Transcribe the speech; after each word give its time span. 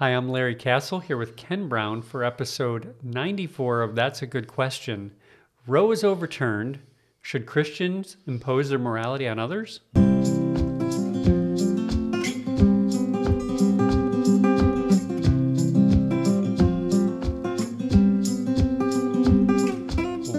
Hi, 0.00 0.10
I'm 0.10 0.28
Larry 0.28 0.54
Castle 0.54 1.00
here 1.00 1.16
with 1.16 1.34
Ken 1.34 1.68
Brown 1.68 2.02
for 2.02 2.22
episode 2.22 2.94
94 3.02 3.82
of 3.82 3.96
That's 3.96 4.22
a 4.22 4.28
Good 4.28 4.46
Question. 4.46 5.10
Roe 5.66 5.90
is 5.90 6.04
overturned. 6.04 6.78
Should 7.20 7.46
Christians 7.46 8.16
impose 8.24 8.68
their 8.68 8.78
morality 8.78 9.26
on 9.26 9.40
others? 9.40 9.80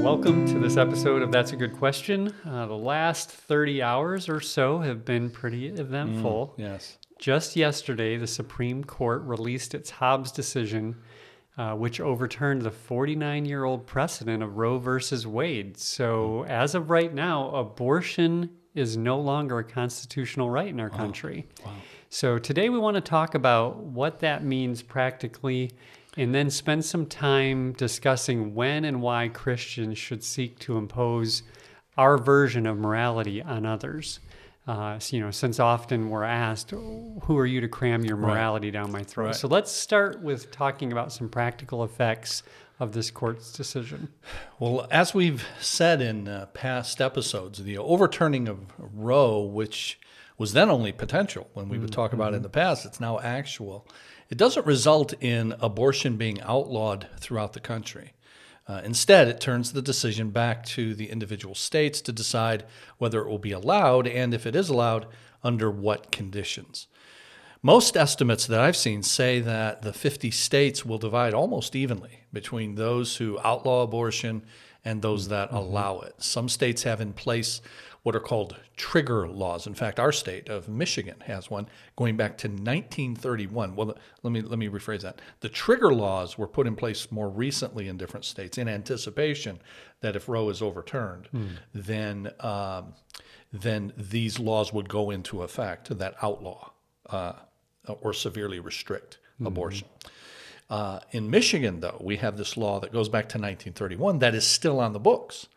Welcome 0.01 0.47
to 0.53 0.59
this 0.59 0.77
episode 0.77 1.21
of 1.21 1.33
That's 1.33 1.51
a 1.51 1.57
Good 1.57 1.73
Question. 1.73 2.33
Uh, 2.47 2.65
the 2.65 2.77
last 2.77 3.29
30 3.29 3.81
hours 3.81 4.29
or 4.29 4.39
so 4.39 4.79
have 4.79 5.03
been 5.03 5.29
pretty 5.29 5.67
eventful. 5.67 6.53
Yes. 6.55 6.98
Just 7.19 7.57
yesterday, 7.57 8.15
the 8.15 8.27
Supreme 8.27 8.81
Court 8.81 9.21
released 9.23 9.75
its 9.75 9.91
Dobbs 9.99 10.31
decision, 10.31 10.95
uh, 11.57 11.73
which 11.73 11.99
overturned 11.99 12.61
the 12.61 12.71
49 12.71 13.43
year 13.43 13.65
old 13.65 13.85
precedent 13.85 14.41
of 14.41 14.57
Roe 14.57 14.79
versus 14.79 15.27
Wade. 15.27 15.77
So, 15.77 16.45
as 16.45 16.75
of 16.75 16.89
right 16.89 17.13
now, 17.13 17.53
abortion 17.53 18.49
is 18.73 18.95
no 18.95 19.19
longer 19.19 19.59
a 19.59 19.63
constitutional 19.65 20.49
right 20.49 20.69
in 20.69 20.79
our 20.79 20.89
country. 20.89 21.45
So, 22.07 22.39
today 22.39 22.69
we 22.69 22.79
want 22.79 22.95
to 22.95 23.01
talk 23.01 23.35
about 23.35 23.75
what 23.75 24.21
that 24.21 24.45
means 24.45 24.81
practically 24.81 25.71
and 26.15 26.33
then 26.33 26.49
spend 26.49 26.85
some 26.85 27.05
time 27.05 27.73
discussing 27.73 28.55
when 28.55 28.85
and 28.85 29.01
why 29.01 29.27
Christians 29.27 29.97
should 29.97 30.23
seek 30.23 30.57
to 30.59 30.77
impose 30.77 31.43
our 31.97 32.17
version 32.17 32.65
of 32.65 32.77
morality 32.77 33.41
on 33.41 33.65
others. 33.65 34.21
Uh, 34.69 34.99
so, 34.99 35.17
you 35.17 35.23
know, 35.23 35.31
since 35.31 35.59
often 35.59 36.11
we're 36.11 36.23
asked, 36.23 36.69
"Who 36.69 37.37
are 37.39 37.45
you 37.47 37.59
to 37.59 37.67
cram 37.67 38.05
your 38.05 38.17
morality 38.17 38.69
down 38.69 38.91
my 38.91 39.01
throat?" 39.01 39.25
Right. 39.25 39.35
So 39.35 39.47
let's 39.47 39.71
start 39.71 40.21
with 40.21 40.51
talking 40.51 40.91
about 40.91 41.11
some 41.11 41.27
practical 41.27 41.83
effects 41.83 42.43
of 42.79 42.91
this 42.91 43.09
court's 43.09 43.51
decision. 43.51 44.09
Well, 44.59 44.87
as 44.91 45.11
we've 45.15 45.43
said 45.59 46.01
in 46.03 46.27
uh, 46.27 46.45
past 46.53 47.01
episodes, 47.01 47.63
the 47.63 47.79
overturning 47.79 48.47
of 48.47 48.59
Roe, 48.77 49.41
which 49.41 49.99
was 50.37 50.53
then 50.53 50.69
only 50.69 50.91
potential 50.91 51.49
when 51.53 51.67
we 51.67 51.79
would 51.79 51.91
talk 51.91 52.13
about 52.13 52.33
it 52.33 52.37
in 52.37 52.43
the 52.43 52.49
past, 52.49 52.85
it's 52.85 52.99
now 52.99 53.19
actual. 53.19 53.87
It 54.29 54.37
doesn't 54.37 54.67
result 54.67 55.13
in 55.19 55.55
abortion 55.59 56.15
being 56.15 56.39
outlawed 56.41 57.07
throughout 57.17 57.53
the 57.53 57.59
country. 57.59 58.13
Uh, 58.69 58.81
instead, 58.85 59.27
it 59.27 59.41
turns 59.41 59.73
the 59.73 59.81
decision 59.81 60.29
back 60.29 60.63
to 60.63 60.93
the 60.93 61.09
individual 61.09 61.55
states 61.55 62.01
to 62.01 62.11
decide 62.11 62.63
whether 62.99 63.19
it 63.19 63.27
will 63.27 63.39
be 63.39 63.51
allowed 63.51 64.07
and, 64.07 64.31
if 64.31 64.45
it 64.45 64.55
is 64.55 64.69
allowed, 64.69 65.07
under 65.43 65.71
what 65.71 66.11
conditions. 66.11 66.85
Most 67.63 67.97
estimates 67.97 68.45
that 68.45 68.59
I've 68.59 68.77
seen 68.77 69.01
say 69.01 69.39
that 69.39 69.81
the 69.81 69.91
50 69.91 70.29
states 70.29 70.85
will 70.85 70.99
divide 70.99 71.33
almost 71.33 71.75
evenly 71.75 72.19
between 72.31 72.75
those 72.75 73.17
who 73.17 73.39
outlaw 73.43 73.81
abortion 73.81 74.43
and 74.85 75.01
those 75.01 75.29
that 75.29 75.51
allow 75.51 76.01
it. 76.01 76.13
Some 76.19 76.47
states 76.47 76.83
have 76.83 77.01
in 77.01 77.13
place 77.13 77.61
what 78.03 78.15
are 78.15 78.19
called 78.19 78.55
trigger 78.77 79.27
laws. 79.27 79.67
In 79.67 79.73
fact, 79.73 79.99
our 79.99 80.11
state 80.11 80.49
of 80.49 80.69
Michigan 80.69 81.21
has 81.25 81.49
one 81.49 81.67
going 81.95 82.15
back 82.17 82.37
to 82.39 82.47
1931. 82.47 83.75
Well, 83.75 83.97
let 84.23 84.31
me 84.31 84.41
let 84.41 84.57
me 84.59 84.69
rephrase 84.69 85.01
that. 85.01 85.21
The 85.41 85.49
trigger 85.49 85.93
laws 85.93 86.37
were 86.37 86.47
put 86.47 86.67
in 86.67 86.75
place 86.75 87.11
more 87.11 87.29
recently 87.29 87.87
in 87.87 87.97
different 87.97 88.25
states 88.25 88.57
in 88.57 88.67
anticipation 88.67 89.59
that 90.01 90.15
if 90.15 90.29
Roe 90.29 90.49
is 90.49 90.61
overturned, 90.61 91.27
then 91.73 92.31
um, 92.39 92.93
then 93.51 93.93
these 93.97 94.39
laws 94.39 94.71
would 94.71 94.87
go 94.89 95.09
into 95.09 95.43
effect 95.43 95.97
that 95.97 96.15
outlaw 96.21 96.71
uh, 97.09 97.33
or 97.87 98.13
severely 98.13 98.59
restrict 98.59 99.17
abortion. 99.45 99.87
Uh, 100.69 100.99
in 101.11 101.29
Michigan, 101.29 101.79
though, 101.79 101.97
we 101.99 102.17
have 102.17 102.37
this 102.37 102.55
law 102.55 102.79
that 102.79 102.93
goes 102.93 103.09
back 103.09 103.23
to 103.29 103.37
1931 103.39 104.19
that 104.19 104.35
is 104.35 104.45
still 104.45 104.79
on 104.79 104.93
the 104.93 104.99
books. 104.99 105.47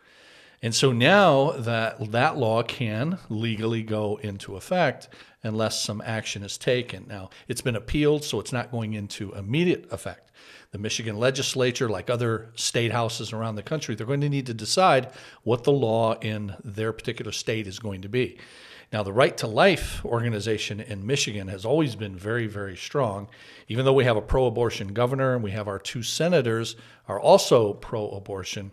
And 0.63 0.75
so 0.75 0.93
now 0.93 1.51
that 1.53 2.13
that 2.13 2.39
law 2.39 2.63
can 2.63 3.19
legally 3.29 3.83
go 3.83 4.21
into 4.23 4.57
effect 4.57 5.09
unless 5.43 5.83
some 5.83 6.01
action 6.05 6.45
is 6.45 6.57
taken. 6.57 7.05
Now, 7.09 7.31
it's 7.49 7.61
been 7.61 7.75
appealed, 7.75 8.23
so 8.23 8.39
it's 8.39 8.53
not 8.53 8.71
going 8.71 8.95
into 8.95 9.33
immediate 9.33 9.93
effect. 9.93 10.31
The 10.71 10.79
Michigan 10.79 11.19
legislature, 11.19 11.89
like 11.89 12.09
other 12.09 12.51
state 12.55 12.93
houses 12.93 13.33
around 13.33 13.57
the 13.57 13.63
country, 13.63 13.95
they're 13.95 14.07
going 14.07 14.21
to 14.21 14.29
need 14.29 14.47
to 14.47 14.55
decide 14.55 15.11
what 15.43 15.65
the 15.65 15.73
law 15.73 16.15
in 16.21 16.55
their 16.65 16.93
particular 16.93 17.33
state 17.33 17.67
is 17.67 17.79
going 17.81 18.03
to 18.03 18.09
be. 18.09 18.39
Now, 18.93 19.03
the 19.03 19.13
Right 19.13 19.37
to 19.39 19.47
Life 19.47 20.05
organization 20.05 20.79
in 20.79 21.07
Michigan 21.07 21.49
has 21.49 21.65
always 21.65 21.97
been 21.97 22.15
very, 22.15 22.47
very 22.47 22.77
strong. 22.77 23.29
Even 23.69 23.85
though 23.85 23.93
we 23.95 24.05
have 24.05 24.19
a 24.19 24.23
pro 24.23 24.47
abortion 24.47 24.89
governor 24.89 25.35
and 25.35 25.43
we 25.43 25.51
have 25.53 25.67
our 25.67 25.79
two 25.79 26.03
senators 26.03 26.77
are 27.09 27.19
also 27.19 27.73
pro 27.73 28.11
abortion, 28.11 28.71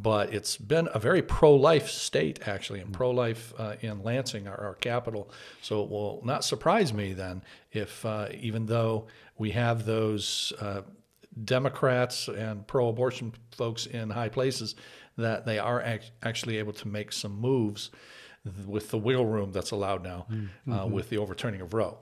but 0.00 0.32
it's 0.32 0.56
been 0.56 0.88
a 0.94 0.98
very 0.98 1.22
pro 1.22 1.54
life 1.54 1.88
state, 1.88 2.46
actually, 2.46 2.80
and 2.80 2.92
pro 2.92 3.10
life 3.10 3.52
uh, 3.58 3.74
in 3.80 4.02
Lansing, 4.04 4.46
our, 4.46 4.58
our 4.60 4.74
capital. 4.74 5.30
So 5.60 5.82
it 5.82 5.90
will 5.90 6.20
not 6.24 6.44
surprise 6.44 6.92
me 6.92 7.12
then 7.14 7.42
if, 7.72 8.04
uh, 8.06 8.28
even 8.40 8.66
though 8.66 9.06
we 9.38 9.50
have 9.50 9.84
those 9.86 10.52
uh, 10.60 10.82
Democrats 11.44 12.28
and 12.28 12.66
pro 12.66 12.88
abortion 12.88 13.32
folks 13.52 13.86
in 13.86 14.10
high 14.10 14.28
places, 14.28 14.74
that 15.16 15.44
they 15.46 15.58
are 15.58 15.80
act- 15.82 16.12
actually 16.22 16.58
able 16.58 16.72
to 16.74 16.88
make 16.88 17.12
some 17.12 17.38
moves 17.40 17.90
with 18.66 18.90
the 18.90 18.98
wiggle 18.98 19.26
room 19.26 19.52
that's 19.52 19.72
allowed 19.72 20.02
now 20.02 20.26
uh, 20.72 20.86
with 20.86 21.10
the 21.10 21.18
overturning 21.18 21.60
of 21.60 21.74
Roe. 21.74 21.98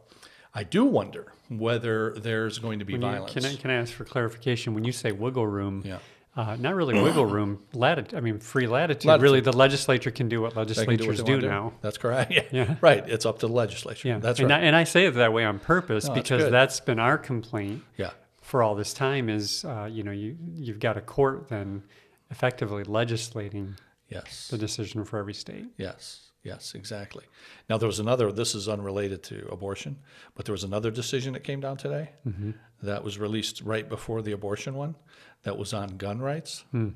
I 0.54 0.62
do 0.64 0.84
wonder 0.84 1.32
whether 1.48 2.12
there's 2.14 2.58
going 2.58 2.78
to 2.78 2.84
be 2.84 2.94
you- 2.94 2.98
violence. 3.00 3.32
can, 3.32 3.44
I, 3.44 3.54
can 3.56 3.70
I 3.70 3.74
ask 3.74 3.92
for 3.92 4.04
clarification? 4.04 4.74
When 4.74 4.84
you 4.84 4.92
say 4.92 5.12
wiggle 5.12 5.46
room, 5.46 5.82
Yeah. 5.84 5.98
Uh, 6.36 6.56
not 6.56 6.74
really 6.74 7.00
wiggle 7.00 7.24
room, 7.36 7.62
latitude. 7.72 8.16
I 8.16 8.20
mean, 8.20 8.38
free 8.38 8.66
latitude. 8.66 9.06
Latitude. 9.06 9.22
Really, 9.22 9.41
the 9.41 9.52
legislature 9.56 10.10
can 10.10 10.28
do 10.28 10.42
what 10.42 10.52
can 10.52 10.64
do 10.66 10.69
what 10.69 10.69
legislatures 10.69 11.22
do, 11.22 11.41
now. 11.41 11.72
That's 11.80 11.98
correct. 11.98 12.30
Yeah. 12.36 12.42
Yeah. 12.52 12.76
Right. 12.80 13.08
It's 13.08 13.24
up 13.24 13.38
to 13.38 13.47
the 13.47 13.52
legislature. 13.52 14.08
Yeah, 14.08 14.19
That's 14.19 14.38
and 14.41 14.50
right. 14.50 14.60
I, 14.60 14.64
and 14.64 14.76
I 14.76 14.84
say 14.84 15.06
it 15.06 15.12
that 15.12 15.32
way 15.32 15.44
on 15.44 15.58
purpose 15.58 16.06
No, 16.06 16.14
because 16.14 16.44
good. 16.44 16.52
that's 16.52 16.80
been 16.80 16.98
our 16.98 17.16
complaint 17.16 17.82
yeah. 17.96 18.10
for 18.42 18.62
all 18.62 18.75
this 18.75 18.92
time. 18.92 19.28
Is 19.30 19.64
uh, 19.64 19.88
you 19.91 20.02
know 20.02 20.12
you 20.12 20.36
you've 20.54 20.80
got 20.80 20.96
a 20.98 21.00
court 21.00 21.48
then 21.48 21.82
effectively 22.30 22.84
legislating 22.84 23.76
Yes. 24.08 24.48
the 24.48 24.58
decision 24.58 25.04
for 25.04 25.19
every 25.19 25.34
state. 25.34 25.66
Yes. 25.78 26.25
Yes, 26.46 26.76
exactly. 26.76 27.24
Now, 27.68 27.76
there 27.76 27.88
was 27.88 27.98
another, 27.98 28.30
this 28.30 28.54
is 28.54 28.68
unrelated 28.68 29.24
to 29.24 29.48
abortion, 29.50 29.98
but 30.36 30.44
there 30.44 30.52
was 30.52 30.62
another 30.62 30.92
decision 30.92 31.32
that 31.32 31.42
came 31.42 31.58
down 31.58 31.76
today 31.76 32.10
mm-hmm. 32.24 32.52
that 32.82 33.02
was 33.02 33.18
released 33.18 33.62
right 33.62 33.88
before 33.88 34.22
the 34.22 34.30
abortion 34.30 34.74
one 34.74 34.94
that 35.42 35.58
was 35.58 35.74
on 35.74 35.96
gun 35.96 36.20
rights. 36.20 36.64
Hmm. 36.70 36.90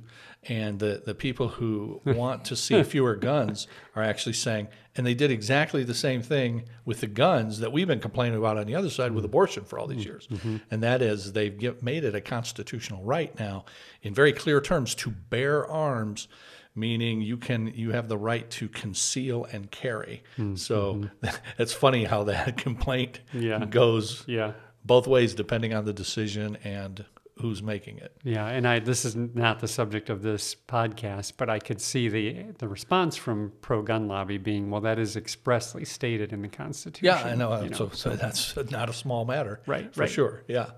And 0.44 0.78
the, 0.78 1.02
the 1.04 1.16
people 1.16 1.48
who 1.48 2.00
want 2.06 2.44
to 2.46 2.56
see 2.56 2.80
fewer 2.84 3.16
guns 3.16 3.66
are 3.96 4.04
actually 4.04 4.34
saying, 4.34 4.68
and 4.94 5.04
they 5.04 5.14
did 5.14 5.32
exactly 5.32 5.82
the 5.82 5.94
same 5.94 6.22
thing 6.22 6.64
with 6.84 7.00
the 7.00 7.08
guns 7.08 7.58
that 7.58 7.72
we've 7.72 7.88
been 7.88 8.00
complaining 8.00 8.38
about 8.38 8.56
on 8.56 8.66
the 8.66 8.76
other 8.76 8.90
side 8.90 9.10
with 9.10 9.24
hmm. 9.24 9.30
abortion 9.30 9.64
for 9.64 9.80
all 9.80 9.88
these 9.88 10.04
hmm. 10.04 10.10
years. 10.10 10.28
Mm-hmm. 10.28 10.56
And 10.70 10.80
that 10.84 11.02
is, 11.02 11.32
they've 11.32 11.58
give, 11.58 11.82
made 11.82 12.04
it 12.04 12.14
a 12.14 12.20
constitutional 12.20 13.02
right 13.02 13.36
now 13.38 13.64
in 14.02 14.14
very 14.14 14.32
clear 14.32 14.60
terms 14.60 14.94
to 14.96 15.10
bear 15.10 15.66
arms 15.66 16.28
meaning 16.74 17.20
you 17.20 17.36
can 17.36 17.68
you 17.74 17.92
have 17.92 18.08
the 18.08 18.18
right 18.18 18.48
to 18.50 18.68
conceal 18.68 19.44
and 19.52 19.70
carry. 19.70 20.22
Mm, 20.38 20.58
so 20.58 20.94
mm-hmm. 20.94 21.28
it's 21.58 21.72
funny 21.72 22.04
how 22.04 22.24
that 22.24 22.56
complaint 22.66 23.20
Yeah. 23.32 23.64
goes 23.64 24.24
Yeah, 24.26 24.52
both 24.84 25.06
ways 25.06 25.34
depending 25.34 25.74
on 25.74 25.84
the 25.84 25.92
decision 25.92 26.56
and 26.64 27.04
who's 27.38 27.62
making 27.62 27.96
it. 27.96 28.14
yeah, 28.22 28.46
and 28.48 28.68
I 28.68 28.80
this 28.80 29.06
is 29.06 29.16
not 29.16 29.60
the 29.60 29.68
subject 29.68 30.10
of 30.10 30.20
this 30.20 30.54
podcast, 30.54 31.32
but 31.38 31.48
I 31.48 31.58
could 31.58 31.80
see 31.80 32.08
the 32.08 32.44
the 32.58 32.68
response 32.68 33.16
from 33.16 33.52
pro 33.62 33.80
gun 33.82 34.08
lobby 34.08 34.36
being, 34.36 34.70
well, 34.70 34.82
that 34.82 34.98
is 34.98 35.16
expressly 35.16 35.86
stated 35.86 36.32
in 36.34 36.42
the 36.42 36.48
Constitution. 36.48 37.06
Yeah, 37.06 37.22
I 37.32 37.34
know. 37.34 37.66
so, 37.72 37.88
so 37.94 38.10
that's 38.10 38.54
not 38.70 38.90
a 38.90 38.92
small 38.92 39.24
matter, 39.24 39.60
Right, 39.66 39.94
For 39.94 40.00
right. 40.02 40.10
sure. 40.10 40.42
Yeah. 40.48 40.70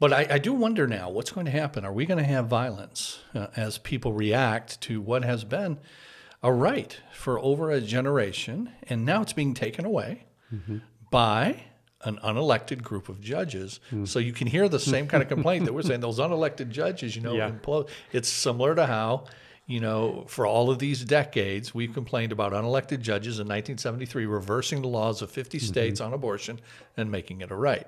But 0.00 0.12
I, 0.12 0.26
I 0.30 0.38
do 0.38 0.52
wonder 0.52 0.86
now 0.86 1.08
what's 1.10 1.30
going 1.30 1.46
to 1.46 1.52
happen. 1.52 1.84
Are 1.84 1.92
we 1.92 2.04
going 2.04 2.18
to 2.18 2.24
have 2.24 2.46
violence 2.46 3.20
uh, 3.34 3.46
as 3.56 3.78
people 3.78 4.12
react 4.12 4.80
to 4.82 5.00
what 5.00 5.24
has 5.24 5.44
been 5.44 5.78
a 6.42 6.52
right 6.52 7.00
for 7.12 7.38
over 7.38 7.70
a 7.70 7.80
generation, 7.80 8.70
and 8.88 9.04
now 9.04 9.22
it's 9.22 9.32
being 9.32 9.54
taken 9.54 9.84
away 9.84 10.24
Mm-hmm. 10.54 10.78
by 11.10 11.64
an 12.04 12.18
unelected 12.22 12.82
group 12.82 13.08
of 13.08 13.20
judges. 13.20 13.80
Hmm. 13.90 14.04
So 14.04 14.18
you 14.18 14.32
can 14.32 14.46
hear 14.46 14.68
the 14.68 14.78
same 14.78 15.06
kind 15.08 15.22
of 15.22 15.28
complaint 15.28 15.64
that 15.64 15.72
we're 15.72 15.82
saying. 15.82 16.00
Those 16.00 16.18
unelected 16.18 16.68
judges, 16.68 17.16
you 17.16 17.22
know, 17.22 17.34
Yeah. 17.34 17.50
implode. 17.50 17.88
It's 18.12 18.28
similar 18.28 18.74
to 18.74 18.84
how, 18.86 19.24
you 19.66 19.80
know, 19.80 20.26
for 20.28 20.46
all 20.46 20.70
of 20.70 20.78
these 20.78 21.02
decades, 21.02 21.74
we've 21.74 21.94
complained 21.94 22.30
about 22.30 22.52
unelected 22.52 23.00
judges 23.00 23.38
in 23.40 23.46
1973 23.48 24.26
reversing 24.26 24.82
the 24.82 24.88
laws 24.88 25.22
of 25.22 25.30
50 25.30 25.58
Mm-hmm. 25.58 25.66
states 25.66 26.00
on 26.00 26.12
abortion 26.12 26.60
and 26.96 27.10
making 27.10 27.40
it 27.40 27.50
a 27.50 27.56
right. 27.56 27.86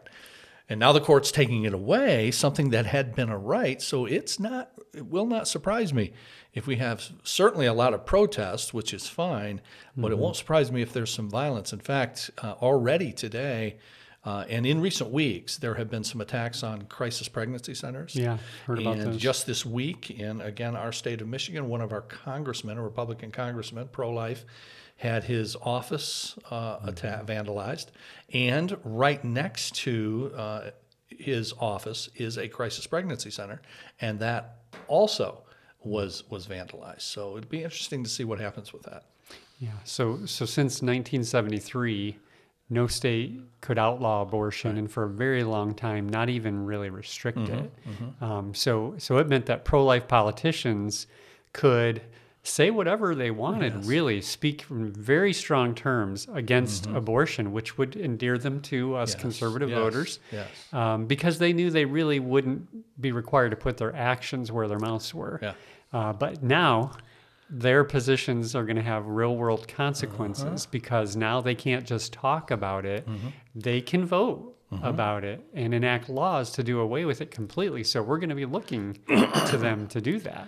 And 0.68 0.80
now 0.80 0.92
the 0.92 1.00
court's 1.00 1.30
taking 1.30 1.64
it 1.64 1.72
away, 1.72 2.30
something 2.30 2.70
that 2.70 2.86
had 2.86 3.14
been 3.14 3.28
a 3.28 3.38
right. 3.38 3.80
So 3.80 4.04
it's 4.04 4.40
not, 4.40 4.72
it 4.92 5.06
will 5.06 5.26
not 5.26 5.46
surprise 5.46 5.94
me 5.94 6.12
if 6.54 6.66
we 6.66 6.76
have 6.76 7.08
certainly 7.22 7.66
a 7.66 7.72
lot 7.72 7.94
of 7.94 8.04
protest, 8.04 8.74
which 8.74 8.92
is 8.92 9.06
fine, 9.08 9.60
but 9.96 10.10
it 10.10 10.18
won't 10.18 10.36
surprise 10.36 10.72
me 10.72 10.82
if 10.82 10.92
there's 10.92 11.12
some 11.12 11.30
violence. 11.30 11.72
In 11.72 11.78
fact, 11.80 12.30
uh, 12.42 12.54
already 12.60 13.12
today, 13.12 13.78
Uh, 14.26 14.44
and 14.50 14.66
in 14.66 14.80
recent 14.80 15.10
weeks, 15.10 15.56
there 15.56 15.74
have 15.74 15.88
been 15.88 16.02
some 16.02 16.20
attacks 16.20 16.64
on 16.64 16.82
crisis 16.86 17.28
pregnancy 17.28 17.74
centers. 17.74 18.16
Yeah, 18.16 18.38
heard 18.66 18.80
about 18.80 18.96
and 18.96 19.12
those. 19.12 19.18
just 19.18 19.46
this 19.46 19.64
week, 19.64 20.10
in 20.10 20.40
again 20.40 20.74
our 20.74 20.90
state 20.90 21.22
of 21.22 21.28
Michigan, 21.28 21.68
one 21.68 21.80
of 21.80 21.92
our 21.92 22.00
congressmen, 22.00 22.76
a 22.76 22.82
Republican 22.82 23.30
congressman, 23.30 23.86
pro-life, 23.92 24.44
had 24.96 25.24
his 25.24 25.56
office 25.56 26.36
uh, 26.50 26.78
atta- 26.86 27.22
vandalized, 27.26 27.86
and 28.32 28.76
right 28.84 29.22
next 29.24 29.74
to 29.76 30.32
uh, 30.36 30.70
his 31.08 31.52
office 31.60 32.08
is 32.16 32.36
a 32.38 32.48
crisis 32.48 32.86
pregnancy 32.86 33.30
center, 33.30 33.60
and 34.00 34.18
that 34.20 34.58
also 34.88 35.42
was 35.84 36.24
was 36.30 36.46
vandalized. 36.46 37.02
So 37.02 37.36
it'd 37.36 37.48
be 37.48 37.62
interesting 37.62 38.02
to 38.04 38.10
see 38.10 38.24
what 38.24 38.40
happens 38.40 38.72
with 38.72 38.82
that. 38.84 39.04
Yeah. 39.60 39.70
So 39.84 40.26
so 40.26 40.44
since 40.44 40.82
1973, 40.82 42.18
no 42.68 42.86
state 42.86 43.38
could 43.60 43.78
outlaw 43.78 44.22
abortion, 44.22 44.76
and 44.78 44.90
for 44.90 45.04
a 45.04 45.08
very 45.08 45.44
long 45.44 45.74
time, 45.74 46.08
not 46.08 46.28
even 46.28 46.64
really 46.66 46.90
restrict 46.90 47.38
Mm-hmm, 47.38 48.04
it. 48.04 48.22
Um, 48.22 48.54
so 48.54 48.94
so 48.98 49.18
it 49.18 49.28
meant 49.28 49.46
that 49.46 49.64
pro-life 49.64 50.08
politicians 50.08 51.06
could 51.52 52.02
say 52.46 52.70
whatever 52.70 53.14
they 53.14 53.30
wanted, 53.30 53.84
really 53.86 54.20
speak 54.22 54.64
in 54.70 54.92
very 54.92 55.32
strong 55.32 55.74
terms 55.74 56.26
against 56.32 56.86
abortion, 56.86 57.52
which 57.52 57.76
would 57.78 57.96
endear 57.96 58.38
them 58.38 58.60
to 58.62 58.94
us 58.94 59.10
Mm-hmm. 59.10 59.18
Yes, 59.18 59.22
conservative 59.22 59.70
yes, 59.70 59.78
voters. 59.78 60.18
yes. 60.32 60.48
Um, 60.72 61.06
because 61.06 61.38
they 61.38 61.52
knew 61.52 61.70
they 61.70 61.84
really 61.84 62.20
wouldn't 62.20 62.68
be 63.00 63.12
required 63.12 63.50
to 63.50 63.56
put 63.56 63.76
their 63.76 63.94
actions 63.94 64.50
where 64.52 64.68
their 64.68 64.78
mouths 64.78 65.12
were. 65.14 65.38
Yeah. 65.42 65.52
Uh, 65.92 66.12
but 66.12 66.42
now 66.42 66.92
their 67.48 67.84
positions 67.84 68.54
are 68.56 68.64
going 68.64 68.76
to 68.76 68.82
have 68.82 69.06
real 69.06 69.36
world 69.36 69.60
Uh-huh. 69.60 69.76
consequences 69.76 70.66
because 70.66 71.16
now 71.16 71.40
they 71.40 71.54
can't 71.54 71.86
just 71.86 72.12
talk 72.12 72.50
about 72.50 72.84
it, 72.84 73.06
Mm-hmm. 73.06 73.28
they 73.54 73.80
can 73.80 74.04
vote 74.04 74.52
about 74.82 75.22
it 75.22 75.40
and 75.54 75.72
enact 75.72 76.08
laws 76.08 76.50
to 76.50 76.62
do 76.62 76.80
away 76.80 77.04
with 77.04 77.20
it 77.20 77.30
completely. 77.30 77.84
So 77.84 78.02
we're 78.02 78.18
going 78.18 78.30
to 78.30 78.34
be 78.34 78.46
looking 78.46 78.98
to 79.50 79.56
them 79.56 79.86
to 79.88 80.00
do 80.00 80.18
that. 80.20 80.46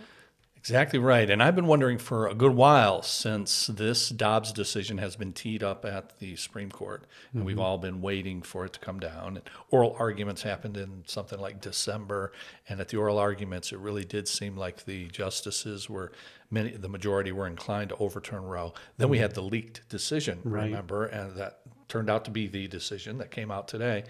Exactly 0.58 0.98
right. 0.98 1.30
And 1.30 1.42
I've 1.42 1.54
been 1.54 1.66
wondering 1.66 1.98
for 1.98 2.26
a 2.26 2.34
good 2.34 2.54
while 2.54 3.02
since 3.02 3.68
this 3.68 4.08
Dobbs 4.08 4.52
decision 4.52 4.98
has 4.98 5.16
been 5.16 5.32
teed 5.32 5.62
up 5.62 5.84
at 5.84 6.18
the 6.18 6.36
Supreme 6.36 6.70
Court. 6.70 7.04
And 7.32 7.44
we've 7.44 7.56
mm-hmm. 7.56 7.64
all 7.64 7.78
been 7.78 8.00
waiting 8.00 8.42
for 8.42 8.64
it 8.64 8.72
to 8.74 8.80
come 8.80 9.00
down. 9.00 9.36
And 9.36 9.50
oral 9.70 9.96
arguments 9.98 10.42
happened 10.42 10.76
in 10.76 11.04
something 11.06 11.38
like 11.40 11.60
December. 11.60 12.32
And 12.68 12.80
at 12.80 12.88
the 12.88 12.96
oral 12.96 13.18
arguments, 13.18 13.72
it 13.72 13.78
really 13.78 14.04
did 14.04 14.28
seem 14.28 14.56
like 14.56 14.84
the 14.84 15.06
justices 15.08 15.88
were, 15.88 16.12
many, 16.50 16.72
the 16.72 16.88
majority 16.88 17.32
were 17.32 17.46
inclined 17.46 17.90
to 17.90 17.96
overturn 17.96 18.42
Roe. 18.42 18.74
Then 18.96 19.08
we 19.08 19.18
mm-hmm. 19.18 19.22
had 19.22 19.34
the 19.34 19.42
leaked 19.42 19.88
decision, 19.88 20.40
Right. 20.44 20.64
remember? 20.64 21.06
And 21.06 21.36
that 21.36 21.60
turned 21.88 22.10
out 22.10 22.24
to 22.26 22.30
be 22.30 22.46
the 22.48 22.68
decision 22.68 23.18
that 23.18 23.30
came 23.30 23.50
out 23.50 23.68
today 23.68 24.04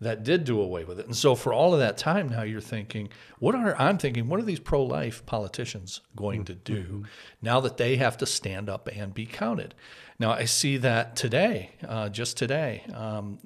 that 0.00 0.22
did 0.22 0.44
do 0.44 0.60
away 0.60 0.84
with 0.84 1.00
it. 1.00 1.06
And 1.06 1.16
so 1.16 1.34
for 1.34 1.52
all 1.52 1.72
of 1.72 1.80
that 1.80 1.98
time 1.98 2.28
now 2.28 2.42
you're 2.42 2.60
thinking, 2.60 3.08
what 3.38 3.54
are 3.54 3.74
I'm 3.76 3.98
thinking, 3.98 4.28
what 4.28 4.40
are 4.40 4.44
these 4.44 4.60
pro-life 4.60 5.24
politicians 5.26 6.00
going 6.16 6.44
to 6.44 6.54
do 6.54 7.04
now 7.42 7.60
that 7.60 7.76
they 7.76 7.96
have 7.96 8.16
to 8.18 8.26
stand 8.26 8.68
up 8.68 8.88
and 8.92 9.12
be 9.12 9.26
counted? 9.26 9.74
Now 10.18 10.32
I 10.32 10.44
see 10.44 10.76
that 10.78 11.16
today, 11.16 11.72
uh, 11.86 12.08
just 12.08 12.36
today, 12.36 12.84
um, 12.94 13.38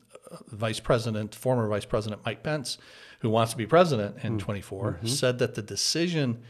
Vice 0.48 0.80
President, 0.80 1.34
former 1.34 1.68
Vice 1.68 1.84
President 1.84 2.22
Mike 2.24 2.42
Pence, 2.42 2.78
who 3.20 3.30
wants 3.30 3.52
to 3.52 3.58
be 3.58 3.66
president 3.66 4.16
in 4.24 4.38
24, 4.38 5.00
said 5.04 5.38
that 5.38 5.54
the 5.54 5.62
decision 5.62 6.42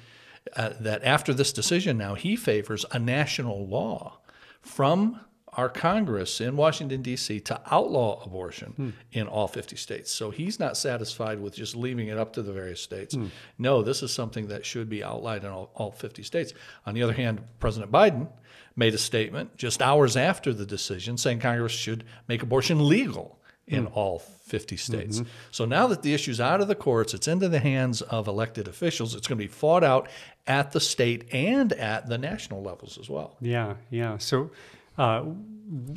uh, 0.56 0.70
that 0.80 1.04
after 1.04 1.32
this 1.32 1.52
decision 1.52 1.96
now 1.96 2.14
he 2.14 2.34
favors 2.34 2.84
a 2.90 2.98
national 2.98 3.66
law 3.66 4.18
from 4.60 5.20
our 5.54 5.68
Congress 5.68 6.40
in 6.40 6.56
Washington, 6.56 7.02
D.C., 7.02 7.40
to 7.40 7.60
outlaw 7.70 8.22
abortion 8.24 8.72
hmm. 8.72 8.90
in 9.12 9.26
all 9.26 9.46
50 9.46 9.76
states. 9.76 10.10
So 10.10 10.30
he's 10.30 10.58
not 10.58 10.76
satisfied 10.76 11.40
with 11.40 11.54
just 11.54 11.76
leaving 11.76 12.08
it 12.08 12.16
up 12.16 12.32
to 12.34 12.42
the 12.42 12.52
various 12.52 12.80
states. 12.80 13.14
Hmm. 13.14 13.26
No, 13.58 13.82
this 13.82 14.02
is 14.02 14.12
something 14.12 14.48
that 14.48 14.64
should 14.64 14.88
be 14.88 15.04
outlawed 15.04 15.44
in 15.44 15.50
all, 15.50 15.70
all 15.74 15.90
50 15.90 16.22
states. 16.22 16.54
On 16.86 16.94
the 16.94 17.02
other 17.02 17.12
hand, 17.12 17.42
President 17.60 17.92
Biden 17.92 18.28
made 18.76 18.94
a 18.94 18.98
statement 18.98 19.56
just 19.58 19.82
hours 19.82 20.16
after 20.16 20.54
the 20.54 20.64
decision 20.64 21.18
saying 21.18 21.40
Congress 21.40 21.72
should 21.72 22.04
make 22.28 22.42
abortion 22.42 22.88
legal 22.88 23.38
in 23.66 23.84
hmm. 23.84 23.94
all 23.94 24.18
50 24.18 24.76
states. 24.76 25.20
Mm-hmm. 25.20 25.28
So 25.50 25.64
now 25.64 25.86
that 25.86 26.02
the 26.02 26.14
issue's 26.14 26.40
out 26.40 26.60
of 26.60 26.68
the 26.68 26.74
courts, 26.74 27.14
it's 27.14 27.28
into 27.28 27.48
the 27.48 27.60
hands 27.60 28.02
of 28.02 28.26
elected 28.26 28.68
officials, 28.68 29.14
it's 29.14 29.26
going 29.26 29.38
to 29.38 29.44
be 29.44 29.48
fought 29.48 29.84
out 29.84 30.08
at 30.46 30.72
the 30.72 30.80
state 30.80 31.32
and 31.32 31.72
at 31.74 32.08
the 32.08 32.18
national 32.18 32.62
levels 32.62 32.98
as 32.98 33.08
well. 33.08 33.36
Yeah, 33.40 33.74
yeah. 33.90 34.18
So 34.18 34.50
uh, 34.98 35.24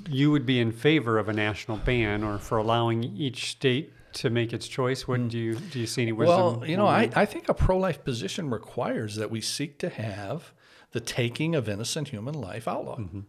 you 0.10 0.32
would 0.32 0.46
be 0.46 0.60
in 0.60 0.72
favor 0.72 1.18
of 1.18 1.28
a 1.30 1.34
national 1.34 1.78
ban 1.78 2.24
or 2.24 2.38
for 2.38 2.58
allowing 2.58 3.04
each 3.04 3.52
state 3.52 3.92
to 4.14 4.30
make 4.30 4.54
its 4.54 4.68
choice. 4.68 5.08
What 5.08 5.28
do 5.28 5.38
you 5.38 5.56
do? 5.56 5.80
You 5.80 5.88
see 5.88 6.04
any 6.04 6.12
wisdom? 6.14 6.38
Hmm. 6.56 6.60
Well, 6.62 6.70
you 6.70 6.78
know, 6.78 6.88
I. 6.88 7.10
I 7.16 7.26
think 7.26 7.50
a 7.50 7.54
pro 7.54 7.78
life 7.78 8.04
position 8.04 8.50
requires 8.50 9.16
that 9.18 9.30
we 9.30 9.42
seek 9.42 9.78
to 9.80 9.90
have 9.90 10.54
the 10.92 11.02
taking 11.02 11.56
of 11.56 11.68
innocent 11.68 12.08
human 12.10 12.34
life 12.34 12.68
outlawed, 12.68 13.00
Mm-hmm. 13.00 13.20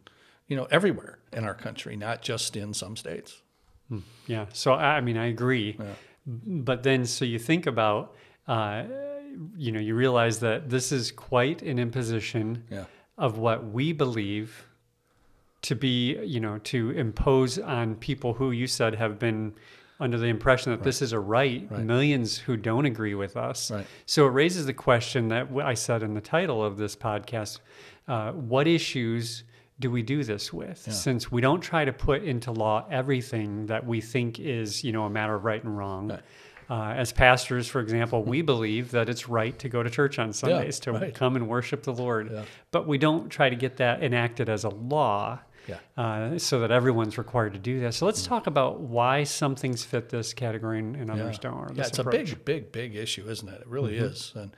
you 0.46 0.56
know, 0.56 0.68
everywhere 0.70 1.18
in 1.32 1.42
our 1.44 1.54
country, 1.54 1.96
not 1.96 2.22
just 2.22 2.54
in 2.56 2.72
some 2.74 2.96
states. 2.96 3.42
Yeah. 4.26 4.46
So 4.52 4.74
I 4.74 5.00
mean, 5.00 5.16
I 5.16 5.26
agree. 5.26 5.76
But 6.26 6.82
then, 6.82 7.04
so 7.06 7.24
you 7.24 7.38
think 7.38 7.66
about, 7.66 8.14
uh, 8.48 8.84
you 9.56 9.70
know, 9.72 9.78
you 9.80 9.94
realize 9.94 10.40
that 10.40 10.70
this 10.70 10.90
is 10.92 11.10
quite 11.12 11.62
an 11.62 11.78
imposition 11.78 12.64
Yeah. 12.70 12.84
of 13.18 13.38
what 13.38 13.64
we 13.72 13.92
believe 13.92 14.65
to 15.66 15.74
be, 15.74 16.16
you 16.24 16.38
know, 16.38 16.58
to 16.58 16.90
impose 16.92 17.58
on 17.58 17.96
people 17.96 18.32
who 18.32 18.52
you 18.52 18.68
said 18.68 18.94
have 18.94 19.18
been 19.18 19.52
under 19.98 20.16
the 20.16 20.26
impression 20.26 20.70
that 20.70 20.84
this 20.84 21.02
is 21.02 21.12
a 21.12 21.18
right, 21.18 21.68
millions 21.72 22.38
who 22.38 22.56
don't 22.56 22.86
agree 22.86 23.16
with 23.16 23.36
us. 23.36 23.72
Right. 23.72 23.84
So 24.04 24.26
it 24.26 24.30
raises 24.30 24.66
the 24.66 24.72
question 24.72 25.26
that 25.28 25.48
I 25.60 25.74
said 25.74 26.04
in 26.04 26.14
the 26.14 26.20
title 26.20 26.64
of 26.64 26.76
this 26.76 26.94
podcast 26.94 27.58
uh, 28.06 28.30
what 28.30 28.68
issues 28.68 29.42
do 29.80 29.90
we 29.90 30.02
do 30.02 30.22
this 30.22 30.52
with? 30.52 30.78
Since 30.78 31.32
we 31.32 31.40
don't 31.40 31.60
try 31.60 31.84
to 31.84 31.92
put 31.92 32.22
into 32.22 32.52
law 32.52 32.86
everything 32.88 33.66
that 33.66 33.84
we 33.84 34.00
think 34.00 34.38
is, 34.38 34.84
you 34.84 34.92
know, 34.92 35.04
a 35.04 35.10
matter 35.10 35.34
of 35.34 35.44
right 35.44 35.62
and 35.62 35.76
wrong. 35.76 36.08
Right. 36.08 36.20
Uh, 36.70 36.94
as 36.96 37.12
pastors, 37.12 37.66
for 37.66 37.80
example, 37.80 38.22
we 38.22 38.40
believe 38.40 38.92
that 38.92 39.08
it's 39.08 39.28
right 39.28 39.58
to 39.58 39.68
go 39.68 39.82
to 39.82 39.90
church 39.90 40.20
on 40.20 40.32
Sundays 40.32 40.78
to 40.80 40.92
right. 40.92 41.14
come 41.14 41.34
and 41.34 41.48
worship 41.48 41.82
the 41.82 41.92
Lord, 41.92 42.30
Yeah. 42.30 42.44
but 42.70 42.86
we 42.86 42.98
don't 42.98 43.28
try 43.28 43.48
to 43.50 43.56
get 43.56 43.76
that 43.78 44.02
enacted 44.02 44.48
as 44.48 44.64
a 44.64 44.70
law 44.70 45.40
Yeah. 45.66 45.78
uh, 45.96 46.38
so 46.38 46.60
that 46.60 46.70
everyone's 46.70 47.18
required 47.18 47.54
to 47.54 47.58
do 47.58 47.80
that. 47.80 47.94
So 47.94 48.06
let's 48.06 48.24
talk 48.26 48.46
about 48.46 48.80
why 48.80 49.24
some 49.24 49.56
things 49.56 49.84
fit 49.84 50.08
this 50.08 50.32
category 50.34 50.78
and, 50.78 50.94
and 50.96 51.10
others 51.10 51.38
don't. 51.38 51.54
Or 51.54 51.72
Yeah, 51.74 51.86
it's 51.86 51.98
approach. 51.98 52.14
Mm-hmm. 52.14 52.32
a 52.34 52.36
big, 52.36 52.72
big, 52.72 52.72
big 52.72 52.96
issue, 52.96 53.28
isn't 53.28 53.48
it? 53.48 53.60
It 53.62 53.66
really 53.66 53.96
is. 53.96 54.32
And, 54.36 54.52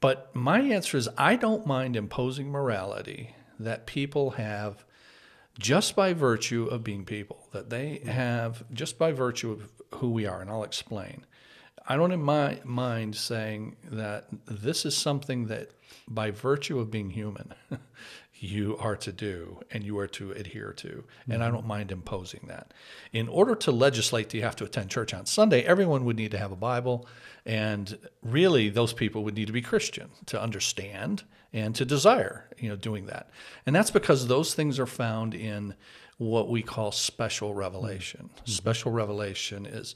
but 0.00 0.34
my 0.36 0.60
answer 0.60 0.96
is 0.96 1.08
I 1.18 1.36
don't 1.36 1.66
mind 1.66 1.96
imposing 1.96 2.50
morality 2.50 3.34
that 3.58 3.86
people 3.86 4.30
have 4.32 4.84
just 5.58 5.94
by 5.94 6.12
virtue 6.12 6.66
of 6.66 6.82
being 6.84 7.04
people, 7.04 7.48
that 7.52 7.70
they 7.70 8.00
Mm-hmm. 8.00 8.08
have 8.10 8.64
just 8.72 8.98
by 8.98 9.12
virtue 9.12 9.52
of 9.52 9.70
who 9.96 10.10
we 10.10 10.26
are. 10.26 10.40
And 10.40 10.50
I'll 10.50 10.64
explain. 10.64 11.24
I 11.86 11.96
don't 11.96 12.12
in 12.12 12.22
my 12.22 12.60
mind 12.64 13.14
saying 13.14 13.76
that 13.90 14.26
this 14.46 14.84
is 14.86 14.96
something 14.96 15.46
that 15.48 15.70
by 16.08 16.30
virtue 16.30 16.78
of 16.80 16.90
being 16.90 17.10
human, 17.10 17.52
you 18.44 18.76
are 18.78 18.96
to 18.96 19.12
do 19.12 19.60
and 19.70 19.82
you 19.82 19.98
are 19.98 20.06
to 20.06 20.32
adhere 20.32 20.72
to. 20.72 21.04
And 21.28 21.42
I 21.42 21.50
don't 21.50 21.66
mind 21.66 21.90
imposing 21.90 22.44
that. 22.48 22.74
In 23.12 23.28
order 23.28 23.54
to 23.56 23.72
legislate, 23.72 24.34
you 24.34 24.42
have 24.42 24.56
to 24.56 24.64
attend 24.64 24.90
church 24.90 25.14
on 25.14 25.26
Sunday. 25.26 25.62
Everyone 25.62 26.04
would 26.04 26.16
need 26.16 26.30
to 26.32 26.38
have 26.38 26.52
a 26.52 26.56
Bible. 26.56 27.06
And 27.46 27.98
really, 28.22 28.68
those 28.68 28.92
people 28.92 29.24
would 29.24 29.34
need 29.34 29.46
to 29.46 29.52
be 29.52 29.62
Christian 29.62 30.10
to 30.26 30.40
understand 30.40 31.24
and 31.52 31.74
to 31.74 31.84
desire, 31.84 32.48
you 32.58 32.68
know, 32.68 32.76
doing 32.76 33.06
that. 33.06 33.30
And 33.64 33.74
that's 33.74 33.90
because 33.90 34.26
those 34.26 34.54
things 34.54 34.78
are 34.78 34.86
found 34.86 35.34
in 35.34 35.74
what 36.18 36.48
we 36.48 36.62
call 36.62 36.92
special 36.92 37.54
revelation. 37.54 38.30
Special 38.44 38.92
revelation 38.92 39.66
is 39.66 39.94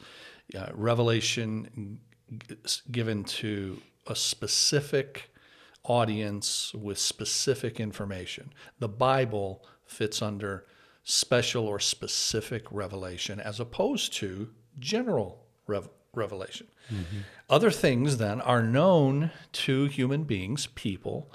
uh, 0.57 0.69
revelation 0.73 1.99
g- 2.49 2.57
given 2.91 3.25
to 3.25 3.81
a 4.07 4.17
specific 4.17 5.31
audience 5.85 6.75
with 6.75 6.99
specific 6.99 7.81
information. 7.81 8.53
The 8.79 8.89
Bible 8.89 9.65
fits 9.87 10.21
under 10.21 10.67
special 11.03 11.67
or 11.67 11.81
specific 11.81 12.65
revelation 12.71 13.41
as 13.41 13.59
opposed 13.59 14.13
to 14.15 14.51
general 14.79 15.47
rev- 15.67 15.89
revelation. 16.15 16.69
Mm-hmm. 16.93 17.19
Other 17.49 17.71
things 17.71 18.19
then 18.19 18.41
are 18.41 18.63
known 18.63 19.31
to 19.53 19.87
human 19.87 20.25
beings, 20.25 20.67
people, 20.67 21.33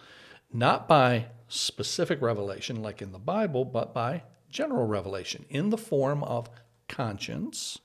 not 0.52 0.88
by 0.88 1.28
specific 1.48 2.22
revelation 2.22 2.82
like 2.82 3.02
in 3.02 3.12
the 3.12 3.20
Bible, 3.20 3.66
but 3.66 3.94
by 3.94 4.24
general 4.50 4.86
revelation 4.86 5.46
in 5.50 5.72
the 5.72 5.78
form 5.78 6.24
of 6.24 6.50
conscience 6.88 7.80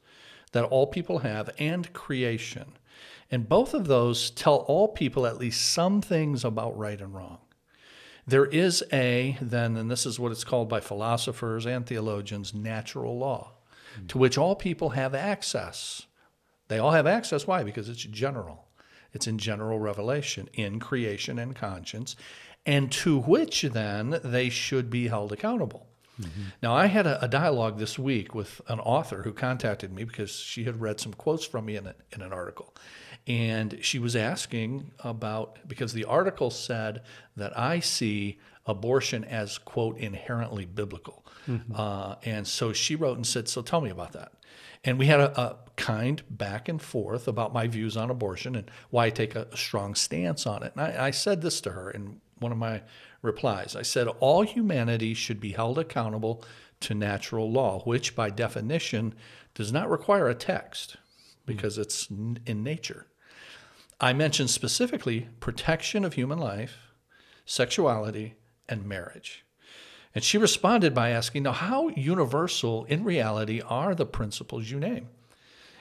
that 0.52 0.64
all 0.64 0.86
people 0.86 1.20
have 1.20 1.50
and 1.58 1.92
creation. 1.92 2.74
And 3.30 3.48
both 3.48 3.74
of 3.74 3.86
those 3.86 4.30
tell 4.30 4.56
all 4.56 4.88
people 4.88 5.26
at 5.26 5.38
least 5.38 5.72
some 5.72 6.00
things 6.00 6.44
about 6.44 6.78
right 6.78 7.00
and 7.00 7.14
wrong. 7.14 7.38
There 8.26 8.46
is 8.46 8.84
a, 8.92 9.38
then, 9.40 9.76
and 9.76 9.90
this 9.90 10.04
is 10.04 10.20
what 10.20 10.32
it's 10.32 10.44
called 10.44 10.68
by 10.68 10.80
philosophers 10.80 11.66
and 11.66 11.86
theologians, 11.86 12.52
natural 12.52 13.18
law. 13.18 13.52
to 14.08 14.18
which 14.18 14.38
all 14.38 14.54
people 14.54 14.90
have 14.90 15.14
access. 15.14 16.06
They 16.68 16.78
all 16.78 16.92
have 16.92 17.06
access. 17.06 17.46
Why? 17.46 17.64
Because 17.64 17.88
it's 17.88 18.02
general. 18.02 18.68
It's 19.12 19.26
in 19.26 19.38
general 19.38 19.78
revelation, 19.78 20.48
in 20.52 20.78
creation 20.78 21.38
and 21.38 21.56
conscience, 21.56 22.14
and 22.66 22.92
to 22.92 23.18
which 23.18 23.62
then 23.62 24.20
they 24.22 24.50
should 24.50 24.90
be 24.90 25.08
held 25.08 25.32
accountable. 25.32 25.86
Mm-hmm. 26.20 26.42
Now, 26.62 26.74
I 26.74 26.86
had 26.86 27.06
a, 27.06 27.24
a, 27.24 27.28
dialogue 27.28 27.78
this 27.78 27.98
week 27.98 28.34
with 28.34 28.60
an 28.68 28.80
author 28.80 29.22
who 29.22 29.32
contacted 29.32 29.92
me 29.92 30.04
because 30.04 30.32
she 30.32 30.64
had 30.64 30.80
read 30.80 30.98
some 30.98 31.14
quotes 31.14 31.46
from 31.46 31.66
me 31.66 31.76
in, 31.76 31.86
a, 31.86 31.94
in 32.12 32.22
an 32.22 32.32
article. 32.32 32.74
And 33.28 33.78
she 33.82 33.98
was 33.98 34.16
asking 34.16 34.90
about, 35.00 35.58
because 35.68 35.92
the 35.92 36.06
article 36.06 36.50
said 36.50 37.02
that 37.36 37.56
I 37.56 37.80
see 37.80 38.38
abortion 38.66 39.22
as, 39.24 39.58
quote, 39.58 39.98
inherently 39.98 40.64
biblical. 40.64 41.26
Mm-hmm. 41.46 41.74
Uh, 41.74 42.14
and 42.24 42.46
so 42.48 42.72
she 42.72 42.96
wrote 42.96 43.16
and 43.16 43.26
said, 43.26 43.48
So 43.48 43.60
tell 43.60 43.82
me 43.82 43.90
about 43.90 44.12
that. 44.12 44.32
And 44.82 44.98
we 44.98 45.06
had 45.06 45.20
a, 45.20 45.40
a, 45.40 45.56
kind 45.76 46.22
back 46.28 46.68
and 46.68 46.82
forth 46.82 47.28
about 47.28 47.52
my 47.52 47.68
views 47.68 47.96
on 47.96 48.10
abortion 48.10 48.56
and 48.56 48.68
why 48.90 49.06
I 49.06 49.10
take 49.10 49.36
a, 49.36 49.46
a 49.52 49.56
strong 49.56 49.94
stance 49.94 50.44
on 50.44 50.64
it. 50.64 50.72
And 50.74 50.82
I, 50.82 51.06
I 51.06 51.10
said 51.10 51.40
this 51.40 51.60
to 51.62 51.70
her 51.70 51.90
in 51.90 52.20
one 52.40 52.50
of 52.50 52.58
my 52.58 52.82
replies. 53.22 53.76
I 53.76 53.82
said, 53.82 54.08
All 54.20 54.42
humanity 54.42 55.14
should 55.14 55.38
be 55.38 55.52
held 55.52 55.78
accountable 55.78 56.42
to 56.80 56.94
natural 56.94 57.50
law, 57.50 57.80
which 57.82 58.16
by 58.16 58.30
definition 58.30 59.14
does 59.54 59.72
not 59.72 59.90
require 59.90 60.28
a 60.28 60.34
text 60.34 60.96
because 61.48 61.78
it's 61.78 62.08
in 62.10 62.62
nature. 62.62 63.06
I 64.00 64.12
mentioned 64.12 64.50
specifically 64.50 65.28
protection 65.40 66.04
of 66.04 66.14
human 66.14 66.38
life, 66.38 66.92
sexuality, 67.44 68.36
and 68.68 68.84
marriage. 68.84 69.44
And 70.14 70.22
she 70.22 70.38
responded 70.38 70.94
by 70.94 71.10
asking, 71.10 71.42
Now, 71.42 71.52
how 71.52 71.88
universal 71.88 72.84
in 72.84 73.04
reality 73.04 73.60
are 73.60 73.94
the 73.94 74.06
principles 74.06 74.70
you 74.70 74.78
name? 74.78 75.08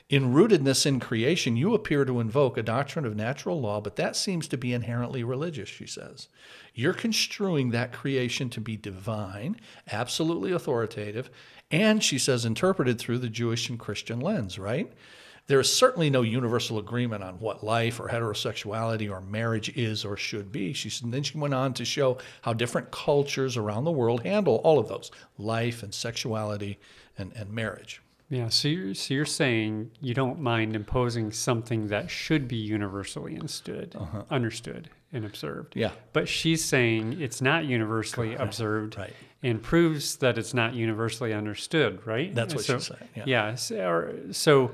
In 0.09 0.33
rootedness 0.33 0.85
in 0.85 1.01
creation, 1.01 1.57
you 1.57 1.73
appear 1.73 2.05
to 2.05 2.21
invoke 2.21 2.57
a 2.57 2.63
doctrine 2.63 3.05
of 3.05 3.15
natural 3.15 3.59
law, 3.59 3.81
but 3.81 3.97
that 3.97 4.15
seems 4.15 4.47
to 4.47 4.57
be 4.57 4.73
inherently 4.73 5.21
religious, 5.21 5.67
she 5.67 5.85
says. 5.85 6.29
You're 6.73 6.93
construing 6.93 7.71
that 7.71 7.91
creation 7.91 8.49
to 8.51 8.61
be 8.61 8.77
divine, 8.77 9.57
absolutely 9.91 10.53
authoritative, 10.53 11.29
and 11.69 12.01
she 12.01 12.17
says 12.17 12.45
interpreted 12.45 12.99
through 12.99 13.17
the 13.17 13.27
Jewish 13.27 13.69
and 13.69 13.77
Christian 13.77 14.21
lens, 14.21 14.57
right? 14.57 14.93
There 15.47 15.59
is 15.61 15.73
certainly 15.73 16.09
no 16.09 16.23
universal 16.23 16.77
agreement 16.77 17.23
on 17.23 17.39
what 17.39 17.63
life 17.63 18.01
or 18.01 18.09
heterosexuality 18.09 19.09
or 19.09 19.21
marriage 19.21 19.69
is 19.77 20.03
or 20.03 20.17
should 20.17 20.51
be. 20.51 20.73
She 20.73 20.89
said, 20.89 21.11
then 21.11 21.23
she 21.23 21.37
went 21.37 21.53
on 21.53 21.73
to 21.75 21.85
show 21.85 22.17
how 22.41 22.51
different 22.51 22.91
cultures 22.91 23.55
around 23.55 23.85
the 23.85 23.91
world 23.91 24.23
handle 24.23 24.57
all 24.57 24.77
of 24.77 24.89
those 24.89 25.09
life 25.37 25.83
and 25.83 25.93
sexuality 25.93 26.79
and, 27.17 27.31
and 27.33 27.49
marriage. 27.49 28.01
Yeah, 28.29 28.49
so 28.49 28.67
you're, 28.67 28.93
so 28.93 29.13
you're 29.13 29.25
saying 29.25 29.91
you 30.01 30.13
don't 30.13 30.41
mind 30.41 30.75
imposing 30.75 31.31
something 31.31 31.87
that 31.87 32.09
should 32.09 32.49
be 32.49 32.57
universally 32.57 33.35
understood, 33.35 33.95
uh-huh. 33.97 34.23
understood 34.29 34.89
and 35.13 35.23
observed. 35.23 35.77
Yeah. 35.77 35.91
But 36.11 36.27
she's 36.27 36.63
saying 36.63 37.21
it's 37.21 37.41
not 37.41 37.63
universally 37.63 38.35
Correct. 38.35 38.43
observed 38.43 38.97
right. 38.97 39.13
and 39.43 39.63
proves 39.63 40.17
that 40.17 40.37
it's 40.37 40.53
not 40.53 40.73
universally 40.73 41.31
understood, 41.31 42.05
right? 42.05 42.35
That's 42.35 42.53
what 42.53 42.65
so, 42.65 42.77
she's 42.77 42.87
saying. 42.87 43.09
Yeah. 43.15 43.23
yeah 43.25 43.55
so, 43.55 44.13
so, 44.31 44.71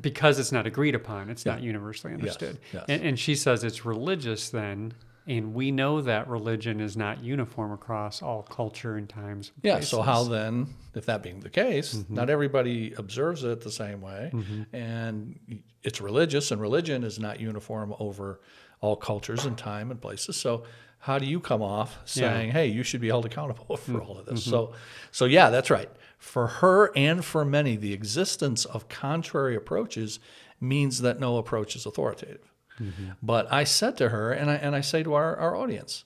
because 0.00 0.38
it's 0.38 0.52
not 0.52 0.66
agreed 0.66 0.94
upon, 0.94 1.30
it's 1.30 1.44
yeah. 1.44 1.52
not 1.52 1.62
universally 1.62 2.14
understood. 2.14 2.58
Yes. 2.72 2.72
Yes. 2.74 2.84
And, 2.88 3.02
and 3.02 3.18
she 3.18 3.34
says 3.34 3.64
it's 3.64 3.84
religious 3.84 4.48
then 4.50 4.94
and 5.26 5.54
we 5.54 5.70
know 5.70 6.02
that 6.02 6.28
religion 6.28 6.80
is 6.80 6.96
not 6.96 7.22
uniform 7.22 7.72
across 7.72 8.22
all 8.22 8.42
culture 8.42 8.96
and 8.96 9.08
times. 9.08 9.52
And 9.56 9.64
yeah. 9.64 9.80
So 9.80 10.02
how 10.02 10.24
then, 10.24 10.68
if 10.94 11.06
that 11.06 11.22
being 11.22 11.40
the 11.40 11.50
case, 11.50 11.94
mm-hmm. 11.94 12.14
not 12.14 12.28
everybody 12.28 12.92
observes 12.92 13.42
it 13.44 13.62
the 13.62 13.70
same 13.70 14.00
way, 14.00 14.30
mm-hmm. 14.32 14.74
and 14.74 15.62
it's 15.82 16.00
religious, 16.00 16.50
and 16.50 16.60
religion 16.60 17.04
is 17.04 17.18
not 17.18 17.40
uniform 17.40 17.94
over 17.98 18.40
all 18.80 18.96
cultures 18.96 19.46
and 19.46 19.56
time 19.56 19.90
and 19.90 20.00
places. 20.00 20.36
So 20.36 20.64
how 20.98 21.18
do 21.18 21.26
you 21.26 21.40
come 21.40 21.62
off 21.62 21.98
saying, 22.04 22.48
yeah. 22.48 22.52
"Hey, 22.52 22.66
you 22.66 22.82
should 22.82 23.00
be 23.00 23.08
held 23.08 23.24
accountable 23.24 23.76
for 23.78 24.02
all 24.02 24.18
of 24.18 24.26
this"? 24.26 24.40
Mm-hmm. 24.40 24.50
So, 24.50 24.72
so 25.10 25.24
yeah, 25.24 25.50
that's 25.50 25.70
right. 25.70 25.90
For 26.18 26.46
her 26.46 26.90
and 26.96 27.24
for 27.24 27.44
many, 27.44 27.76
the 27.76 27.92
existence 27.92 28.64
of 28.64 28.88
contrary 28.88 29.56
approaches 29.56 30.18
means 30.60 31.00
that 31.00 31.20
no 31.20 31.36
approach 31.38 31.76
is 31.76 31.86
authoritative. 31.86 32.50
Mm-hmm. 32.80 33.10
But 33.22 33.52
I 33.52 33.64
said 33.64 33.96
to 33.98 34.08
her, 34.08 34.32
and 34.32 34.50
I, 34.50 34.54
and 34.54 34.74
I 34.74 34.80
say 34.80 35.02
to 35.02 35.14
our, 35.14 35.36
our 35.36 35.56
audience, 35.56 36.04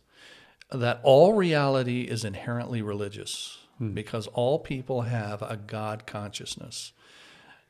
that 0.71 1.01
all 1.03 1.33
reality 1.33 2.03
is 2.03 2.25
inherently 2.25 2.83
religious 2.83 3.59
mm. 3.81 3.95
because 3.95 4.27
all 4.29 4.59
people 4.59 5.03
have 5.03 5.43
a 5.43 5.57
God 5.57 6.07
consciousness. 6.07 6.93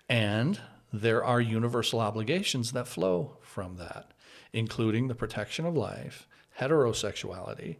And 0.08 0.60
there 0.92 1.24
are 1.24 1.40
universal 1.40 2.00
obligations 2.00 2.72
that 2.72 2.88
flow 2.88 3.36
from 3.42 3.76
that, 3.76 4.12
including 4.52 5.08
the 5.08 5.14
protection 5.14 5.66
of 5.66 5.76
life, 5.76 6.26
heterosexuality, 6.60 7.76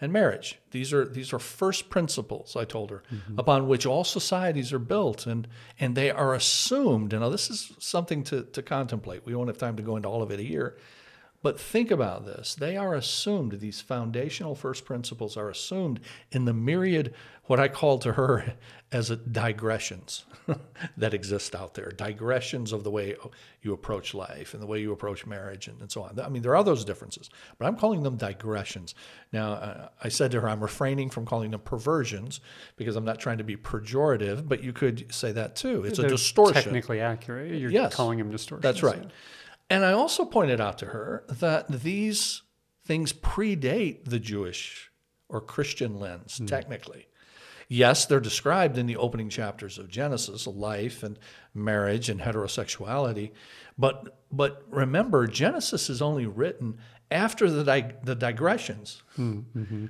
and 0.00 0.12
marriage. 0.12 0.58
These 0.70 0.92
are 0.92 1.04
these 1.04 1.32
are 1.32 1.38
first 1.38 1.88
principles, 1.88 2.56
I 2.56 2.64
told 2.64 2.90
her, 2.90 3.02
mm-hmm. 3.12 3.38
upon 3.38 3.68
which 3.68 3.86
all 3.86 4.04
societies 4.04 4.72
are 4.72 4.78
built 4.78 5.26
and 5.26 5.46
and 5.78 5.94
they 5.96 6.10
are 6.10 6.34
assumed. 6.34 7.12
And 7.12 7.22
now 7.22 7.28
this 7.28 7.50
is 7.50 7.72
something 7.78 8.24
to, 8.24 8.42
to 8.42 8.62
contemplate. 8.62 9.24
We 9.24 9.34
won't 9.34 9.48
have 9.48 9.58
time 9.58 9.76
to 9.76 9.82
go 9.82 9.96
into 9.96 10.08
all 10.08 10.22
of 10.22 10.30
it 10.30 10.40
here. 10.40 10.76
But 11.44 11.60
think 11.60 11.90
about 11.90 12.24
this. 12.24 12.54
They 12.54 12.74
are 12.74 12.94
assumed, 12.94 13.60
these 13.60 13.82
foundational 13.82 14.54
first 14.54 14.86
principles 14.86 15.36
are 15.36 15.50
assumed 15.50 16.00
in 16.32 16.46
the 16.46 16.54
myriad, 16.54 17.12
what 17.44 17.60
I 17.60 17.68
call 17.68 17.98
to 17.98 18.14
her 18.14 18.54
as 18.92 19.10
digressions 19.10 20.24
that 20.96 21.12
exist 21.12 21.54
out 21.54 21.74
there, 21.74 21.90
digressions 21.90 22.72
of 22.72 22.82
the 22.82 22.90
way 22.90 23.16
you 23.60 23.74
approach 23.74 24.14
life 24.14 24.54
and 24.54 24.62
the 24.62 24.66
way 24.66 24.80
you 24.80 24.90
approach 24.90 25.26
marriage 25.26 25.68
and, 25.68 25.78
and 25.82 25.92
so 25.92 26.04
on. 26.04 26.18
I 26.18 26.30
mean, 26.30 26.40
there 26.40 26.56
are 26.56 26.64
those 26.64 26.82
differences, 26.82 27.28
but 27.58 27.66
I'm 27.66 27.76
calling 27.76 28.04
them 28.04 28.16
digressions. 28.16 28.94
Now, 29.30 29.52
uh, 29.52 29.88
I 30.02 30.08
said 30.08 30.30
to 30.30 30.40
her, 30.40 30.48
I'm 30.48 30.62
refraining 30.62 31.10
from 31.10 31.26
calling 31.26 31.50
them 31.50 31.60
perversions 31.60 32.40
because 32.76 32.96
I'm 32.96 33.04
not 33.04 33.18
trying 33.18 33.36
to 33.36 33.44
be 33.44 33.58
pejorative, 33.58 34.48
but 34.48 34.64
you 34.64 34.72
could 34.72 35.12
say 35.12 35.30
that 35.32 35.56
too. 35.56 35.84
It's 35.84 35.98
They're 35.98 36.06
a 36.06 36.08
distortion. 36.08 36.62
Technically 36.62 37.02
accurate. 37.02 37.60
You're 37.60 37.70
yes, 37.70 37.94
calling 37.94 38.16
them 38.16 38.30
distortions. 38.30 38.62
That's 38.62 38.82
right. 38.82 39.10
And 39.70 39.84
I 39.84 39.92
also 39.92 40.24
pointed 40.24 40.60
out 40.60 40.78
to 40.78 40.86
her 40.86 41.24
that 41.28 41.68
these 41.68 42.42
things 42.84 43.12
predate 43.12 44.04
the 44.04 44.18
Jewish 44.18 44.90
or 45.28 45.40
Christian 45.40 45.98
lens, 45.98 46.38
mm. 46.38 46.46
technically. 46.46 47.08
Yes, 47.68 48.04
they're 48.04 48.20
described 48.20 48.76
in 48.76 48.86
the 48.86 48.96
opening 48.96 49.30
chapters 49.30 49.78
of 49.78 49.88
Genesis, 49.88 50.46
life 50.46 51.02
and 51.02 51.18
marriage 51.54 52.08
and 52.10 52.20
heterosexuality, 52.20 53.32
but 53.78 54.18
but 54.30 54.62
remember, 54.68 55.26
Genesis 55.26 55.88
is 55.88 56.02
only 56.02 56.26
written 56.26 56.78
after 57.10 57.50
the 57.50 57.64
dig- 57.64 58.04
the 58.04 58.14
digressions 58.14 59.02
hmm, 59.16 59.40
mm-hmm. 59.56 59.86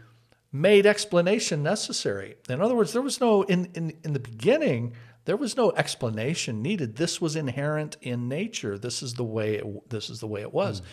made 0.53 0.87
explanation 0.87 1.63
necessary. 1.63 2.37
In 2.49 2.61
other 2.61 2.75
words, 2.75 2.93
there 2.93 3.03
was 3.03 3.21
no 3.21 3.43
in, 3.43 3.71
in 3.75 3.93
in 4.05 4.13
the 4.13 4.21
beginning 4.21 4.95
there 5.25 5.37
was 5.37 5.57
no 5.57 5.73
explanation 5.73 6.63
needed. 6.63 6.97
This 6.97 7.21
was 7.21 7.37
inherent 7.37 7.97
in 8.03 8.29
nature. 8.29 8.79
This 8.79 9.03
is 9.03 9.15
the 9.15 9.25
way 9.25 9.57
it, 9.57 9.91
this 9.91 10.11
is 10.11 10.21
the 10.21 10.27
way 10.27 10.43
it 10.43 10.53
was. 10.53 10.81
Mm. 10.81 10.85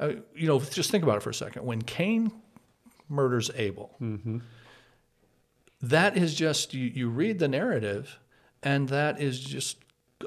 Uh, 0.00 0.20
you 0.34 0.48
know, 0.48 0.58
just 0.60 0.90
think 0.90 1.04
about 1.04 1.16
it 1.16 1.22
for 1.22 1.30
a 1.30 1.34
second. 1.34 1.64
When 1.64 1.82
Cain 1.82 2.32
murders 3.08 3.50
Abel, 3.54 3.96
mm-hmm. 4.00 4.38
that 5.82 6.16
is 6.16 6.34
just 6.34 6.74
you, 6.74 6.86
you 6.86 7.08
read 7.08 7.38
the 7.38 7.48
narrative, 7.48 8.18
and 8.62 8.88
that 8.88 9.20
is 9.20 9.40
just 9.40 9.78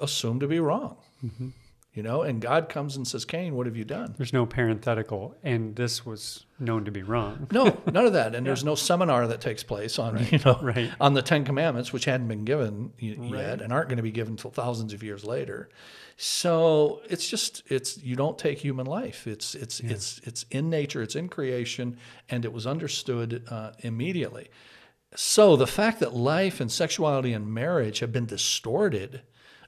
assumed 0.01 0.41
to 0.41 0.47
be 0.47 0.59
wrong. 0.59 0.97
Mm-hmm 1.23 1.49
you 1.95 2.03
know 2.03 2.21
and 2.21 2.41
god 2.41 2.69
comes 2.69 2.95
and 2.95 3.07
says 3.07 3.25
cain 3.25 3.55
what 3.55 3.65
have 3.65 3.75
you 3.75 3.85
done 3.85 4.13
there's 4.17 4.33
no 4.33 4.45
parenthetical 4.45 5.35
and 5.41 5.75
this 5.75 6.05
was 6.05 6.45
known 6.59 6.85
to 6.85 6.91
be 6.91 7.01
wrong 7.01 7.47
no 7.51 7.81
none 7.91 8.05
of 8.05 8.13
that 8.13 8.27
and 8.27 8.35
yeah. 8.45 8.49
there's 8.49 8.63
no 8.63 8.75
seminar 8.75 9.25
that 9.27 9.41
takes 9.41 9.63
place 9.63 9.97
on 9.97 10.15
right. 10.15 10.31
you 10.31 10.39
know 10.45 10.59
right. 10.61 10.91
on 10.99 11.13
the 11.13 11.21
ten 11.21 11.43
commandments 11.43 11.91
which 11.91 12.05
hadn't 12.05 12.27
been 12.27 12.45
given 12.45 12.91
yet 12.99 13.17
right. 13.17 13.61
and 13.61 13.73
aren't 13.73 13.89
going 13.89 13.97
to 13.97 14.03
be 14.03 14.11
given 14.11 14.33
until 14.33 14.51
thousands 14.51 14.93
of 14.93 15.01
years 15.01 15.23
later 15.23 15.69
so 16.17 17.01
it's 17.09 17.27
just 17.27 17.63
it's 17.67 17.97
you 18.03 18.15
don't 18.15 18.37
take 18.37 18.59
human 18.59 18.85
life 18.85 19.25
it's 19.25 19.55
it's 19.55 19.81
yeah. 19.81 19.91
it's 19.91 20.19
it's 20.23 20.45
in 20.51 20.69
nature 20.69 21.01
it's 21.01 21.15
in 21.15 21.27
creation 21.27 21.97
and 22.29 22.45
it 22.45 22.53
was 22.53 22.67
understood 22.67 23.43
uh, 23.49 23.71
immediately 23.79 24.49
so 25.15 25.55
the 25.55 25.67
fact 25.67 26.01
that 26.01 26.13
life 26.13 26.59
and 26.59 26.69
sexuality 26.69 27.31
and 27.31 27.47
marriage 27.53 27.99
have 27.99 28.11
been 28.11 28.25
distorted 28.25 29.21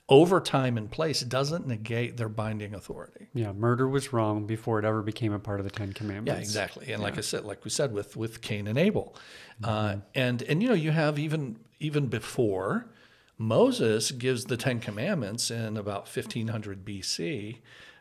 over 0.09 0.39
time 0.39 0.77
and 0.77 0.89
place 0.89 1.21
doesn't 1.21 1.67
negate 1.67 2.15
their 2.15 2.29
binding 2.29 2.73
authority. 2.73 3.27
Yeah, 3.33 3.51
murder 3.51 3.87
was 3.89 4.13
wrong 4.13 4.45
before 4.45 4.79
it 4.79 4.85
ever 4.85 5.01
became 5.01 5.33
a 5.33 5.39
part 5.39 5.59
of 5.59 5.65
the 5.65 5.71
Ten 5.71 5.91
Commandments. 5.91 6.37
Yeah, 6.37 6.41
exactly. 6.41 6.93
And 6.93 7.01
yeah. 7.01 7.05
like 7.05 7.17
I 7.17 7.21
said, 7.21 7.43
like 7.43 7.63
we 7.65 7.69
said 7.69 7.93
with 7.93 8.15
with 8.15 8.41
Cain 8.41 8.67
and 8.67 8.77
Abel, 8.77 9.15
uh, 9.63 9.67
mm-hmm. 9.67 9.99
uh, 9.99 10.01
and 10.15 10.41
and 10.43 10.63
you 10.63 10.69
know 10.69 10.75
you 10.75 10.91
have 10.91 11.19
even 11.19 11.59
even 11.79 12.07
before 12.07 12.87
Moses 13.37 14.11
gives 14.11 14.45
the 14.45 14.57
Ten 14.57 14.79
Commandments 14.79 15.51
in 15.51 15.77
about 15.77 16.03
1500 16.03 16.85
BC. 16.85 17.57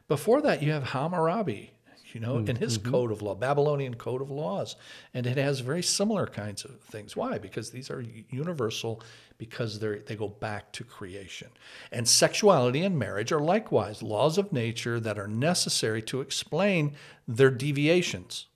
Before 0.09 0.41
that, 0.41 0.63
you 0.63 0.73
have 0.73 0.91
Hammurabi, 0.91 1.73
you 2.13 2.21
know, 2.21 2.39
in 2.39 2.57
his 2.57 2.79
code 2.79 3.11
of 3.11 3.21
law, 3.21 3.35
Babylonian 3.35 3.95
code 3.95 4.23
of 4.23 4.31
laws. 4.31 4.77
And 5.13 5.27
it 5.27 5.37
has 5.37 5.61
very 5.61 5.83
similar 5.83 6.27
kinds 6.27 6.65
of 6.65 6.81
things. 6.81 7.17
Why? 7.17 7.39
Because 7.39 7.71
these 7.71 7.91
are 7.91 8.03
universal 8.31 9.03
because 9.39 9.79
they 9.79 10.17
go 10.17 10.29
back 10.29 10.73
to 10.73 10.85
creation. 10.85 11.49
And 11.93 12.09
sexuality 12.09 12.83
and 12.83 12.99
marriage 12.99 13.33
are 13.33 13.41
likewise 13.41 14.03
laws 14.03 14.39
of 14.39 14.53
nature 14.53 14.99
that 15.01 15.19
are 15.19 15.29
necessary 15.29 16.03
to 16.03 16.21
explain 16.21 16.95
their 17.29 17.51
deviations. 17.51 18.47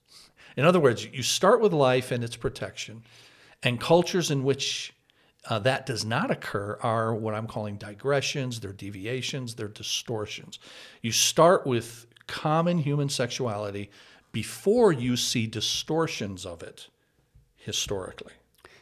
In 0.57 0.65
other 0.65 0.81
words, 0.81 1.07
you 1.07 1.23
start 1.23 1.61
with 1.61 1.73
life 1.73 2.11
and 2.11 2.25
its 2.25 2.37
protection, 2.37 3.03
and 3.63 3.81
cultures 3.81 4.31
in 4.31 4.43
which 4.43 4.93
uh, 5.49 5.59
that 5.61 5.87
does 5.87 6.05
not 6.05 6.31
occur 6.31 6.79
are 6.83 7.15
what 7.15 7.35
I'm 7.35 7.47
calling 7.47 7.77
digressions, 7.77 8.61
they're 8.61 8.73
deviations, 8.73 9.55
they're 9.55 9.69
distortions. 9.69 10.59
You 11.03 11.13
start 11.13 11.67
with 11.67 12.07
common 12.27 12.79
human 12.79 13.09
sexuality 13.09 13.91
before 14.33 14.93
you 14.93 15.17
see 15.17 15.47
distortions 15.47 16.45
of 16.47 16.63
it 16.63 16.89
historically. 17.57 18.33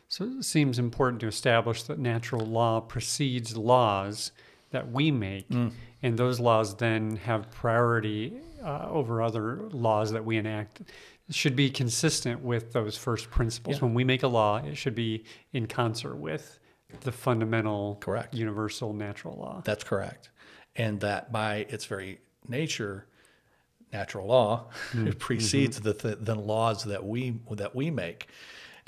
So 0.08 0.24
it 0.24 0.44
seems 0.44 0.78
important 0.78 1.20
to 1.20 1.26
establish 1.26 1.82
that 1.84 1.98
natural 1.98 2.46
law 2.46 2.80
precedes 2.80 3.56
laws 3.56 4.32
that 4.70 4.90
we 4.90 5.10
make, 5.10 5.48
Mm. 5.50 5.72
and 6.02 6.18
those 6.18 6.40
laws 6.40 6.74
then 6.76 7.16
have 7.16 7.50
priority 7.50 8.40
uh, 8.62 8.88
over 8.90 9.22
other 9.22 9.68
laws 9.70 10.10
that 10.12 10.24
we 10.24 10.36
enact. 10.36 10.80
It 11.28 11.34
should 11.34 11.54
be 11.54 11.70
consistent 11.70 12.40
with 12.42 12.72
those 12.72 12.96
first 12.96 13.30
principles. 13.30 13.76
Yeah. 13.76 13.84
When 13.84 13.94
we 13.94 14.02
make 14.04 14.22
a 14.22 14.28
law, 14.28 14.56
it 14.56 14.76
should 14.76 14.94
be 14.94 15.24
in 15.52 15.66
concert 15.66 16.16
with 16.16 16.58
the 17.00 17.12
fundamental, 17.12 17.98
Correct. 18.00 18.34
universal 18.34 18.92
natural 18.94 19.36
law. 19.36 19.60
That's 19.64 19.84
correct. 19.84 20.30
And 20.74 21.00
that 21.00 21.30
by 21.32 21.66
its 21.68 21.84
very 21.84 22.18
nature, 22.48 23.06
natural 23.92 24.26
law 24.26 24.70
precedes 25.18 25.80
the, 25.80 25.94
th- 25.94 26.18
the 26.20 26.34
laws 26.34 26.84
that 26.84 27.04
we 27.04 27.38
that 27.52 27.74
we 27.74 27.90
make. 27.90 28.26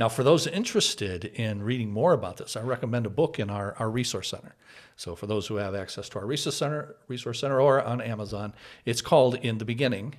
Now, 0.00 0.09
for 0.09 0.25
those 0.25 0.47
interested 0.47 1.26
in 1.26 1.62
reading 1.62 1.90
more 1.90 2.14
about 2.14 2.38
this, 2.38 2.57
I 2.57 2.62
recommend 2.62 3.04
a 3.04 3.11
book 3.11 3.38
in 3.38 3.50
our, 3.50 3.75
our 3.78 3.90
resource 3.90 4.30
center. 4.30 4.54
So, 4.97 5.14
for 5.14 5.26
those 5.26 5.47
who 5.47 5.57
have 5.57 5.75
access 5.75 6.09
to 6.09 6.21
our 6.21 6.26
resource 6.26 6.57
center, 6.57 6.97
resource 7.07 7.38
center, 7.38 7.61
or 7.61 7.83
on 7.83 8.00
Amazon, 8.00 8.54
it's 8.87 9.02
called 9.02 9.35
"In 9.35 9.59
the 9.59 9.66
Beginning." 9.66 10.14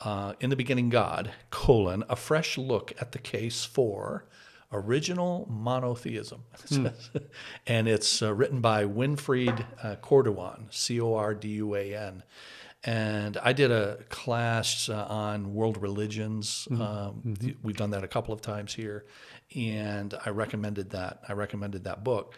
Uh, 0.00 0.32
in 0.40 0.48
the 0.48 0.56
beginning, 0.56 0.88
God: 0.88 1.30
colon 1.50 2.04
a 2.08 2.16
fresh 2.16 2.56
look 2.56 2.94
at 3.02 3.12
the 3.12 3.18
case 3.18 3.66
for 3.66 4.24
original 4.72 5.46
monotheism, 5.50 6.44
says. 6.64 7.10
and 7.66 7.86
it's 7.86 8.22
uh, 8.22 8.32
written 8.32 8.62
by 8.62 8.84
Winfried 8.84 9.64
uh, 9.82 9.96
Corduan, 9.96 10.68
C-O-R-D-U-A-N. 10.70 12.22
And 12.84 13.36
I 13.38 13.52
did 13.52 13.72
a 13.72 13.98
class 14.08 14.88
uh, 14.88 15.04
on 15.08 15.52
world 15.52 15.82
religions. 15.82 16.68
Um, 16.70 17.34
th- 17.40 17.56
We've 17.62 17.76
done 17.76 17.90
that 17.90 18.04
a 18.04 18.08
couple 18.08 18.32
of 18.32 18.40
times 18.40 18.72
here, 18.72 19.04
and 19.56 20.14
I 20.24 20.30
recommended 20.30 20.90
that. 20.90 21.20
I 21.28 21.32
recommended 21.32 21.84
that 21.84 22.04
book 22.04 22.34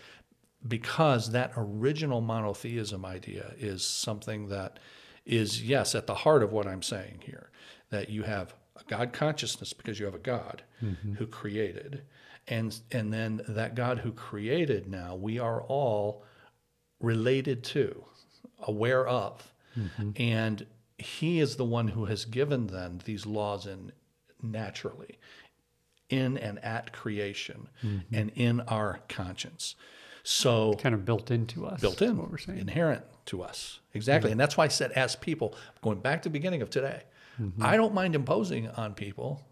because 0.67 1.33
that 1.33 1.53
original 1.57 2.21
monotheism 2.21 3.05
idea 3.05 3.53
is 3.59 3.85
something 3.85 4.49
that 4.49 4.79
is 5.27 5.63
yes 5.63 5.95
at 5.95 6.07
the 6.07 6.15
heart 6.15 6.43
of 6.43 6.53
what 6.53 6.67
I'm 6.67 6.83
saying 6.83 7.21
here. 7.25 7.51
That 7.91 8.09
you 8.09 8.23
have 8.23 8.55
a 8.77 8.85
God 8.85 9.13
consciousness 9.13 9.75
because 9.75 9.99
you 10.01 10.07
have 10.07 10.15
a 10.15 10.19
God 10.19 10.63
who 11.19 11.27
created, 11.27 12.03
and 12.49 12.79
and 12.93 13.13
then 13.13 13.43
that 13.47 13.75
God 13.75 13.99
who 13.99 14.13
created 14.13 14.89
now 14.89 15.15
we 15.17 15.39
are 15.39 15.61
all 15.61 16.25
related 16.99 17.63
to, 17.65 18.05
aware 18.63 19.07
of. 19.07 19.53
Mm-hmm. 19.79 20.11
And 20.17 20.67
he 20.99 21.41
is 21.41 21.57
the 21.57 21.65
one 21.65 21.89
who 21.89 22.07
has 22.07 22.25
given 22.25 22.67
then 22.69 23.01
these 23.05 23.27
laws 23.27 23.67
in 23.67 23.93
naturally 24.43 25.19
in 26.09 26.37
and 26.39 26.63
at 26.65 26.93
creation 26.93 27.69
mm-hmm. 27.83 28.15
and 28.15 28.31
in 28.35 28.61
our 28.63 29.01
conscience. 29.09 29.77
So 30.23 30.75
Kind 30.75 30.95
of 30.95 31.05
built 31.05 31.31
into 31.31 31.67
us. 31.67 31.81
built 31.81 32.03
in, 32.03 32.19
What 32.19 32.31
we're 32.31 32.39
saying. 32.39 32.59
inherent 32.59 33.05
to 33.27 33.43
us. 33.43 33.81
Exactly. 33.95 34.31
And 34.31 34.39
that's 34.39 34.57
why 34.57 34.65
I 34.65 34.69
said, 34.69 34.93
as 34.93 35.17
people, 35.17 35.55
going 35.83 36.01
back 36.01 36.23
to 36.23 36.29
the 36.29 36.33
beginning 36.33 36.63
of 36.63 36.71
today, 36.71 37.05
mm-hmm. 37.41 37.63
I 37.63 37.77
don't 37.77 37.95
mind 37.95 38.15
imposing 38.15 38.69
on 38.69 38.95
people 38.95 39.43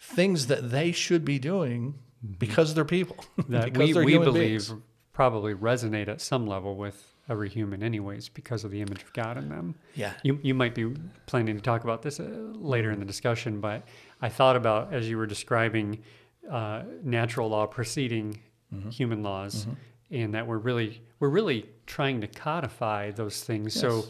things 0.00 0.46
that 0.46 0.70
they 0.70 0.92
should 0.92 1.24
be 1.24 1.38
doing 1.38 1.94
because 2.38 2.74
they're 2.74 2.84
people. 2.84 3.16
that 3.48 3.72
because 3.72 3.94
we, 3.96 4.04
we 4.04 4.18
believe 4.18 4.68
beings. 4.68 4.74
probably 5.12 5.54
resonate 5.54 6.08
at 6.08 6.20
some 6.20 6.46
level 6.46 6.76
with 6.76 7.14
every 7.28 7.48
human 7.48 7.82
anyways 7.82 8.28
because 8.28 8.64
of 8.64 8.70
the 8.70 8.80
image 8.80 9.02
of 9.02 9.12
god 9.12 9.36
in 9.36 9.48
them 9.48 9.74
Yeah. 9.94 10.12
you, 10.22 10.38
you 10.42 10.54
might 10.54 10.74
be 10.74 10.94
planning 11.26 11.56
to 11.56 11.62
talk 11.62 11.84
about 11.84 12.02
this 12.02 12.20
uh, 12.20 12.24
later 12.54 12.90
in 12.90 12.98
the 12.98 13.04
discussion 13.04 13.60
but 13.60 13.82
i 14.22 14.28
thought 14.28 14.56
about 14.56 14.92
as 14.92 15.08
you 15.08 15.16
were 15.18 15.26
describing 15.26 16.02
uh, 16.50 16.82
natural 17.02 17.48
law 17.48 17.66
preceding 17.66 18.40
Mm-hmm. 18.74 18.90
human 18.90 19.22
laws 19.22 19.66
and 20.10 20.34
that 20.34 20.46
we're 20.46 20.58
really 20.58 21.00
we're 21.20 21.30
really 21.30 21.64
trying 21.86 22.20
to 22.20 22.26
codify 22.26 23.10
those 23.12 23.42
things 23.42 23.72
so 23.72 24.04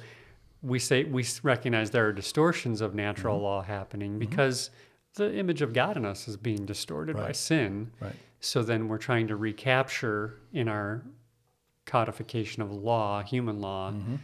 we 0.62 0.81
say 0.81 1.04
we 1.04 1.24
recognize 1.44 1.92
there 1.92 2.09
are 2.09 2.12
distortions 2.12 2.81
of 2.81 2.92
natural 2.92 3.37
Mm-hmm. 3.37 3.44
law 3.44 3.62
happening 3.62 4.18
because 4.18 4.70
the 5.14 5.33
image 5.38 5.62
of 5.62 5.72
god 5.72 5.96
in 5.96 6.04
us 6.04 6.26
is 6.26 6.37
being 6.37 6.66
distorted 6.66 7.14
by 7.16 7.31
sin 7.31 7.92
Right. 8.00 8.16
so 8.40 8.64
then 8.64 8.88
we're 8.88 8.98
trying 8.98 9.28
to 9.28 9.37
recapture 9.37 10.40
in 10.52 10.66
our 10.68 11.04
codification 11.88 12.62
of 12.62 12.70
law, 12.72 13.22
human 13.22 13.61
law, 13.61 13.90
Mm-hmm. 13.90 14.16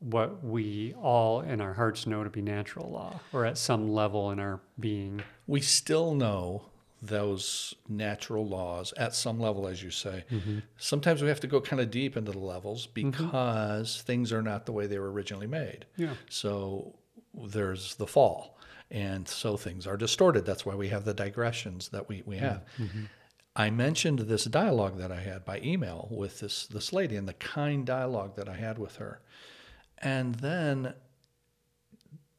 what 0.00 0.44
we 0.44 0.92
all 1.00 1.40
in 1.40 1.60
our 1.62 1.72
hearts 1.72 2.06
know 2.06 2.22
to 2.24 2.28
be 2.30 2.42
natural 2.42 2.90
law, 2.90 3.20
or 3.32 3.46
at 3.46 3.56
some 3.56 3.88
level 3.88 4.30
in 4.32 4.38
our 4.38 4.60
being. 4.78 5.22
We 5.46 5.60
still 5.62 6.14
know 6.14 6.66
those 7.00 7.74
natural 7.88 8.46
laws 8.46 8.92
at 8.96 9.14
some 9.14 9.38
level, 9.40 9.66
as 9.66 9.82
you 9.82 9.90
say. 9.90 10.24
Mm-hmm. 10.30 10.58
Sometimes 10.76 11.22
we 11.22 11.28
have 11.28 11.40
to 11.40 11.46
go 11.46 11.60
kind 11.60 11.80
of 11.80 11.90
deep 11.90 12.16
into 12.16 12.32
the 12.32 12.38
levels 12.38 12.86
because 12.86 14.02
things 14.02 14.32
are 14.32 14.42
not 14.42 14.66
the 14.66 14.72
way 14.72 14.86
they 14.86 14.98
were 14.98 15.12
originally 15.12 15.46
made. 15.46 15.84
Yeah. 15.96 16.14
So 16.30 16.94
there's 17.34 17.94
the 17.96 18.06
fall. 18.06 18.58
And 18.90 19.26
so 19.28 19.56
things 19.56 19.86
are 19.86 19.96
distorted. 19.96 20.44
That's 20.46 20.64
why 20.64 20.74
we 20.74 20.88
have 20.88 21.04
the 21.04 21.14
digressions 21.14 21.88
that 21.90 22.08
we, 22.08 22.22
we 22.26 22.36
have. 22.38 22.62
I 23.56 23.70
mentioned 23.70 24.20
this 24.20 24.44
dialogue 24.44 24.98
that 24.98 25.12
I 25.12 25.20
had 25.20 25.44
by 25.44 25.60
email 25.60 26.08
with 26.10 26.40
this, 26.40 26.66
this 26.66 26.92
lady 26.92 27.16
and 27.16 27.28
the 27.28 27.34
kind 27.34 27.86
dialogue 27.86 28.34
that 28.36 28.48
I 28.48 28.56
had 28.56 28.78
with 28.78 28.96
her. 28.96 29.20
And 29.98 30.34
then 30.36 30.94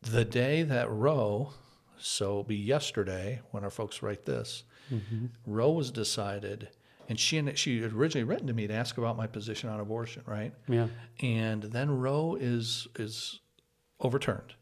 the 0.01 0.25
day 0.25 0.63
that 0.63 0.89
Roe, 0.91 1.54
so 1.97 2.25
it'll 2.25 2.43
be 2.43 2.58
yesterday 2.58 3.41
when 3.51 3.63
our 3.63 3.69
folks 3.69 4.04
write 4.04 4.25
this, 4.25 4.63
mm-hmm. 4.93 5.28
Roe 5.45 5.71
was 5.71 5.89
decided, 5.89 6.69
and 7.08 7.19
she 7.19 7.38
and 7.38 7.58
she 7.58 7.82
had 7.82 7.93
originally 7.93 8.25
written 8.25 8.47
to 8.47 8.54
me 8.54 8.67
to 8.67 8.73
ask 8.73 8.97
about 8.97 9.17
my 9.17 9.25
position 9.28 9.69
on 9.69 9.80
abortion, 9.80 10.23
right? 10.25 10.54
Yeah. 10.67 10.88
and 11.21 11.63
then 11.63 11.99
Roe 11.99 12.38
is 12.39 12.88
is 12.99 13.39
overturned, 13.99 14.54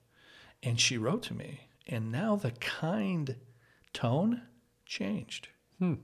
and 0.62 0.80
she 0.80 0.98
wrote 0.98 1.24
to 1.24 1.34
me, 1.34 1.68
and 1.88 2.12
now 2.12 2.36
the 2.36 2.52
kind 2.52 3.36
tone 3.92 4.44
changed. 4.86 5.50
Hmm. 5.80 5.96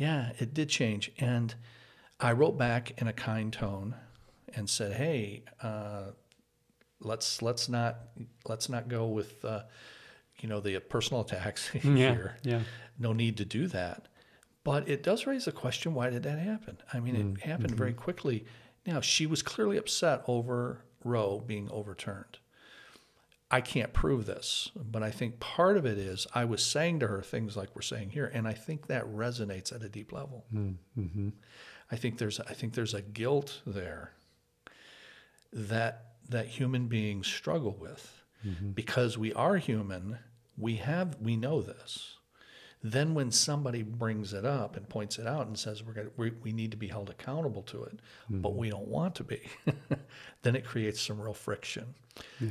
Yeah, 0.00 0.32
it 0.38 0.54
did 0.54 0.70
change, 0.70 1.12
and 1.18 1.54
I 2.18 2.32
wrote 2.32 2.56
back 2.56 2.98
in 3.00 3.06
a 3.06 3.12
kind 3.12 3.52
tone 3.52 3.94
and 4.54 4.68
said, 4.68 4.94
"Hey, 4.94 5.42
uh, 5.62 6.12
let's 7.00 7.42
let's 7.42 7.68
not 7.68 7.98
let's 8.48 8.70
not 8.70 8.88
go 8.88 9.06
with 9.08 9.44
uh, 9.44 9.64
you 10.40 10.48
know 10.48 10.58
the 10.60 10.78
personal 10.80 11.20
attacks 11.20 11.70
Yeah. 11.74 11.80
here. 11.92 12.36
Yeah. 12.42 12.62
No 12.98 13.12
need 13.12 13.36
to 13.36 13.44
do 13.44 13.66
that." 13.68 14.08
But 14.64 14.88
it 14.88 15.02
does 15.02 15.26
raise 15.26 15.44
the 15.44 15.52
question: 15.52 15.92
Why 15.92 16.08
did 16.08 16.22
that 16.22 16.38
happen? 16.38 16.78
I 16.94 17.00
mean, 17.00 17.36
it 17.38 17.42
happened 17.46 17.74
very 17.76 17.92
quickly. 17.92 18.46
Now 18.86 19.02
she 19.02 19.26
was 19.26 19.42
clearly 19.42 19.76
upset 19.76 20.22
over 20.26 20.82
Roe 21.04 21.40
being 21.46 21.68
overturned. 21.70 22.38
I 23.50 23.60
can't 23.60 23.92
prove 23.92 24.26
this, 24.26 24.70
but 24.76 25.02
I 25.02 25.10
think 25.10 25.40
part 25.40 25.76
of 25.76 25.84
it 25.84 25.98
is 25.98 26.26
I 26.34 26.44
was 26.44 26.62
saying 26.62 27.00
to 27.00 27.08
her 27.08 27.20
things 27.20 27.56
like 27.56 27.74
we're 27.74 27.82
saying 27.82 28.10
here, 28.10 28.30
and 28.32 28.46
I 28.46 28.52
think 28.52 28.86
that 28.86 29.04
resonates 29.06 29.74
at 29.74 29.82
a 29.82 29.88
deep 29.88 30.12
level. 30.12 30.44
Mm-hmm. 30.54 31.30
I 31.90 31.96
think 31.96 32.18
there's 32.18 32.38
I 32.38 32.54
think 32.54 32.74
there's 32.74 32.94
a 32.94 33.02
guilt 33.02 33.60
there 33.66 34.12
that 35.52 36.12
that 36.28 36.46
human 36.46 36.86
beings 36.86 37.26
struggle 37.26 37.76
with 37.78 38.22
mm-hmm. 38.46 38.70
because 38.70 39.18
we 39.18 39.32
are 39.32 39.56
human. 39.56 40.18
We 40.56 40.76
have 40.76 41.16
we 41.20 41.36
know 41.36 41.60
this. 41.60 42.16
Then 42.82 43.12
when 43.14 43.30
somebody 43.30 43.82
brings 43.82 44.32
it 44.32 44.46
up 44.46 44.74
and 44.76 44.88
points 44.88 45.18
it 45.18 45.26
out 45.26 45.46
and 45.46 45.58
says 45.58 45.82
we're 45.82 45.92
gonna, 45.92 46.08
we, 46.16 46.30
we 46.42 46.52
need 46.52 46.70
to 46.70 46.78
be 46.78 46.88
held 46.88 47.10
accountable 47.10 47.62
to 47.64 47.84
it, 47.84 47.98
but 48.30 48.54
we 48.54 48.70
don't 48.70 48.88
want 48.88 49.14
to 49.16 49.24
be, 49.24 49.40
then 50.42 50.56
it 50.56 50.64
creates 50.64 51.00
some 51.02 51.20
real 51.20 51.34
friction. 51.34 51.94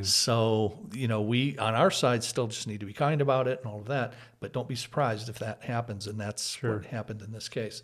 So 0.04 0.80
you 0.94 1.08
know 1.08 1.22
we 1.22 1.58
on 1.58 1.74
our 1.76 1.92
side 1.92 2.24
still 2.24 2.48
just 2.48 2.68
need 2.68 2.80
to 2.80 2.86
be 2.86 2.94
kind 2.94 3.22
about 3.22 3.48
it 3.48 3.60
and 3.64 3.72
all 3.72 3.80
of 3.80 3.88
that, 3.88 4.14
but 4.40 4.54
don't 4.54 4.68
be 4.68 4.76
surprised 4.76 5.30
if 5.30 5.40
that 5.40 5.64
happens, 5.64 6.06
and 6.08 6.20
that's 6.20 6.62
what 6.62 6.86
happened 6.86 7.22
in 7.22 7.32
this 7.32 7.50
case. 7.50 7.82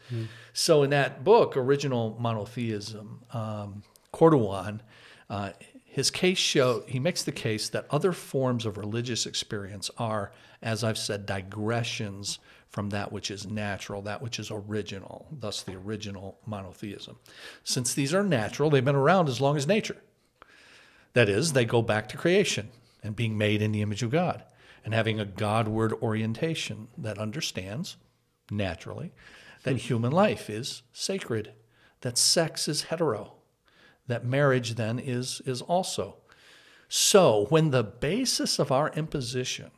So 0.54 0.84
in 0.84 0.92
that 0.92 1.24
book, 1.24 1.58
original 1.58 2.16
monotheism, 2.20 3.22
um, 3.34 3.84
Corduan, 4.12 4.82
uh, 5.30 5.52
his 5.96 6.12
case 6.12 6.38
show 6.38 6.84
he 6.90 7.00
makes 7.00 7.24
the 7.24 7.32
case 7.32 7.70
that 7.70 7.88
other 7.90 8.12
forms 8.12 8.66
of 8.66 8.78
religious 8.78 9.26
experience 9.26 9.90
are, 9.98 10.34
as 10.62 10.84
I've 10.84 10.98
said, 10.98 11.26
digressions 11.26 12.38
from 12.68 12.90
that 12.90 13.14
which 13.14 13.32
is 13.32 13.48
natural, 13.48 14.02
that 14.02 14.22
which 14.22 14.38
is 14.38 14.52
original, 14.52 15.26
thus 15.32 15.64
the 15.64 15.76
original 15.76 16.38
monotheism. 16.46 17.16
Since 17.64 17.94
these 17.94 18.14
are 18.14 18.26
natural, 18.26 18.70
they've 18.70 18.84
been 18.84 18.94
around 18.94 19.30
as 19.30 19.40
long 19.40 19.56
as 19.56 19.68
nature. 19.68 19.96
That 21.14 21.30
is, 21.30 21.54
they 21.54 21.64
go 21.64 21.82
back 21.82 22.10
to 22.10 22.18
creation 22.18 22.72
and 23.02 23.16
being 23.16 23.38
made 23.38 23.62
in 23.62 23.72
the 23.72 23.82
image 23.82 24.04
of 24.04 24.12
God 24.12 24.44
and 24.84 24.94
having 24.94 25.22
a 25.22 25.26
Godward 25.26 25.94
orientation 25.94 26.90
that 26.98 27.18
understands, 27.20 27.96
naturally, 28.52 29.14
that 29.64 29.72
hmm. 29.72 29.78
human 29.78 30.12
life 30.12 30.50
is 30.50 30.82
sacred, 30.92 31.54
that 32.02 32.18
sex 32.18 32.68
is 32.68 32.84
hetero, 32.84 33.35
that 34.08 34.26
marriage 34.26 34.76
then 34.76 35.00
is, 35.00 35.42
is 35.46 35.62
also. 35.62 36.18
So, 36.88 37.48
when 37.50 37.72
the 37.72 37.84
basis 37.84 38.60
of 38.60 38.72
our 38.72 38.90
imposition 38.90 39.72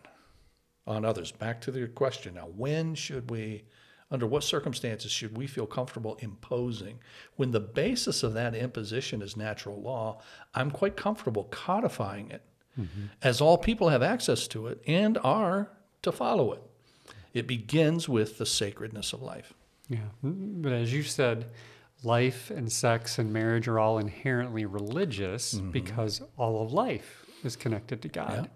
on 0.86 1.06
others, 1.06 1.32
back 1.32 1.62
to 1.62 1.72
the 1.72 1.88
question 1.88 2.36
now, 2.36 2.50
when 2.56 2.96
should 2.96 3.30
we, 3.30 3.64
under 4.12 4.28
what 4.28 4.44
circumstances 4.44 5.12
should 5.12 5.38
we 5.38 5.48
feel 5.48 5.66
comfortable 5.66 6.18
imposing? 6.20 7.00
When 7.36 7.52
the 7.52 7.60
basis 7.60 8.24
of 8.24 8.34
that 8.34 8.56
imposition 8.56 9.22
is 9.22 9.38
natural 9.38 9.82
law, 9.82 10.22
I'm 10.54 10.72
quite 10.72 10.98
comfortable 10.98 11.46
codifying 11.46 12.30
it 12.32 12.44
mm-hmm. 12.80 13.06
as 13.22 13.42
all 13.42 13.58
people 13.58 13.90
have 13.90 14.04
access 14.04 14.48
to 14.50 14.68
it 14.68 14.82
and 14.86 15.18
are 15.24 15.72
to 16.02 16.12
follow 16.12 16.54
it. 16.54 16.62
It 17.34 17.48
begins 17.48 18.10
with 18.10 18.38
the 18.38 18.46
sacredness 18.46 19.14
of 19.14 19.22
life. 19.22 19.54
Yeah. 19.90 20.00
But 20.22 20.74
as 20.74 20.92
you 20.92 21.04
said, 21.04 21.46
life 22.08 22.50
and 22.50 22.72
sex 22.72 23.20
and 23.20 23.32
marriage 23.32 23.68
are 23.68 23.78
all 23.78 24.00
inherently 24.00 24.66
religious 24.66 25.54
because 25.72 26.22
all 26.38 26.64
of 26.64 26.72
life 26.74 27.26
is 27.44 27.56
connected 27.56 28.02
to 28.02 28.08
God. 28.08 28.50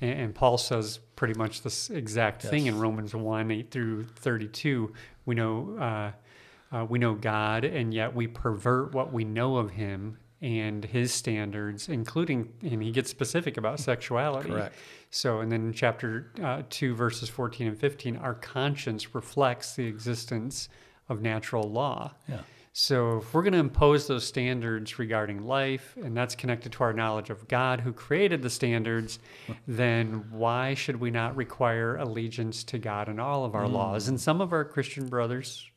And, 0.00 0.20
and 0.20 0.34
Paul 0.34 0.58
says 0.58 0.98
pretty 1.14 1.34
much 1.34 1.62
this 1.62 1.88
exact 1.88 2.42
thing 2.42 2.66
in 2.66 2.78
Romans 2.78 3.14
1 3.14 3.50
8 3.50 3.70
through 3.70 4.06
32. 4.16 4.92
We 5.24 5.34
know, 5.34 5.76
uh, 5.78 6.76
uh, 6.76 6.84
we 6.84 6.98
know 6.98 7.14
God, 7.14 7.64
and 7.64 7.94
yet 7.94 8.14
we 8.14 8.26
pervert 8.26 8.92
what 8.92 9.12
we 9.12 9.24
know 9.24 9.56
of 9.56 9.70
Him 9.70 10.18
and 10.42 10.84
His 10.84 11.14
standards, 11.14 11.88
including, 11.88 12.52
and 12.62 12.82
he 12.82 12.90
gets 12.90 13.08
specific 13.08 13.56
about 13.56 13.80
sexuality. 13.80 14.50
Correct. 14.50 14.74
So, 15.10 15.40
and 15.40 15.50
then 15.50 15.62
in 15.62 15.72
chapter 15.72 16.32
uh, 16.42 16.62
2, 16.68 16.94
verses 16.94 17.28
14 17.28 17.68
and 17.68 17.78
15, 17.78 18.16
our 18.16 18.34
conscience 18.34 19.14
reflects 19.14 19.74
the 19.76 19.86
existence 19.86 20.68
of 21.08 21.22
natural 21.22 21.70
law. 21.70 22.12
Yeah. 22.28 22.40
So, 22.78 23.16
if 23.16 23.32
we're 23.32 23.42
going 23.42 23.54
to 23.54 23.58
impose 23.58 24.06
those 24.06 24.26
standards 24.26 24.98
regarding 24.98 25.46
life, 25.46 25.96
and 25.96 26.14
that's 26.14 26.34
connected 26.34 26.72
to 26.72 26.84
our 26.84 26.92
knowledge 26.92 27.30
of 27.30 27.48
God 27.48 27.80
who 27.80 27.90
created 27.90 28.42
the 28.42 28.50
standards, 28.50 29.18
then 29.66 30.26
why 30.30 30.74
should 30.74 31.00
we 31.00 31.10
not 31.10 31.34
require 31.36 31.96
allegiance 31.96 32.64
to 32.64 32.78
God 32.78 33.08
in 33.08 33.18
all 33.18 33.46
of 33.46 33.54
our 33.54 33.64
mm. 33.64 33.72
laws? 33.72 34.08
And 34.08 34.20
some 34.20 34.42
of 34.42 34.52
our 34.52 34.62
Christian 34.62 35.08
brothers 35.08 35.70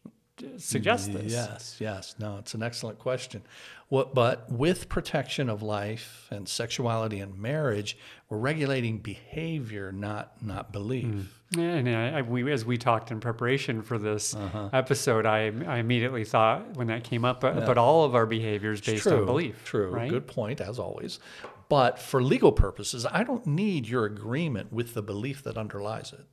suggest 0.57 1.13
this. 1.13 1.31
Yes, 1.31 1.77
yes. 1.79 2.15
No, 2.19 2.37
it's 2.37 2.53
an 2.53 2.61
excellent 2.61 2.99
question. 2.99 3.43
What, 3.89 4.13
but 4.13 4.51
with 4.51 4.87
protection 4.87 5.49
of 5.49 5.63
life 5.63 6.27
and 6.29 6.47
sexuality 6.47 7.19
and 7.21 7.35
marriage, 7.39 7.97
we're 8.29 8.37
regulating 8.37 8.99
behavior, 8.99 9.91
not 9.91 10.43
not 10.43 10.71
belief. 10.71 11.33
And 11.57 11.89
I, 11.89 12.19
I, 12.19 12.21
we, 12.21 12.51
as 12.51 12.63
we 12.63 12.77
talked 12.77 13.09
in 13.09 13.19
preparation 13.19 13.81
for 13.81 13.97
this 13.97 14.35
Uh-huh. 14.35 14.69
episode, 14.71 15.25
I, 15.25 15.45
I 15.65 15.77
immediately 15.77 16.23
thought 16.23 16.75
when 16.77 16.85
that 16.87 17.03
came 17.03 17.25
up, 17.25 17.41
but, 17.41 17.65
but 17.65 17.79
all 17.79 18.03
of 18.03 18.13
our 18.13 18.27
behavior 18.27 18.71
is 18.71 18.81
based 18.81 19.01
true, 19.01 19.21
on 19.21 19.25
belief. 19.25 19.65
True. 19.65 19.89
Right? 19.89 20.07
Good 20.11 20.27
point, 20.27 20.61
as 20.61 20.77
always. 20.77 21.19
But 21.67 21.97
for 21.97 22.21
legal 22.21 22.51
purposes, 22.51 23.07
I 23.11 23.23
don't 23.23 23.47
need 23.47 23.87
your 23.87 24.05
agreement 24.05 24.71
with 24.71 24.93
the 24.93 25.01
belief 25.01 25.41
that 25.43 25.57
underlies 25.57 26.13
it, 26.13 26.27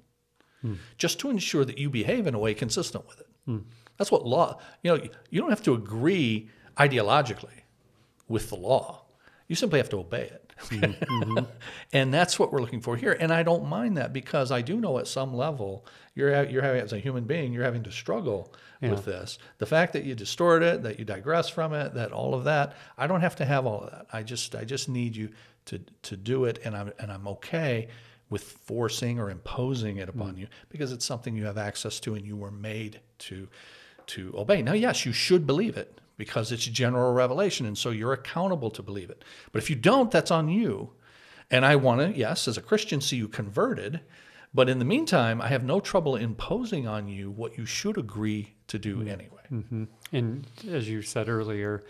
Hmm. 0.61 0.75
just 0.99 1.19
to 1.21 1.31
ensure 1.31 1.65
that 1.65 1.79
you 1.79 1.89
behave 1.89 2.27
in 2.27 2.35
a 2.35 2.39
way 2.39 2.53
consistent 2.53 3.07
with 3.09 3.21
it. 3.21 3.61
That's 3.97 4.13
what 4.13 4.27
law. 4.27 4.59
You 4.83 4.97
know, 4.99 5.03
you 5.31 5.41
don't 5.41 5.49
have 5.51 5.63
to 5.63 5.73
agree 5.73 6.51
ideologically 6.79 7.63
with 8.29 8.51
the 8.51 8.57
law. 8.57 9.03
You 9.49 9.57
simply 9.57 9.79
have 9.79 9.89
to 9.91 9.99
obey 9.99 10.23
it. 10.23 10.53
Mm-hmm. 10.59 11.39
and 11.93 12.13
that's 12.13 12.39
what 12.39 12.53
we're 12.53 12.61
looking 12.61 12.81
for 12.81 12.97
here. 12.97 13.17
And 13.19 13.33
I 13.33 13.43
don't 13.43 13.67
mind 13.67 13.97
that 13.99 14.13
because 14.13 14.51
I 14.51 14.63
do 14.63 14.81
know 14.81 14.99
at 14.99 15.07
some 15.07 15.35
level 15.35 15.87
you're 16.15 16.45
you're 16.45 16.63
having 16.63 16.81
as 16.81 16.93
a 16.93 16.99
human 16.99 17.25
being 17.25 17.53
you're 17.53 17.65
having 17.65 17.83
to 17.85 17.93
struggle 17.93 18.55
with 18.81 19.05
this. 19.05 19.39
The 19.59 19.67
fact 19.67 19.93
that 19.95 20.05
you 20.05 20.15
distort 20.15 20.63
it, 20.63 20.83
that 20.83 20.99
you 20.99 21.05
digress 21.05 21.49
from 21.49 21.73
it, 21.73 21.95
that 21.95 22.13
all 22.13 22.35
of 22.35 22.45
that, 22.45 22.77
I 22.97 23.07
don't 23.07 23.21
have 23.21 23.37
to 23.37 23.45
have 23.45 23.67
all 23.67 23.83
of 23.83 23.91
that. 23.91 24.07
I 24.13 24.23
just 24.23 24.55
I 24.55 24.65
just 24.65 24.89
need 24.89 25.17
you 25.17 25.31
to 25.67 25.81
to 26.03 26.17
do 26.17 26.45
it, 26.45 26.61
and 26.65 26.77
I'm 26.77 26.93
and 26.99 27.11
I'm 27.11 27.27
okay 27.29 27.89
with 28.29 28.43
forcing 28.43 29.21
or 29.21 29.31
imposing 29.31 29.99
it 29.99 30.09
upon 30.09 30.37
you 30.37 30.49
because 30.69 30.91
it's 30.91 31.05
something 31.05 31.37
you 31.37 31.45
have 31.45 31.59
access 31.59 32.01
to 32.01 32.15
and 32.15 32.27
you 32.27 32.37
were 32.37 32.51
made 32.51 33.01
to 33.19 33.49
to 34.07 34.33
obey. 34.37 34.63
Now, 34.63 34.73
yes, 34.73 35.07
you 35.07 35.13
should 35.13 35.47
believe 35.47 35.77
it 35.77 36.01
because 36.17 36.53
it's 36.53 36.65
general 36.65 37.13
revelation, 37.13 37.67
and 37.67 37.77
so 37.77 37.91
you're 37.91 38.13
accountable 38.13 38.71
to 38.71 38.83
believe 38.83 39.11
it. 39.11 39.23
But 39.53 39.63
if 39.63 39.71
you 39.71 39.77
don't, 39.77 40.11
that's 40.11 40.31
on 40.31 40.49
you. 40.49 40.93
And 41.51 41.65
I 41.65 41.77
want 41.77 42.01
to, 42.01 42.19
yes, 42.19 42.49
as 42.49 42.57
a 42.57 42.63
Christian, 42.63 43.01
see 43.01 43.17
you 43.17 43.29
converted. 43.29 44.01
But 44.55 44.69
in 44.69 44.79
the 44.79 44.85
meantime, 44.85 45.41
I 45.41 45.49
have 45.49 45.63
no 45.65 45.81
trouble 45.81 46.17
imposing 46.17 46.89
on 46.89 47.09
you 47.09 47.31
what 47.31 47.59
you 47.59 47.67
should 47.67 47.99
agree 47.99 48.55
to 48.69 48.79
do 48.79 49.03
anyway. 49.03 49.65
And 50.13 50.47
as 50.71 50.89
you 50.89 51.03
said 51.03 51.29
earlier, 51.29 51.85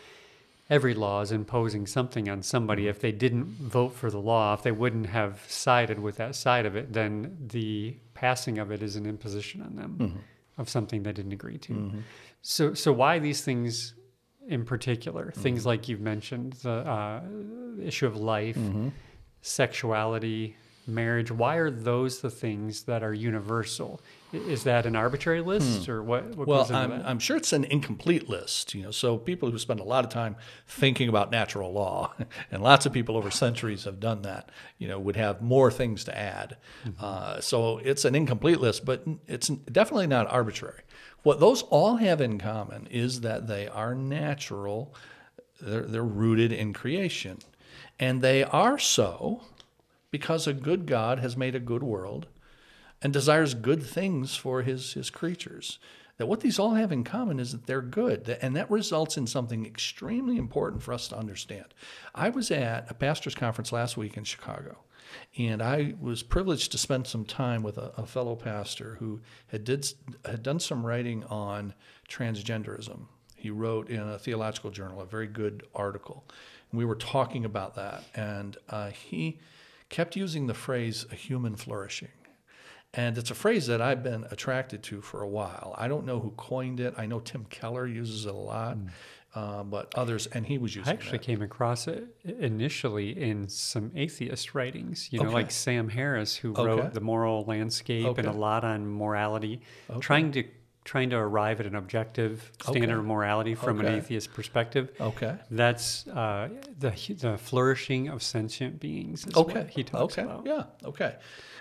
every 0.69 0.93
law 0.95 1.21
is 1.21 1.31
imposing 1.31 1.87
something 1.87 2.29
on 2.29 2.43
somebody. 2.43 2.83
Mm-hmm. 2.83 2.91
If 2.91 3.01
they 3.01 3.13
didn't 3.13 3.45
vote 3.45 3.95
for 3.95 4.11
the 4.11 4.19
law, 4.19 4.53
if 4.55 4.63
they 4.63 4.73
wouldn't 4.73 5.07
have 5.07 5.45
sided 5.47 5.99
with 6.01 6.17
that 6.17 6.35
side 6.35 6.67
of 6.67 6.75
it, 6.75 6.93
then 6.93 7.37
the 7.41 7.97
passing 8.15 8.59
of 8.59 8.73
it 8.73 8.83
is 8.83 8.97
an 8.97 9.07
imposition 9.07 9.63
on 9.63 9.77
them 9.77 9.97
Mm-hmm. 10.01 10.19
of 10.59 10.69
something 10.69 11.03
they 11.05 11.13
didn't 11.13 11.33
agree 11.33 11.59
to. 11.59 12.03
So, 12.43 12.75
so 12.75 12.93
why 12.93 13.19
these 13.21 13.43
things 13.43 13.95
in 14.49 14.65
particular? 14.65 15.33
Things 15.33 15.61
Mm-hmm. 15.61 15.69
like 15.69 15.89
you've 15.89 16.01
mentioned, 16.01 16.55
the 16.63 16.71
uh, 16.71 17.21
issue 17.83 18.07
of 18.07 18.17
life, 18.17 18.57
Mm-hmm. 18.57 18.89
sexuality, 19.43 20.57
marriage. 20.89 21.31
Why 21.31 21.57
are 21.57 21.71
those 21.71 22.21
the 22.21 22.31
things 22.31 22.83
that 22.85 23.03
are 23.03 23.13
universal? 23.15 24.01
Is 24.33 24.65
that 24.65 24.87
an 24.87 24.95
arbitrary 24.97 25.41
list, 25.41 25.89
or 25.89 26.03
what? 26.03 26.25
what 26.25 26.45
Hmm. 26.45 26.51
Well, 26.51 26.61
goes 26.63 26.71
into 26.71 26.83
I'm? 26.97 27.03
I'm 27.07 27.19
sure 27.21 27.37
it's 27.37 27.53
an 27.53 27.65
incomplete 27.65 28.29
list, 28.29 28.75
you 28.75 28.83
know. 28.83 28.91
So 28.91 29.17
people 29.17 29.51
who 29.51 29.59
spend 29.59 29.81
a 29.81 29.85
lot 29.85 30.05
of 30.05 30.11
time 30.11 30.37
thinking 30.67 31.09
about 31.09 31.31
natural 31.31 31.73
law, 31.73 32.13
and 32.51 32.63
lots 32.63 32.87
of 32.87 32.93
people 32.93 33.17
over 33.17 33.31
centuries 33.31 33.85
have 33.85 33.99
done 34.01 34.23
that, 34.23 34.51
you 34.79 34.89
know, 34.89 34.99
would 34.99 35.17
have 35.17 35.41
more 35.41 35.71
things 35.71 36.05
to 36.05 36.17
add. 36.19 36.57
Uh, 37.01 37.41
so 37.41 37.79
it's 37.79 38.05
an 38.05 38.15
incomplete 38.15 38.61
list, 38.61 38.85
but 38.85 39.05
it's 39.27 39.49
definitely 39.49 40.07
not 40.09 40.31
arbitrary. 40.31 40.83
What 41.27 41.41
those 41.41 41.63
all 41.71 41.97
have 41.97 42.21
in 42.21 42.39
common 42.39 42.87
is 42.87 43.23
that 43.23 43.49
they 43.49 43.67
are 43.67 43.97
natural. 43.97 44.95
They're, 45.61 45.83
they're 45.83 46.05
rooted 46.05 46.53
in 46.53 46.73
creation, 46.73 47.39
and 47.99 48.23
they 48.23 48.45
are 48.45 48.79
so 48.79 49.43
because 50.13 50.47
a 50.47 50.53
good 50.53 50.87
God 50.87 51.19
has 51.19 51.37
made 51.37 51.57
a 51.57 51.59
good 51.59 51.83
world 51.83 52.29
and 53.03 53.13
desires 53.13 53.55
good 53.55 53.83
things 53.83 54.37
for 54.37 54.63
his, 54.63 54.93
his 54.93 55.11
creatures. 55.11 55.81
That 56.19 56.27
what 56.27 56.43
these 56.43 56.61
all 56.61 56.75
have 56.75 56.93
in 56.93 57.03
common 57.03 57.41
is 57.41 57.51
that 57.51 57.67
they're 57.67 57.83
good. 57.83 58.39
And 58.41 58.55
that 58.55 58.71
results 58.71 59.17
in 59.17 59.27
something 59.27 59.67
extremely 59.67 60.37
important 60.37 60.85
for 60.85 60.93
us 60.93 61.09
to 61.09 61.19
understand. 61.19 61.75
I 62.15 62.29
was 62.29 62.53
at 62.53 62.89
a 62.89 62.95
pastor's 62.95 63.35
conference 63.35 63.73
last 63.73 63.97
week 63.97 64.17
in 64.17 64.23
Chicago, 64.23 64.79
and 65.39 65.63
I 65.63 65.95
was 66.01 66.23
privileged 66.23 66.73
to 66.73 66.79
spend 66.79 67.07
some 67.07 67.25
time 67.25 67.63
with 67.63 67.79
a, 67.79 67.93
a 67.97 68.07
fellow 68.07 68.37
pastor 68.37 68.97
who 68.99 69.21
had, 69.49 69.65
did, 69.65 69.87
had 70.25 70.43
done 70.43 70.61
some 70.61 70.85
writing 70.85 71.25
on 71.25 71.75
transgenderism. 72.09 73.07
He 73.35 73.51
wrote 73.51 73.89
in 73.89 74.01
a 74.01 74.19
theological 74.19 74.71
journal 74.71 75.01
a 75.01 75.07
very 75.07 75.27
good 75.27 75.65
article. 75.75 76.25
And 76.71 76.79
we 76.79 76.85
were 76.85 76.97
talking 76.97 77.45
about 77.45 77.75
that, 77.77 78.05
and 78.15 78.57
uh, 78.69 78.91
he 78.91 79.39
kept 79.89 80.17
using 80.17 80.47
the 80.47 80.55
phrase 80.55 81.07
a 81.13 81.15
human 81.15 81.57
flourishing. 81.57 82.09
And 82.95 83.19
it's 83.19 83.31
a 83.31 83.35
phrase 83.35 83.67
that 83.67 83.83
I've 83.83 84.03
been 84.03 84.25
attracted 84.31 84.83
to 84.85 85.03
for 85.03 85.21
a 85.21 85.29
while. 85.29 85.75
I 85.77 85.87
don't 85.87 86.07
know 86.07 86.19
who 86.19 86.31
coined 86.31 86.81
it. 86.81 86.95
I 86.97 87.05
know 87.05 87.21
Tim 87.21 87.45
Keller 87.51 87.87
uses 87.87 88.25
it 88.25 88.35
a 88.35 88.39
lot, 88.39 88.79
uh, 89.37 89.63
but 89.63 89.93
others, 89.95 90.27
and 90.29 90.47
he 90.47 90.57
was 90.59 90.75
using 90.75 90.91
I 90.91 90.95
actually 90.95 91.19
that. 91.19 91.25
came 91.27 91.43
across 91.43 91.87
it 91.87 92.05
initially 92.25 93.11
in 93.31 93.49
some 93.49 93.93
atheist 93.95 94.55
writings, 94.55 95.09
you 95.13 95.19
know, 95.21 95.27
Okay. 95.27 95.35
like 95.35 95.51
Sam 95.51 95.89
Harris, 95.91 96.35
who 96.37 96.53
Okay. 96.53 96.65
wrote 96.65 96.95
The 96.95 97.01
Moral 97.03 97.45
Landscape 97.45 98.17
and 98.19 98.27
a 98.27 98.33
lot 98.33 98.65
on 98.65 98.89
morality, 98.89 99.61
trying 100.01 100.33
to 100.33 100.45
trying 100.85 101.11
to 101.11 101.17
arrive 101.17 101.59
at 101.59 101.67
an 101.67 101.75
objective 101.75 102.53
standard 102.63 102.91
Okay. 102.91 102.93
of 103.01 103.05
morality 103.05 103.55
from 103.57 103.81
an 103.81 103.87
atheist 103.89 104.33
perspective. 104.33 104.93
Okay. 105.01 105.35
That's 105.51 106.07
uh, 106.07 106.49
the 106.79 106.91
the 107.21 107.37
flourishing 107.37 108.09
of 108.09 108.23
sentient 108.23 108.79
beings. 108.81 109.27
Is 109.27 109.37
Okay. 109.37 109.67
he 109.69 109.83
talks 109.83 110.15
okay. 110.17 110.23
about. 110.23 110.47
Yeah. 110.47 110.65
Okay. 110.85 111.17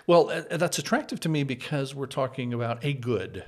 Well, 0.06 0.30
uh, 0.30 0.56
that's 0.56 0.78
attractive 0.78 1.18
to 1.20 1.28
me 1.28 1.42
because 1.42 1.92
we're 1.92 2.06
talking 2.06 2.54
about 2.54 2.84
a 2.84 2.92
good 2.94 3.44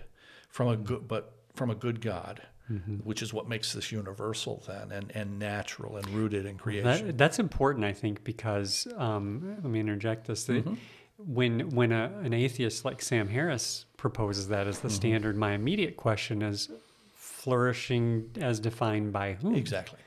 from 0.50 0.66
a 0.68 0.76
good, 0.76 1.06
but 1.06 1.32
from 1.54 1.70
a 1.70 1.74
good 1.76 2.00
God. 2.00 2.42
Which 3.04 3.22
is 3.22 3.32
what 3.32 3.48
makes 3.48 3.72
this 3.72 3.90
universal 3.92 4.62
then 4.66 4.92
and, 4.92 5.10
and 5.14 5.38
natural 5.38 5.96
and 5.96 6.06
rooted 6.10 6.44
in 6.46 6.56
creation. 6.58 7.06
That, 7.08 7.18
that's 7.18 7.38
important, 7.38 7.84
I 7.84 7.92
think, 7.92 8.24
because 8.24 8.86
um, 8.96 9.56
let 9.62 9.70
me 9.70 9.80
interject 9.80 10.26
this. 10.26 10.44
The, 10.44 10.76
When 11.16 11.70
when 11.70 11.90
a, 11.92 12.12
an 12.22 12.32
atheist 12.32 12.84
like 12.84 13.02
Sam 13.02 13.28
Harris 13.28 13.86
proposes 13.96 14.48
that 14.48 14.66
as 14.68 14.78
the 14.80 14.90
standard, 14.90 15.36
my 15.36 15.52
immediate 15.52 15.96
question 15.96 16.42
is 16.42 16.68
flourishing 17.14 18.30
as 18.40 18.60
defined 18.60 19.12
by 19.12 19.34
whom? 19.34 19.54
exactly. 19.54 19.98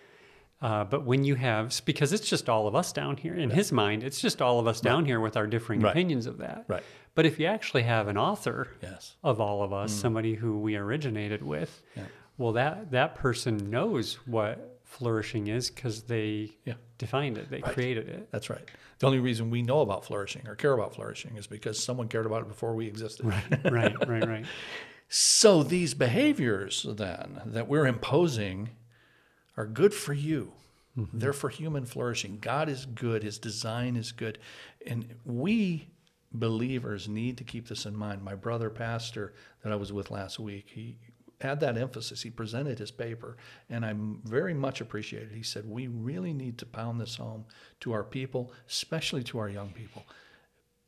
Uh, 0.62 0.84
but 0.84 1.04
when 1.06 1.24
you 1.24 1.34
have, 1.34 1.82
because 1.86 2.14
it's 2.14 2.30
just 2.30 2.48
all 2.48 2.68
of 2.68 2.76
us 2.76 2.94
down 2.94 3.18
here, 3.18 3.34
in 3.34 3.50
his 3.50 3.72
mind, 3.72 4.04
it's 4.04 4.22
just 4.22 4.44
all 4.44 4.60
of 4.60 4.68
us 4.68 4.80
down 4.80 5.06
here 5.06 5.20
with 5.20 5.36
our 5.36 5.48
differing 5.48 5.80
Right. 5.82 5.90
opinions 5.90 6.28
of 6.28 6.38
that. 6.38 6.66
Right. 6.68 6.84
But 7.16 7.26
if 7.26 7.40
you 7.40 7.48
actually 7.48 7.82
have 7.84 8.08
an 8.08 8.16
author 8.18 8.68
Yes. 8.82 9.16
of 9.24 9.42
all 9.42 9.64
of 9.64 9.74
us, 9.74 9.92
somebody 9.92 10.36
who 10.36 10.60
we 10.60 10.76
originated 10.76 11.42
with, 11.42 11.82
Yeah. 11.98 12.04
Well, 12.42 12.54
that 12.54 12.92
that 12.92 13.16
person 13.16 13.70
knows 13.70 14.16
what 14.26 14.80
flourishing 14.84 15.48
is 15.48 15.70
because 15.70 16.04
they 16.04 16.52
Yeah. 16.66 16.74
defined 16.98 17.38
it, 17.38 17.50
they 17.50 17.62
Right. 17.62 17.74
created 17.74 18.10
it. 18.10 18.30
That's 18.32 18.50
right. 18.50 18.68
The 19.00 19.08
only 19.08 19.20
reason 19.20 19.50
we 19.50 19.62
know 19.62 19.82
about 19.82 20.04
flourishing 20.06 20.48
or 20.48 20.56
care 20.56 20.74
about 20.74 20.94
flourishing 20.94 21.38
is 21.38 21.48
because 21.48 21.82
someone 21.82 22.08
cared 22.08 22.26
about 22.26 22.42
it 22.42 22.48
before 22.50 22.76
we 22.76 22.88
existed. 22.88 23.26
right, 23.26 23.44
right, 23.72 24.08
right. 24.08 24.28
Right. 24.28 24.46
So 25.08 25.64
these 25.64 25.94
behaviors 25.94 26.86
then 26.90 27.42
that 27.46 27.68
we're 27.68 27.86
imposing 27.88 28.70
are 29.58 29.66
good 29.66 29.94
for 29.94 30.14
you. 30.14 30.54
Mm-hmm. 30.98 31.20
They're 31.20 31.34
for 31.34 31.50
human 31.50 31.86
flourishing. 31.86 32.40
God 32.40 32.68
is 32.70 32.86
good, 32.86 33.24
his 33.24 33.38
design 33.40 33.96
is 33.96 34.12
good. 34.12 34.40
And 34.86 35.16
we 35.26 35.88
believers 36.34 37.08
need 37.10 37.38
to 37.38 37.44
keep 37.44 37.68
this 37.68 37.86
in 37.86 37.96
mind. 37.96 38.24
My 38.24 38.36
brother 38.36 38.70
pastor 38.70 39.34
that 39.64 39.72
I 39.72 39.76
was 39.76 39.92
with 39.92 40.12
last 40.12 40.40
week, 40.40 40.70
he 40.70 40.98
had 41.42 41.60
that 41.60 41.78
emphasis. 41.78 42.22
He 42.22 42.30
presented 42.30 42.80
his 42.80 42.92
paper 42.92 43.38
and 43.70 43.86
I 43.86 43.94
very 44.24 44.54
much 44.54 44.82
appreciated. 44.82 45.32
He 45.32 45.44
said, 45.44 45.70
"We 45.70 45.88
really 45.88 46.34
need 46.34 46.58
to 46.60 46.66
pound 46.66 47.02
this 47.02 47.16
home 47.16 47.46
to 47.82 47.92
our 47.92 48.04
people, 48.04 48.54
especially 48.68 49.24
to 49.26 49.40
our 49.40 49.50
young 49.50 49.70
people." 49.72 50.06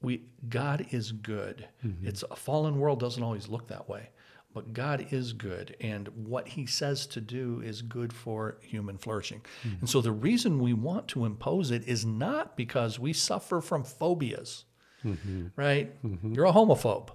we 0.04 0.22
God 0.48 0.86
is 0.92 1.12
good. 1.12 1.68
Mm-hmm. 1.84 2.08
It's 2.08 2.24
a 2.30 2.36
fallen 2.36 2.78
world 2.78 3.00
doesn't 3.00 3.24
always 3.24 3.48
look 3.48 3.70
that 3.70 3.90
way, 3.90 4.10
but 4.54 4.74
God 4.74 5.08
is 5.10 5.34
good, 5.34 5.76
and 5.82 6.10
what 6.10 6.50
He 6.50 6.68
says 6.68 7.08
to 7.08 7.22
do 7.22 7.62
is 7.66 7.82
good 7.82 8.14
for 8.14 8.58
human 8.62 8.98
flourishing. 8.98 9.42
Mm-hmm. 9.64 9.80
And 9.80 9.90
so 9.90 10.02
the 10.02 10.12
reason 10.12 10.60
we 10.60 10.74
want 10.74 11.08
to 11.10 11.26
impose 11.26 11.72
it 11.72 11.88
is 11.88 12.06
not 12.06 12.56
because 12.56 13.00
we 13.00 13.14
suffer 13.14 13.62
from 13.62 13.84
phobias, 13.84 14.66
mm-hmm. 15.04 15.48
right? 15.56 15.96
You're 16.22 16.46
a 16.46 16.54
homophobe. 16.54 17.10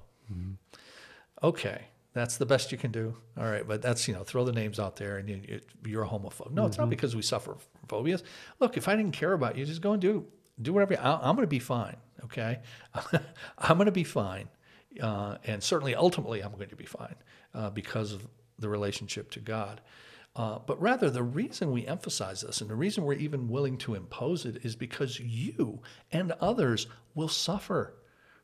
Okay. 1.42 1.82
That's 2.18 2.36
the 2.36 2.46
best 2.46 2.72
you 2.72 2.78
can 2.78 2.90
do. 2.90 3.14
All 3.38 3.44
right, 3.44 3.66
but 3.66 3.80
that's 3.80 4.08
you 4.08 4.14
know 4.14 4.24
throw 4.24 4.44
the 4.44 4.52
names 4.52 4.80
out 4.80 4.96
there 4.96 5.18
and 5.18 5.28
you, 5.28 5.60
you're 5.86 6.02
a 6.02 6.08
homophobe. 6.08 6.50
No, 6.50 6.66
it's 6.66 6.76
not 6.76 6.90
because 6.90 7.14
we 7.14 7.22
suffer 7.22 7.52
from 7.52 7.88
phobias. 7.88 8.24
Look, 8.58 8.76
if 8.76 8.88
I 8.88 8.96
didn't 8.96 9.12
care 9.12 9.32
about 9.32 9.56
you, 9.56 9.64
just 9.64 9.80
go 9.80 9.92
and 9.92 10.02
do 10.02 10.26
do 10.60 10.72
whatever. 10.72 10.94
You, 10.94 10.98
I, 10.98 11.28
I'm 11.28 11.36
going 11.36 11.46
to 11.46 11.46
be 11.46 11.60
fine. 11.60 11.96
Okay, 12.24 12.58
I'm 13.58 13.76
going 13.76 13.86
to 13.86 13.92
be 13.92 14.02
fine, 14.02 14.48
uh, 15.00 15.36
and 15.44 15.62
certainly 15.62 15.94
ultimately 15.94 16.42
I'm 16.42 16.52
going 16.54 16.70
to 16.70 16.76
be 16.76 16.86
fine 16.86 17.14
uh, 17.54 17.70
because 17.70 18.12
of 18.12 18.26
the 18.58 18.68
relationship 18.68 19.30
to 19.30 19.40
God. 19.40 19.80
Uh, 20.34 20.58
but 20.66 20.80
rather, 20.80 21.10
the 21.10 21.22
reason 21.22 21.70
we 21.70 21.86
emphasize 21.86 22.40
this 22.40 22.60
and 22.60 22.68
the 22.68 22.74
reason 22.74 23.04
we're 23.04 23.14
even 23.14 23.48
willing 23.48 23.78
to 23.78 23.94
impose 23.94 24.44
it 24.44 24.64
is 24.64 24.74
because 24.74 25.20
you 25.20 25.80
and 26.10 26.32
others 26.40 26.88
will 27.14 27.28
suffer 27.28 27.94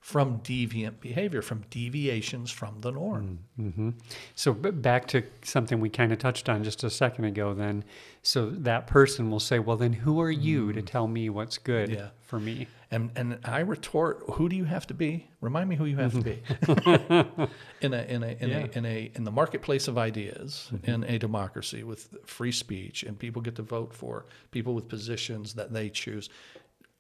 from 0.05 0.39
deviant 0.41 1.01
behavior, 1.01 1.41
from 1.41 1.65
deviations 1.71 2.51
from 2.51 2.79
the 2.83 2.91
norm. 2.91 3.39
Mm, 3.59 3.67
mm-hmm. 3.67 3.91
So 4.35 4.53
back 4.53 5.09
to 5.09 5.23
something 5.43 5.81
we 5.81 5.89
kind 5.89 6.13
of 6.13 6.19
touched 6.19 6.47
on 6.51 6.63
just 6.63 6.85
a 6.85 6.91
second 6.91 7.25
ago. 7.25 7.55
Then, 7.55 7.85
so 8.21 8.51
that 8.51 8.87
person 8.87 9.31
will 9.31 9.41
say, 9.41 9.59
"Well, 9.59 9.79
then 9.79 9.95
who 9.95 10.21
are 10.21 10.31
you 10.31 10.75
to 10.75 10.83
mm. 10.83 10.87
tell 10.87 11.09
me 11.09 11.31
what's 11.31 11.57
good 11.57 11.89
Yeah. 11.89 12.09
for 12.21 12.39
me?" 12.39 12.67
And 12.91 13.13
and 13.17 13.39
I 13.45 13.61
retort, 13.61 14.23
who 14.35 14.51
do 14.51 14.57
you 14.57 14.65
have 14.65 14.87
to 14.89 14.95
be? 14.95 15.27
Remind 15.41 15.71
me 15.71 15.77
who 15.77 15.87
you 15.87 15.97
have 15.97 16.13
to 16.13 16.21
be. 16.21 16.43
in 17.81 17.95
a 17.95 18.03
in 18.03 18.23
a 18.23 18.37
in 18.41 18.51
Yeah. 18.51 18.59
a 18.59 18.77
in 18.77 18.85
a 18.85 19.11
in 19.15 19.25
the 19.25 19.33
marketplace 19.33 19.89
of 19.89 19.97
ideas, 19.97 20.71
mm-hmm. 20.71 20.91
in 20.91 21.05
a 21.05 21.19
democracy 21.19 21.83
with 21.83 22.15
free 22.27 22.53
speech 22.53 23.05
and 23.05 23.19
people 23.19 23.41
get 23.41 23.57
to 23.57 23.63
vote 23.63 23.95
for 23.95 24.27
people 24.51 24.75
with 24.75 24.87
positions 24.87 25.55
that 25.55 25.73
they 25.73 25.89
choose. 25.89 26.29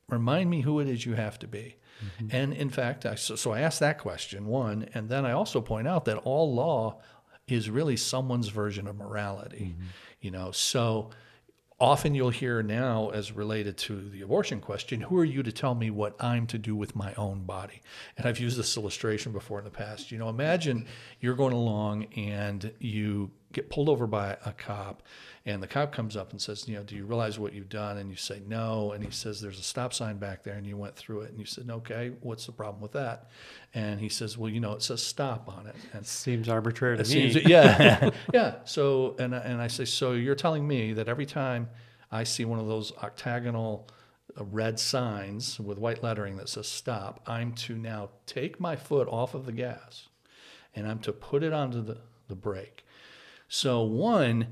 Remind 0.08 0.48
me 0.48 0.62
who 0.62 0.80
it 0.80 0.88
is 0.88 1.04
you 1.04 1.12
have 1.16 1.38
to 1.40 1.46
be. 1.46 1.76
Mm-hmm. 2.02 2.36
And 2.36 2.52
in 2.52 2.70
fact, 2.70 3.06
I, 3.06 3.14
so, 3.14 3.36
so 3.36 3.52
I 3.52 3.60
ask 3.60 3.78
that 3.80 3.98
question, 3.98 4.46
one, 4.46 4.88
and 4.94 5.08
then 5.08 5.24
I 5.24 5.32
also 5.32 5.60
point 5.60 5.88
out 5.88 6.04
that 6.06 6.18
all 6.18 6.54
law 6.54 7.00
is 7.46 7.68
really 7.68 7.96
someone's 7.96 8.48
version 8.48 8.86
of 8.86 8.96
morality. 8.96 9.74
Mm-hmm. 9.74 9.86
You 10.20 10.30
know, 10.30 10.50
so 10.52 11.10
often 11.80 12.14
you'll 12.14 12.30
hear 12.30 12.62
now 12.62 13.10
as 13.10 13.32
related 13.32 13.76
to 13.76 14.08
the 14.10 14.22
abortion 14.22 14.60
question 14.60 15.00
who 15.00 15.18
are 15.18 15.24
you 15.24 15.42
to 15.42 15.50
tell 15.50 15.74
me 15.74 15.90
what 15.90 16.14
i'm 16.20 16.46
to 16.46 16.56
do 16.56 16.74
with 16.76 16.94
my 16.94 17.12
own 17.14 17.42
body? 17.44 17.82
And 18.16 18.26
i've 18.26 18.38
used 18.38 18.56
this 18.56 18.76
illustration 18.76 19.32
before 19.32 19.58
in 19.58 19.64
the 19.64 19.70
past. 19.70 20.12
You 20.12 20.18
know 20.18 20.28
imagine 20.28 20.86
you're 21.20 21.34
going 21.34 21.52
along 21.52 22.04
and 22.16 22.72
you 22.78 23.30
get 23.52 23.70
pulled 23.70 23.88
over 23.88 24.06
by 24.06 24.36
a 24.44 24.52
cop 24.52 25.02
and 25.46 25.62
the 25.62 25.66
cop 25.66 25.92
comes 25.92 26.16
up 26.16 26.30
and 26.30 26.40
says 26.40 26.66
you 26.68 26.74
know 26.74 26.82
do 26.82 26.96
you 26.96 27.04
realize 27.04 27.38
what 27.38 27.52
you've 27.52 27.68
done 27.68 27.98
and 27.98 28.08
you 28.10 28.16
say 28.16 28.40
no 28.46 28.92
and 28.92 29.04
he 29.04 29.10
says 29.10 29.40
there's 29.40 29.58
a 29.58 29.62
stop 29.62 29.92
sign 29.92 30.16
back 30.16 30.42
there 30.42 30.54
and 30.54 30.66
you 30.66 30.76
went 30.76 30.96
through 30.96 31.20
it 31.20 31.30
and 31.30 31.38
you 31.38 31.44
said 31.44 31.68
okay 31.70 32.12
what's 32.22 32.46
the 32.46 32.52
problem 32.52 32.80
with 32.80 32.92
that 32.92 33.28
and 33.74 34.00
he 34.00 34.08
says 34.08 34.38
well 34.38 34.50
you 34.50 34.58
know 34.60 34.72
it 34.72 34.82
says 34.82 35.02
stop 35.02 35.46
on 35.48 35.66
it 35.66 35.76
and 35.92 36.06
Seems 36.06 36.48
arbitrary 36.48 36.96
to 36.96 37.02
it 37.02 37.08
me. 37.08 37.30
seems, 37.32 37.46
yeah, 37.48 38.10
yeah. 38.32 38.54
So, 38.64 39.16
and 39.18 39.34
I- 39.34 39.40
and 39.40 39.60
I 39.60 39.66
say, 39.66 39.84
so 39.84 40.12
you're 40.12 40.34
telling 40.34 40.66
me 40.66 40.92
that 40.94 41.08
every 41.08 41.26
time 41.26 41.68
I 42.10 42.24
see 42.24 42.44
one 42.46 42.58
of 42.58 42.66
those 42.66 42.92
octagonal 43.02 43.86
uh, 44.40 44.44
red 44.44 44.78
signs 44.80 45.60
with 45.60 45.76
white 45.78 46.02
lettering 46.02 46.36
that 46.38 46.48
says 46.48 46.66
stop, 46.68 47.20
I'm 47.26 47.52
to 47.66 47.76
now 47.76 48.10
take 48.26 48.58
my 48.60 48.76
foot 48.76 49.08
off 49.08 49.34
of 49.34 49.44
the 49.46 49.52
gas, 49.52 50.08
and 50.74 50.86
I'm 50.88 50.98
to 51.00 51.12
put 51.12 51.42
it 51.42 51.52
onto 51.52 51.82
the 51.82 51.98
the 52.28 52.34
brake. 52.36 52.84
So 53.48 53.82
one, 53.82 54.46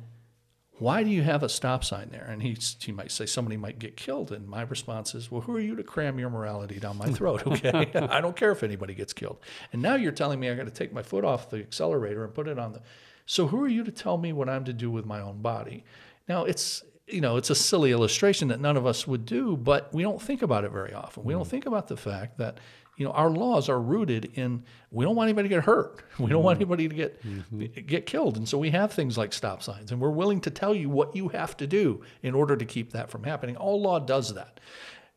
why 0.82 1.04
do 1.04 1.10
you 1.10 1.22
have 1.22 1.44
a 1.44 1.48
stop 1.48 1.84
sign 1.84 2.08
there? 2.10 2.26
And 2.28 2.42
he, 2.42 2.56
he 2.80 2.90
might 2.90 3.12
say 3.12 3.24
somebody 3.24 3.56
might 3.56 3.78
get 3.78 3.96
killed. 3.96 4.32
And 4.32 4.48
my 4.48 4.62
response 4.62 5.14
is, 5.14 5.30
well, 5.30 5.40
who 5.40 5.54
are 5.54 5.60
you 5.60 5.76
to 5.76 5.84
cram 5.84 6.18
your 6.18 6.28
morality 6.28 6.80
down 6.80 6.98
my 6.98 7.10
throat? 7.10 7.42
Okay. 7.52 7.90
I 7.94 8.20
don't 8.20 8.34
care 8.34 8.50
if 8.50 8.62
anybody 8.62 8.94
gets 8.94 9.12
killed. 9.12 9.38
And 9.72 9.80
now 9.80 9.94
you're 9.94 10.10
telling 10.10 10.40
me 10.40 10.50
I 10.50 10.54
got 10.54 10.64
to 10.64 10.72
take 10.72 10.92
my 10.92 11.02
foot 11.02 11.24
off 11.24 11.50
the 11.50 11.58
accelerator 11.58 12.24
and 12.24 12.34
put 12.34 12.48
it 12.48 12.58
on 12.58 12.72
the. 12.72 12.80
So 13.26 13.46
who 13.46 13.62
are 13.62 13.68
you 13.68 13.84
to 13.84 13.92
tell 13.92 14.18
me 14.18 14.32
what 14.32 14.48
I'm 14.48 14.64
to 14.64 14.72
do 14.72 14.90
with 14.90 15.06
my 15.06 15.20
own 15.20 15.40
body? 15.40 15.84
Now 16.28 16.44
it's, 16.44 16.82
you 17.06 17.20
know, 17.20 17.36
it's 17.36 17.50
a 17.50 17.54
silly 17.54 17.92
illustration 17.92 18.48
that 18.48 18.60
none 18.60 18.76
of 18.76 18.86
us 18.86 19.06
would 19.06 19.24
do, 19.24 19.56
but 19.56 19.92
we 19.94 20.02
don't 20.02 20.20
think 20.20 20.42
about 20.42 20.64
it 20.64 20.72
very 20.72 20.92
often. 20.92 21.24
We 21.24 21.34
don't 21.34 21.46
mm. 21.46 21.50
think 21.50 21.66
about 21.66 21.88
the 21.88 21.96
fact 21.96 22.38
that, 22.38 22.58
you 22.96 23.06
know, 23.06 23.12
our 23.12 23.30
laws 23.30 23.68
are 23.68 23.80
rooted 23.80 24.32
in 24.34 24.64
we 24.90 25.04
don't 25.04 25.16
want 25.16 25.28
anybody 25.28 25.48
to 25.48 25.54
get 25.54 25.64
hurt. 25.64 26.04
We 26.18 26.30
don't 26.30 26.42
want 26.42 26.60
mm-hmm. 26.60 26.72
anybody 26.72 26.88
to 26.88 26.94
get 26.94 27.22
mm-hmm. 27.22 27.86
get 27.86 28.06
killed. 28.06 28.36
And 28.36 28.48
so 28.48 28.58
we 28.58 28.70
have 28.70 28.92
things 28.92 29.16
like 29.16 29.32
stop 29.32 29.62
signs 29.62 29.90
and 29.90 30.00
we're 30.00 30.10
willing 30.10 30.40
to 30.42 30.50
tell 30.50 30.74
you 30.74 30.90
what 30.90 31.16
you 31.16 31.28
have 31.28 31.56
to 31.58 31.66
do 31.66 32.02
in 32.22 32.34
order 32.34 32.56
to 32.56 32.64
keep 32.64 32.92
that 32.92 33.10
from 33.10 33.24
happening. 33.24 33.56
All 33.56 33.80
law 33.80 33.98
does 33.98 34.34
that. 34.34 34.60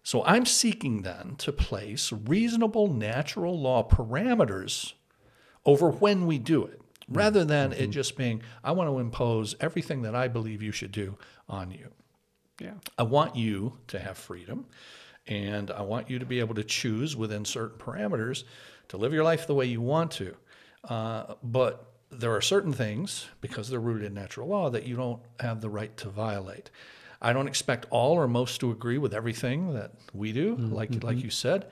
So 0.03 0.23
I'm 0.23 0.45
seeking 0.45 1.01
then 1.01 1.35
to 1.39 1.51
place 1.51 2.11
reasonable 2.11 2.87
natural 2.87 3.59
law 3.59 3.87
parameters 3.87 4.93
over 5.65 5.89
when 5.89 6.25
we 6.27 6.37
do 6.39 6.63
it 6.63 6.79
mm-hmm. 6.79 7.17
rather 7.17 7.43
than 7.43 7.73
it 7.73 7.87
just 7.87 8.15
being 8.15 8.41
I 8.63 8.71
want 8.71 8.89
to 8.89 8.99
impose 8.99 9.55
everything 9.59 10.03
that 10.03 10.15
I 10.15 10.27
believe 10.29 10.63
you 10.63 10.71
should 10.71 10.91
do 10.91 11.17
on 11.49 11.71
you. 11.71 11.89
yeah. 12.61 12.75
I 12.97 13.03
want 13.03 13.35
you 13.35 13.79
to 13.87 13.99
have 13.99 14.17
freedom 14.17 14.65
and 15.27 15.71
I 15.71 15.81
want 15.81 16.09
you 16.09 16.19
to 16.19 16.25
be 16.25 16.39
able 16.39 16.55
to 16.55 16.63
choose 16.63 17.15
within 17.15 17.45
certain 17.45 17.77
parameters 17.77 18.43
to 18.89 18.97
live 18.97 19.13
your 19.13 19.23
life 19.23 19.47
the 19.47 19.55
way 19.55 19.65
you 19.65 19.81
want 19.81 20.11
to. 20.11 20.35
Uh, 20.87 21.33
but 21.41 21.91
there 22.11 22.35
are 22.35 22.41
certain 22.41 22.71
things, 22.71 23.27
because 23.41 23.69
they're 23.69 23.79
rooted 23.79 24.05
in 24.05 24.13
natural 24.13 24.47
law, 24.47 24.69
that 24.69 24.85
you 24.85 24.95
don't 24.95 25.21
have 25.39 25.61
the 25.61 25.69
right 25.69 25.95
to 25.97 26.09
violate. 26.09 26.69
I 27.21 27.33
don't 27.33 27.47
expect 27.47 27.87
all 27.89 28.13
or 28.13 28.27
most 28.27 28.59
to 28.59 28.71
agree 28.71 28.99
with 28.99 29.13
everything 29.13 29.73
that 29.73 29.91
we 30.13 30.31
do, 30.31 30.55
like, 30.55 31.03
like 31.03 31.23
you 31.23 31.31
said, 31.31 31.65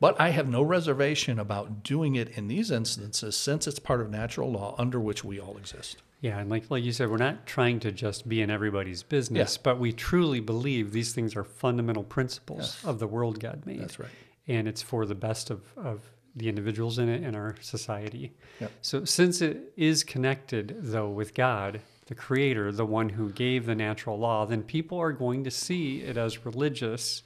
but 0.00 0.20
I 0.20 0.28
have 0.30 0.48
no 0.48 0.62
reservation 0.62 1.38
about 1.38 1.82
doing 1.82 2.14
it 2.14 2.28
in 2.30 2.46
these 2.46 2.70
instances 2.70 3.36
since 3.36 3.66
it's 3.66 3.78
part 3.78 4.00
of 4.00 4.10
natural 4.10 4.52
law 4.52 4.74
under 4.78 5.00
which 5.00 5.24
we 5.24 5.40
all 5.40 5.56
exist. 5.56 5.96
Yeah, 6.20 6.38
and 6.40 6.50
like 6.50 6.70
like 6.70 6.82
you 6.82 6.92
said, 6.92 7.10
we're 7.10 7.16
not 7.16 7.46
trying 7.46 7.78
to 7.80 7.92
just 7.92 8.28
be 8.28 8.42
in 8.42 8.50
everybody's 8.50 9.02
business, 9.02 9.56
but 9.56 9.78
we 9.78 9.92
truly 9.92 10.40
believe 10.40 10.92
these 10.92 11.12
things 11.12 11.36
are 11.36 11.44
fundamental 11.44 12.02
principles 12.02 12.82
of 12.84 12.98
the 12.98 13.06
world 13.06 13.38
God 13.38 13.64
made. 13.64 13.80
That's 13.80 13.98
right. 13.98 14.10
And 14.48 14.66
it's 14.66 14.82
for 14.82 15.06
the 15.06 15.14
best 15.14 15.50
of, 15.50 15.62
of 15.76 16.00
the 16.34 16.48
individuals 16.48 16.98
in 16.98 17.08
it 17.08 17.22
and 17.22 17.36
our 17.36 17.54
society. 17.60 18.32
Yep. 18.60 18.70
So 18.82 19.04
since 19.04 19.40
it 19.42 19.72
is 19.76 20.02
connected 20.02 20.76
though 20.80 21.08
with 21.08 21.34
God, 21.34 21.80
the 22.06 22.14
creator, 22.14 22.72
the 22.72 22.86
one 22.86 23.10
who 23.10 23.30
gave 23.30 23.66
the 23.66 23.74
natural 23.74 24.18
law, 24.18 24.46
then 24.46 24.62
people 24.62 24.98
are 24.98 25.12
going 25.12 25.44
to 25.44 25.50
see 25.50 26.00
it 26.00 26.16
as 26.16 26.44
religious. 26.44 27.22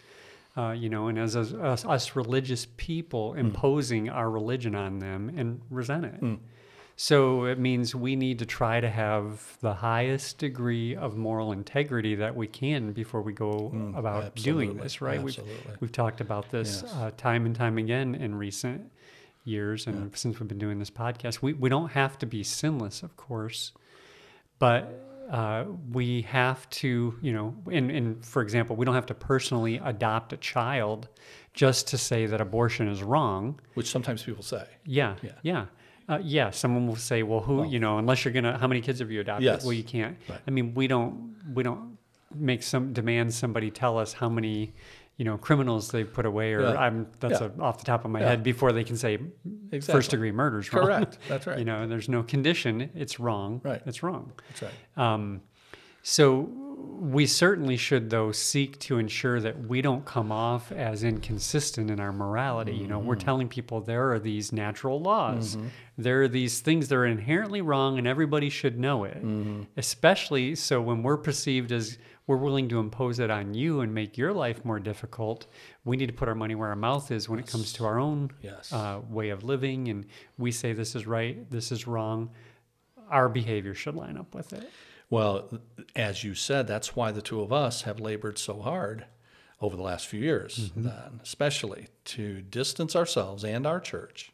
Uh, 0.55 0.73
you 0.73 0.91
know, 0.91 1.09
and 1.09 1.19
as, 1.19 1.35
as 1.35 1.55
us, 1.55 1.87
us 1.87 2.15
religious 2.15 2.67
people 2.77 3.33
imposing 3.35 4.11
our 4.11 4.29
religion 4.29 4.75
on 4.75 4.99
them 4.99 5.33
and 5.35 5.63
resent 5.71 6.05
it. 6.05 6.21
So 7.03 7.47
it 7.47 7.59
means 7.59 7.97
we 7.97 8.15
need 8.15 8.39
to 8.39 8.47
try 8.47 8.79
to 8.79 8.89
have 8.89 9.59
the 9.61 9.75
highest 9.75 10.39
degree 10.39 10.95
of 10.95 11.17
moral 11.17 11.51
integrity 11.51 12.15
that 12.15 12.37
we 12.37 12.47
can 12.47 12.93
before 12.93 13.23
we 13.23 13.33
go 13.33 13.73
about 13.97 14.37
doing 14.37 14.77
this, 14.77 15.01
right? 15.01 15.21
We've, 15.21 15.37
absolutely. 15.37 15.75
we've 15.81 15.91
talked 15.91 16.21
about 16.21 16.53
this 16.53 16.85
Yes. 16.85 16.95
uh, 16.95 17.11
time 17.17 17.45
and 17.45 17.57
time 17.57 17.77
again 17.77 18.15
in 18.15 18.37
recent 18.37 18.89
years 19.43 19.89
and 19.89 20.17
since 20.17 20.39
we've 20.39 20.49
been 20.49 20.61
doing 20.61 20.79
this 20.79 20.91
podcast. 20.91 21.43
We, 21.43 21.55
we 21.55 21.69
don't 21.69 21.91
have 21.91 22.21
to 22.21 22.27
be 22.27 22.45
sinless, 22.45 23.03
of 23.03 23.17
course, 23.17 23.73
but 24.61 24.95
uh, 25.29 25.65
we 25.91 26.23
have 26.23 26.71
to, 26.71 27.19
you 27.21 27.33
know, 27.33 27.53
and, 27.73 27.91
and 27.91 28.25
for 28.25 28.43
example, 28.43 28.77
we 28.77 28.85
don't 28.85 28.95
have 28.95 29.07
to 29.07 29.15
personally 29.15 29.81
adopt 29.83 30.33
a 30.35 30.37
child 30.37 31.09
just 31.53 31.89
to 31.89 31.99
say 31.99 32.27
that 32.27 32.41
abortion 32.41 32.87
is 32.87 33.03
wrong. 33.03 33.59
Which 33.75 33.91
sometimes 33.91 34.23
people 34.23 34.45
say. 34.45 34.65
Yeah, 34.85 35.17
Yeah. 35.21 35.33
yeah, 35.43 35.67
uh, 36.09 36.19
yeah. 36.23 36.51
Someone 36.51 36.87
will 36.87 36.97
say, 36.97 37.23
"Well, 37.23 37.41
who? 37.41 37.65
You 37.67 37.79
know, 37.81 37.99
unless 37.99 38.25
you're 38.25 38.33
gonna, 38.35 38.59
how 38.59 38.67
many 38.67 38.81
kids 38.81 38.99
have 39.01 39.11
you 39.11 39.21
adopted? 39.21 39.45
Yes. 39.45 39.65
Well, 39.65 39.73
you 39.73 39.85
can't. 39.85 40.17
Right. 40.29 40.41
I 40.47 40.51
mean, 40.51 40.75
we 40.75 40.87
don't, 40.87 41.35
we 41.55 41.63
don't 41.63 41.97
make 42.35 42.63
some 42.63 42.93
demand 42.93 43.33
somebody 43.35 43.71
tell 43.71 43.99
us 43.99 44.13
how 44.15 44.29
many, 44.29 44.73
you 45.19 45.25
know, 45.25 45.37
criminals 45.37 45.91
they've 45.91 46.11
put 46.13 46.25
away, 46.27 46.55
or 46.55 46.63
Yeah. 46.63 46.81
I'm 46.81 47.07
that's 47.21 47.41
Yeah. 47.41 47.49
a, 47.59 47.63
off 47.63 47.79
the 47.79 47.85
top 47.85 48.05
of 48.05 48.11
my 48.11 48.21
Yeah. 48.21 48.29
head 48.31 48.43
before 48.43 48.73
they 48.73 48.85
can 48.85 48.97
say 48.97 49.19
Exactly. 49.71 49.93
first 50.01 50.11
degree 50.11 50.33
murder's 50.33 50.73
wrong. 50.73 50.87
Correct. 50.87 51.19
That's 51.29 51.47
right. 51.47 51.59
you 51.59 51.65
know, 51.65 51.87
there's 51.87 52.09
no 52.09 52.23
condition. 52.23 52.91
It's 52.95 53.21
wrong. 53.21 53.61
Right. 53.63 53.83
It's 53.87 54.03
wrong. 54.03 54.33
That's 54.49 54.63
right. 54.63 55.13
Um, 55.15 55.43
so 56.03 56.72
we 56.83 57.27
certainly 57.27 57.77
should, 57.77 58.11
though, 58.11 58.33
seek 58.33 58.79
to 58.81 58.99
ensure 58.99 59.41
that 59.41 59.67
we 59.67 59.83
don't 59.83 60.05
come 60.05 60.31
off 60.31 60.71
as 60.71 61.03
inconsistent 61.03 61.91
in 61.91 61.99
our 62.01 62.13
morality. 62.13 62.73
You 62.75 62.87
know, 62.87 62.99
we're 62.99 63.17
mm-hmm. 63.17 63.25
telling 63.25 63.49
people 63.49 63.81
there 63.81 64.13
are 64.13 64.19
these 64.19 64.53
natural 64.53 65.01
laws, 65.01 65.57
mm-hmm. 65.57 65.69
there 65.99 66.23
are 66.23 66.29
these 66.29 66.61
things 66.61 66.89
that 66.89 66.97
are 66.97 67.07
inherently 67.07 67.61
wrong, 67.61 67.99
and 67.99 68.07
everybody 68.07 68.51
should 68.51 68.79
know 68.79 69.05
it. 69.05 69.17
Mm-hmm. 69.17 69.63
Especially 69.77 70.55
so 70.55 70.81
when 70.81 71.03
we're 71.03 71.17
perceived 71.17 71.73
as 71.73 71.99
we're 72.27 72.37
willing 72.37 72.69
to 72.69 72.79
impose 72.79 73.19
it 73.19 73.31
on 73.31 73.53
you 73.53 73.81
and 73.81 73.93
make 73.93 74.17
your 74.17 74.33
life 74.33 74.65
more 74.65 74.79
difficult. 74.79 75.47
We 75.85 75.97
need 75.97 76.07
to 76.07 76.13
put 76.13 76.29
our 76.29 76.35
money 76.35 76.55
where 76.55 76.69
our 76.69 76.77
mouth 76.77 77.11
is 77.11 77.29
when 77.29 77.41
it 77.41 77.47
comes 77.47 77.73
to 77.75 77.85
our 77.85 77.99
own 77.99 78.31
Yes. 78.41 78.73
uh, 78.73 79.01
way 79.09 79.31
of 79.31 79.43
living, 79.43 79.89
and 79.89 80.07
we 80.39 80.53
say 80.53 80.73
this 80.73 80.95
is 80.95 81.07
right, 81.07 81.51
this 81.51 81.73
is 81.73 81.87
wrong. 81.87 82.31
Our 83.11 83.29
behavior 83.29 83.75
should 83.75 83.97
line 83.97 84.17
up 84.17 84.35
with 84.35 84.53
it. 84.53 84.71
Well, 85.13 85.61
as 85.95 86.25
you 86.25 86.35
said, 86.35 86.67
that's 86.67 86.97
why 86.97 87.13
the 87.13 87.21
two 87.21 87.43
of 87.43 87.53
us 87.53 87.83
have 87.83 88.01
labored 88.01 88.39
so 88.39 88.63
hard 88.63 89.05
over 89.61 89.77
the 89.77 89.83
last 89.83 90.07
few 90.07 90.21
years, 90.21 90.73
then, 90.75 91.21
especially 91.23 91.89
to 92.07 92.41
distance 92.41 92.97
ourselves 92.97 93.45
and 93.45 93.67
our 93.67 93.79
church 93.79 94.33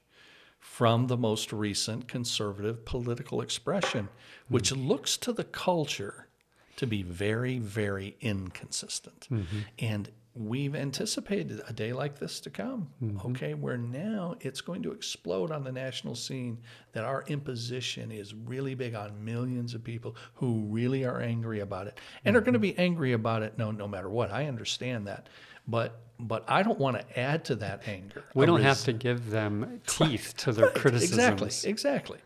from 0.60 1.08
the 1.08 1.16
most 1.16 1.52
recent 1.52 2.06
conservative 2.06 2.84
political 2.84 3.40
expression, 3.40 4.08
hmm. 4.46 4.54
which 4.54 4.70
looks 4.70 5.16
to 5.16 5.32
the 5.32 5.42
culture 5.42 6.28
to 6.76 6.86
be 6.86 7.02
very, 7.02 7.58
very 7.58 8.16
inconsistent. 8.20 9.26
Mm-hmm. 9.32 9.58
And 9.80 10.12
we've 10.38 10.76
anticipated 10.76 11.60
a 11.68 11.72
day 11.72 11.92
like 11.92 12.18
this 12.18 12.40
to 12.40 12.50
come, 12.50 12.88
mm-hmm. 13.02 13.30
okay, 13.30 13.54
where 13.54 13.76
now 13.76 14.36
it's 14.40 14.60
going 14.60 14.82
to 14.82 14.92
explode 14.92 15.50
on 15.50 15.64
the 15.64 15.72
national 15.72 16.14
scene 16.14 16.58
that 16.92 17.04
our 17.04 17.24
imposition 17.26 18.12
is 18.12 18.34
really 18.34 18.74
big 18.74 18.94
on 18.94 19.24
millions 19.24 19.74
of 19.74 19.82
people 19.82 20.14
who 20.34 20.64
really 20.68 21.04
are 21.04 21.20
angry 21.20 21.60
about 21.60 21.88
it 21.88 21.98
and 22.24 22.36
are 22.36 22.40
mm-hmm. 22.40 22.44
going 22.46 22.52
to 22.52 22.58
be 22.60 22.78
angry 22.78 23.12
about 23.12 23.42
it 23.42 23.58
no 23.58 23.70
no 23.70 23.88
matter 23.88 24.08
what. 24.08 24.30
I 24.30 24.46
understand 24.46 25.06
that. 25.08 25.28
But 25.66 26.00
but 26.20 26.44
I 26.48 26.62
don't 26.62 26.78
want 26.78 26.98
to 26.98 27.18
add 27.18 27.44
to 27.46 27.56
that 27.56 27.86
anger. 27.86 28.24
We 28.34 28.46
don't 28.46 28.62
have 28.62 28.82
to 28.84 28.92
give 28.92 29.30
them 29.30 29.80
teeth 29.86 30.34
to 30.38 30.52
their 30.52 30.70
criticisms. 30.70 31.64
Exactly, 31.64 31.70
exactly. 31.70 32.18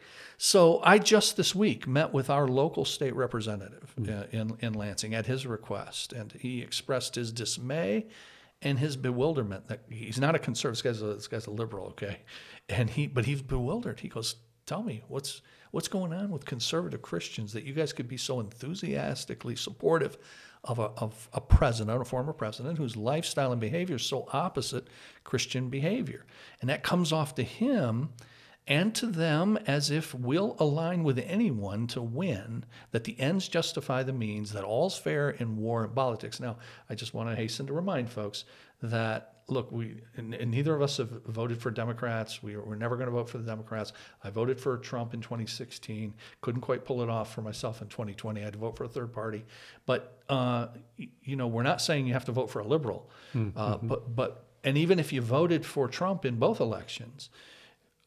So 0.45 0.81
I 0.83 0.99
just 0.99 1.37
this 1.37 1.55
week 1.55 1.87
met 1.87 2.13
with 2.13 2.29
our 2.29 2.49
local 2.49 2.85
state 2.85 3.15
representative 3.15 3.95
uh, 3.97 4.25
in, 4.33 4.57
in 4.59 4.73
Lansing 4.73 5.15
at 5.15 5.27
his 5.27 5.47
request, 5.47 6.13
and 6.13 6.33
he 6.33 6.61
expressed 6.63 7.15
his 7.15 7.31
dismay 7.31 8.09
and 8.61 8.77
his 8.77 8.97
bewilderment 8.97 9.69
that 9.69 9.85
he's 9.89 10.19
not 10.19 10.35
a 10.35 10.41
conservative. 10.41 10.83
This 10.83 10.99
guy's 10.99 11.01
a, 11.01 11.15
this 11.15 11.29
guy's 11.29 11.47
a 11.47 11.53
liberal, 11.53 11.91
okay, 11.91 12.23
and 12.69 12.91
he 12.91 13.07
but 13.07 13.25
he's 13.25 13.41
bewildered. 13.41 14.01
He 14.01 14.09
goes, 14.09 14.35
"Tell 14.67 14.83
me 14.83 15.05
what's 15.07 15.43
what's 15.71 15.87
going 15.87 16.13
on 16.13 16.33
with 16.33 16.45
conservative 16.45 17.03
Christians 17.03 17.53
that 17.53 17.63
you 17.63 17.73
guys 17.73 17.93
could 17.93 18.09
be 18.09 18.17
so 18.17 18.41
enthusiastically 18.41 19.55
supportive." 19.55 20.19
Of 20.65 20.79
a, 20.79 20.93
of 20.97 21.29
a 21.33 21.41
president, 21.41 22.01
a 22.01 22.05
former 22.05 22.33
president, 22.33 22.79
whose 22.79 22.97
lifestyle 22.97 23.51
and 23.51 23.61
behavior 23.61 23.97
is 23.97 24.05
so 24.05 24.29
opposite 24.33 24.87
Christian 25.25 25.71
behavior. 25.71 26.25
And 26.61 26.71
that 26.71 26.85
comes 26.85 27.13
off 27.13 27.35
to 27.35 27.43
him 27.43 28.11
and 28.67 28.95
to 28.95 29.07
them 29.07 29.59
as 29.67 29.91
if 29.91 30.15
we'll 30.15 30.57
align 30.59 31.03
with 31.03 31.19
anyone 31.19 31.87
to 31.89 32.01
win, 32.01 32.65
that 32.93 33.05
the 33.05 33.19
ends 33.19 33.49
justify 33.49 34.03
the 34.03 34.13
means, 34.13 34.53
that 34.53 34.65
all's 34.65 34.97
fair 34.97 35.31
in 35.31 35.57
war 35.57 35.85
and 35.85 35.95
politics. 35.95 36.39
Now, 36.39 36.57
I 36.89 36.95
just 36.95 37.15
want 37.15 37.29
to 37.29 37.35
hasten 37.35 37.67
to 37.67 37.73
remind 37.73 38.11
folks 38.11 38.45
that 38.83 39.33
look, 39.49 39.71
we 39.73 39.97
and, 40.17 40.35
and 40.35 40.51
neither 40.51 40.75
of 40.75 40.83
us 40.83 40.97
have 40.97 41.11
voted 41.27 41.61
for 41.61 41.71
Democrats. 41.71 42.43
We, 42.43 42.57
we're 42.57 42.77
never 42.77 42.97
going 42.97 43.07
to 43.07 43.13
vote 43.13 43.29
for 43.29 43.39
the 43.39 43.45
Democrats. 43.45 43.93
I 44.23 44.31
voted 44.31 44.61
for 44.61 44.79
Trump 44.79 45.15
in 45.15 45.21
2016. 45.21 46.15
Couldn't 46.41 46.61
quite 46.61 46.85
pull 46.85 47.03
it 47.03 47.09
off 47.09 47.35
for 47.35 47.43
myself 47.43 47.83
in 47.83 47.89
2020. 47.89 48.41
I 48.41 48.45
had 48.45 48.53
to 48.55 48.59
vote 48.59 48.77
for 48.77 48.85
a 48.85 48.89
third 48.89 49.13
party. 49.13 49.45
But 49.87 50.23
uh, 50.29 50.69
you 50.97 51.37
know, 51.37 51.47
we're 51.49 51.63
not 51.65 51.81
saying 51.81 52.07
you 52.07 52.15
have 52.15 52.25
to 52.27 52.33
vote 52.33 52.51
for 52.51 52.61
a 52.61 52.67
liberal. 52.67 53.11
Uh, 53.57 53.77
but 53.83 54.15
but 54.15 54.47
and 54.65 54.79
even 54.79 54.99
if 54.99 55.13
you 55.13 55.21
voted 55.21 55.67
for 55.67 55.89
Trump 55.89 56.25
in 56.25 56.37
both 56.37 56.61
elections, 56.61 57.29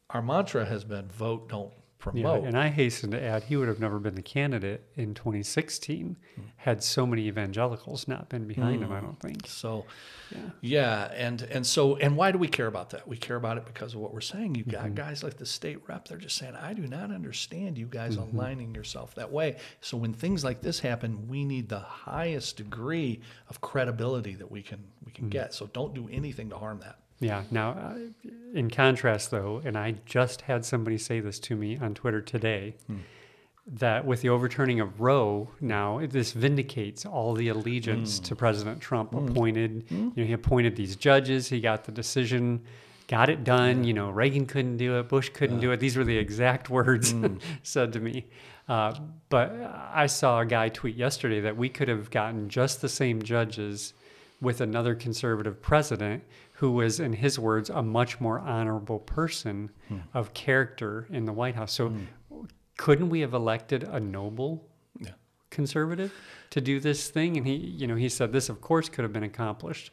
our 0.10 0.22
mantra 0.22 0.66
has 0.66 0.84
been 0.84 1.08
vote, 1.08 1.50
don't 1.50 1.74
promote. 1.98 2.42
Yeah, 2.44 2.48
and 2.48 2.58
I 2.58 2.68
hasten 2.68 3.10
to 3.12 3.22
add, 3.22 3.44
he 3.46 3.56
would 3.56 3.68
have 3.68 3.80
never 3.80 3.98
been 4.00 4.14
the 4.14 4.22
candidate 4.22 4.84
in 4.96 5.16
2016 5.16 6.16
had 6.58 6.84
so 6.84 7.08
many 7.08 7.26
evangelicals 7.28 8.08
not 8.08 8.30
been 8.30 8.46
behind 8.48 8.84
him. 8.84 8.92
I 8.92 9.00
don't 9.00 9.20
think. 9.20 9.48
so, 9.48 9.86
Yeah. 10.32 10.38
yeah, 10.62 11.12
and 11.16 11.42
and 11.44 11.66
so 11.66 11.96
and 11.98 12.16
why 12.18 12.32
do 12.32 12.38
we 12.38 12.48
care 12.48 12.68
about 12.68 12.92
that? 12.92 13.08
We 13.08 13.18
care 13.18 13.36
about 13.36 13.58
it 13.58 13.66
because 13.66 13.94
of 13.96 14.00
what 14.02 14.14
we're 14.14 14.22
saying. 14.22 14.56
You've 14.56 14.68
got 14.68 14.86
Mm-hmm. 14.86 14.96
guys 14.96 15.24
like 15.24 15.38
the 15.38 15.46
state 15.46 15.80
rep; 15.88 16.08
they're 16.08 16.18
just 16.20 16.36
saying, 16.38 16.56
"I 16.56 16.74
do 16.74 16.86
not 16.88 17.12
understand 17.12 17.78
you 17.78 17.88
guys 17.88 18.18
Mm-hmm. 18.18 18.36
aligning 18.38 18.76
yourself 18.76 19.16
that 19.16 19.32
way." 19.32 19.58
So 19.82 19.98
when 19.98 20.14
things 20.14 20.44
like 20.44 20.62
this 20.62 20.80
happen, 20.80 21.28
we 21.28 21.46
need 21.46 21.70
the 21.70 21.80
highest 21.80 22.58
degree 22.58 23.22
of 23.50 23.62
credibility 23.62 24.36
that 24.36 24.52
we 24.52 24.62
can 24.62 24.84
we 25.04 25.12
Mm. 25.12 25.16
can 25.16 25.30
get. 25.30 25.54
So 25.54 25.68
don't 25.68 25.94
do 25.96 26.08
anything 26.12 26.50
to 26.50 26.58
harm 26.58 26.80
that. 26.82 27.00
Yeah. 27.20 27.44
Now, 27.50 27.72
uh, 27.72 27.96
in 28.54 28.70
contrast, 28.70 29.32
though, 29.32 29.62
and 29.64 29.78
I 29.78 29.96
just 30.06 30.42
had 30.42 30.66
somebody 30.66 30.98
say 30.98 31.20
this 31.20 31.40
to 31.40 31.56
me 31.56 31.78
on 31.78 31.94
Twitter 31.94 32.22
today, 32.22 32.76
hmm. 32.88 32.98
that 33.68 34.06
with 34.06 34.22
the 34.22 34.30
overturning 34.30 34.80
of 34.80 35.00
Roe, 35.00 35.50
now 35.62 36.02
this 36.06 36.34
vindicates 36.34 37.06
all 37.06 37.34
the 37.34 37.48
allegiance 37.50 38.18
hmm. 38.18 38.26
to 38.26 38.36
President 38.36 38.82
Trump. 38.82 39.12
Hmm. 39.12 39.30
Appointed, 39.30 39.86
you 39.90 40.12
know, 40.16 40.24
he 40.24 40.34
appointed 40.34 40.76
these 40.76 40.96
judges. 40.96 41.48
He 41.48 41.62
got 41.62 41.86
the 41.86 41.92
decision, 41.92 42.62
got 43.08 43.30
it 43.30 43.44
done. 43.44 43.84
You 43.84 43.94
know, 43.94 44.10
Reagan 44.10 44.46
couldn't 44.46 44.78
do 44.78 45.00
it, 45.00 45.08
Bush 45.08 45.30
couldn't 45.30 45.62
do 45.62 45.72
it. 45.72 45.80
These 45.80 45.96
were 45.96 46.04
the 46.04 46.18
exact 46.18 46.70
words 46.70 47.16
said 47.64 47.94
to 47.94 48.00
me. 48.00 48.26
Uh, 48.68 48.96
but 49.30 49.52
I 49.94 50.08
saw 50.08 50.40
a 50.40 50.46
guy 50.46 50.70
tweet 50.70 50.96
yesterday 50.96 51.40
that 51.42 51.56
we 51.56 51.70
could 51.70 51.88
have 51.88 52.10
gotten 52.10 52.50
just 52.50 52.82
the 52.82 52.90
same 52.90 53.22
judges 53.22 53.94
with 54.42 54.60
another 54.60 54.96
conservative 54.96 55.62
president 55.62 56.24
who 56.60 56.72
was, 56.72 57.00
in 57.00 57.12
his 57.14 57.38
words, 57.38 57.70
a 57.70 57.82
much 57.84 58.20
more 58.22 58.40
honorable 58.40 59.00
person 59.00 59.70
of 60.14 60.34
character 60.34 61.06
in 61.10 61.26
the 61.26 61.34
White 61.34 61.56
House. 61.56 61.74
So, 61.74 61.94
couldn't 62.78 63.10
we 63.10 63.20
have 63.22 63.34
elected 63.34 63.84
a 63.84 64.00
noble 64.00 64.68
Yeah. 65.00 65.12
conservative 65.50 66.14
to 66.52 66.62
do 66.62 66.80
this 66.80 67.10
thing? 67.10 67.38
And 67.38 67.46
he, 67.46 67.56
you 67.56 67.88
know, 67.88 67.96
he 67.96 68.08
said 68.10 68.32
this, 68.32 68.50
of 68.50 68.62
course, 68.62 68.88
could 68.90 69.04
have 69.04 69.14
been 69.14 69.24
accomplished 69.24 69.92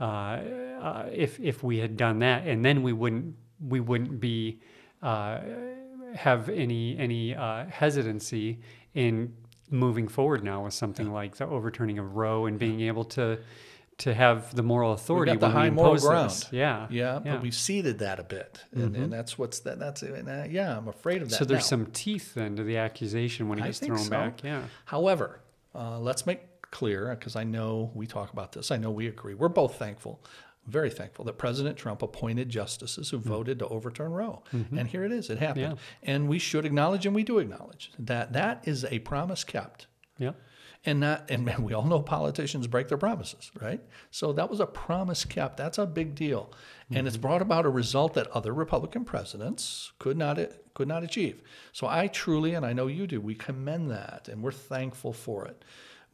uh, 0.00 0.04
uh, 0.04 1.08
if 1.12 1.38
if 1.40 1.62
we 1.62 1.78
had 1.78 1.96
done 1.96 2.20
that, 2.20 2.46
and 2.46 2.64
then 2.64 2.82
we 2.82 2.92
wouldn't 2.92 3.34
we 3.60 3.80
wouldn't 3.80 4.18
be 4.18 4.60
uh, 5.02 5.40
have 6.14 6.48
any 6.48 6.96
any 6.98 7.34
uh, 7.34 7.66
hesitancy 7.66 8.58
in 8.94 9.32
moving 9.70 10.08
forward 10.08 10.42
now 10.42 10.64
with 10.64 10.72
something 10.74 11.12
like 11.12 11.36
the 11.36 11.46
overturning 11.46 11.98
of 11.98 12.16
Roe 12.16 12.46
and 12.46 12.58
being 12.58 12.80
able 12.80 13.04
to 13.04 13.38
to 14.00 14.14
have 14.14 14.54
the 14.54 14.62
moral 14.62 14.92
authority 14.92 15.32
got 15.32 15.40
the 15.40 15.50
high 15.50 15.70
moral 15.70 15.96
ground. 15.96 16.30
this. 16.30 16.48
Yeah, 16.50 16.86
Yeah, 17.24 17.32
but 17.32 17.42
we've 17.42 17.54
ceded 17.54 17.98
that 18.00 18.18
a 18.18 18.24
bit, 18.24 18.64
and, 18.72 18.96
and 18.96 19.12
that's 19.12 19.38
what's 19.38 19.60
that. 19.60 19.78
That's 19.78 20.02
uh, 20.02 20.46
yeah, 20.50 20.76
I'm 20.76 20.88
afraid 20.88 21.22
of 21.22 21.30
that. 21.30 21.36
so 21.36 21.44
there's 21.44 21.64
now. 21.64 21.84
some 21.84 21.86
teeth 21.86 22.34
then 22.34 22.56
to 22.56 22.64
the 22.64 22.78
accusation 22.78 23.48
when 23.48 23.58
he 23.58 23.64
gets 23.64 23.78
thrown 23.78 23.98
so. 23.98 24.10
back. 24.10 24.42
Yeah. 24.42 24.62
However, 24.86 25.40
uh, 25.74 25.98
let's 25.98 26.26
make 26.26 26.40
clear 26.70 27.14
because 27.14 27.36
I 27.36 27.44
know 27.44 27.90
we 27.94 28.06
talk 28.06 28.32
about 28.32 28.52
this. 28.52 28.70
I 28.70 28.76
know 28.76 28.90
we 28.90 29.06
agree. 29.06 29.34
We're 29.34 29.48
both 29.48 29.74
thankful, 29.74 30.24
very 30.66 30.90
thankful 30.90 31.24
that 31.26 31.36
President 31.36 31.76
Trump 31.76 32.02
appointed 32.02 32.48
justices 32.48 33.10
who 33.10 33.18
voted 33.18 33.58
to 33.58 33.68
overturn 33.68 34.12
Roe. 34.12 34.42
And 34.78 34.88
here 34.88 35.04
it 35.04 35.12
is. 35.12 35.30
It 35.30 35.38
happened. 35.38 35.78
And 36.02 36.28
we 36.28 36.38
should 36.38 36.64
acknowledge, 36.64 37.06
and 37.06 37.14
we 37.14 37.22
do 37.22 37.38
acknowledge 37.38 37.92
that 37.98 38.32
that 38.32 38.66
is 38.66 38.84
a 38.86 39.00
promise 39.00 39.44
kept. 39.44 39.88
Yeah. 40.18 40.32
And 40.84 41.00
not 41.00 41.30
and 41.30 41.46
we 41.64 41.72
all 41.72 41.84
know 41.84 42.00
politicians 42.00 42.66
break 42.66 42.88
their 42.88 42.98
promises 42.98 43.50
right 43.60 43.80
so 44.10 44.32
that 44.32 44.48
was 44.48 44.60
a 44.60 44.66
promise 44.66 45.24
kept 45.24 45.56
that's 45.56 45.78
a 45.78 45.86
big 45.86 46.14
deal 46.14 46.50
mm-hmm. 46.52 46.96
and 46.96 47.06
it's 47.06 47.16
mm-hmm. 47.16 47.22
brought 47.22 47.42
about 47.42 47.66
a 47.66 47.70
result 47.70 48.14
that 48.14 48.26
other 48.28 48.52
republican 48.52 49.04
presidents 49.04 49.92
could 49.98 50.16
not 50.16 50.38
could 50.74 50.88
not 50.88 51.02
achieve 51.02 51.42
so 51.72 51.86
i 51.86 52.06
truly 52.06 52.54
and 52.54 52.64
i 52.64 52.72
know 52.72 52.86
you 52.86 53.06
do 53.06 53.20
we 53.20 53.34
commend 53.34 53.90
that 53.90 54.28
and 54.28 54.42
we're 54.42 54.52
thankful 54.52 55.12
for 55.12 55.44
it 55.46 55.64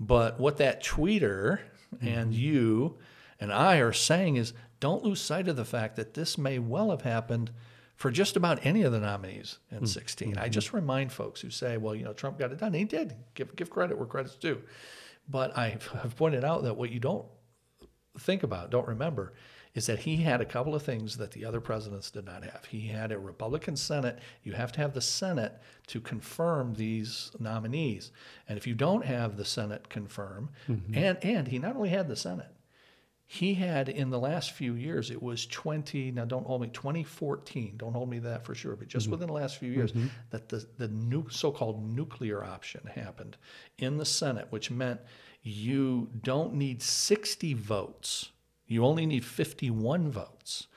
but 0.00 0.38
what 0.40 0.56
that 0.56 0.82
tweeter 0.82 1.60
mm-hmm. 1.94 2.08
and 2.08 2.34
you 2.34 2.96
and 3.40 3.52
i 3.52 3.76
are 3.76 3.92
saying 3.92 4.36
is 4.36 4.52
don't 4.78 5.04
lose 5.04 5.20
sight 5.20 5.48
of 5.48 5.56
the 5.56 5.64
fact 5.64 5.96
that 5.96 6.14
this 6.14 6.36
may 6.36 6.58
well 6.58 6.90
have 6.90 7.02
happened 7.02 7.50
for 7.96 8.10
just 8.10 8.36
about 8.36 8.64
any 8.64 8.82
of 8.82 8.92
the 8.92 9.00
nominees 9.00 9.58
in 9.70 9.78
mm-hmm. 9.78 9.86
16. 9.86 10.38
I 10.38 10.48
just 10.48 10.72
remind 10.72 11.12
folks 11.12 11.40
who 11.40 11.50
say, 11.50 11.78
well, 11.78 11.94
you 11.94 12.04
know, 12.04 12.12
Trump 12.12 12.38
got 12.38 12.52
it 12.52 12.58
done. 12.58 12.74
He 12.74 12.84
did. 12.84 13.14
Give, 13.34 13.54
give 13.56 13.70
credit 13.70 13.98
where 13.98 14.06
credit's 14.06 14.36
due. 14.36 14.62
But 15.28 15.56
I 15.56 15.70
have 16.02 16.14
pointed 16.16 16.44
out 16.44 16.62
that 16.64 16.76
what 16.76 16.90
you 16.90 17.00
don't 17.00 17.26
think 18.18 18.42
about, 18.42 18.70
don't 18.70 18.86
remember, 18.86 19.32
is 19.74 19.86
that 19.86 20.00
he 20.00 20.16
had 20.16 20.40
a 20.40 20.46
couple 20.46 20.74
of 20.74 20.82
things 20.82 21.18
that 21.18 21.32
the 21.32 21.44
other 21.44 21.60
presidents 21.60 22.10
did 22.10 22.24
not 22.24 22.42
have. 22.42 22.64
He 22.66 22.88
had 22.88 23.12
a 23.12 23.18
Republican 23.18 23.76
Senate. 23.76 24.18
You 24.42 24.52
have 24.52 24.72
to 24.72 24.80
have 24.80 24.94
the 24.94 25.02
Senate 25.02 25.52
to 25.88 26.00
confirm 26.00 26.74
these 26.74 27.30
nominees. 27.38 28.10
And 28.48 28.56
if 28.56 28.66
you 28.66 28.74
don't 28.74 29.04
have 29.04 29.36
the 29.36 29.44
Senate 29.44 29.90
confirm, 29.90 30.48
mm-hmm. 30.66 30.94
and, 30.94 31.18
and 31.22 31.48
he 31.48 31.58
not 31.58 31.76
only 31.76 31.90
had 31.90 32.08
the 32.08 32.16
Senate, 32.16 32.55
he 33.26 33.54
had 33.54 33.88
in 33.88 34.10
the 34.10 34.18
last 34.18 34.52
few 34.52 34.74
years 34.74 35.10
it 35.10 35.20
was 35.20 35.46
20 35.46 36.12
now 36.12 36.24
don't 36.24 36.46
hold 36.46 36.60
me 36.60 36.68
2014 36.68 37.74
don't 37.76 37.92
hold 37.92 38.08
me 38.08 38.20
that 38.20 38.44
for 38.44 38.54
sure 38.54 38.76
but 38.76 38.86
just 38.86 39.06
mm-hmm. 39.06 39.12
within 39.12 39.26
the 39.26 39.32
last 39.32 39.58
few 39.58 39.70
years 39.70 39.92
mm-hmm. 39.92 40.06
that 40.30 40.48
the, 40.48 40.64
the 40.78 40.88
new 40.88 41.28
so-called 41.28 41.84
nuclear 41.84 42.44
option 42.44 42.80
happened 42.94 43.36
in 43.78 43.96
the 43.98 44.04
senate 44.04 44.46
which 44.50 44.70
meant 44.70 45.00
you 45.42 46.08
don't 46.22 46.54
need 46.54 46.80
60 46.80 47.54
votes 47.54 48.30
you 48.66 48.84
only 48.84 49.06
need 49.06 49.24
51 49.24 50.10
votes 50.10 50.68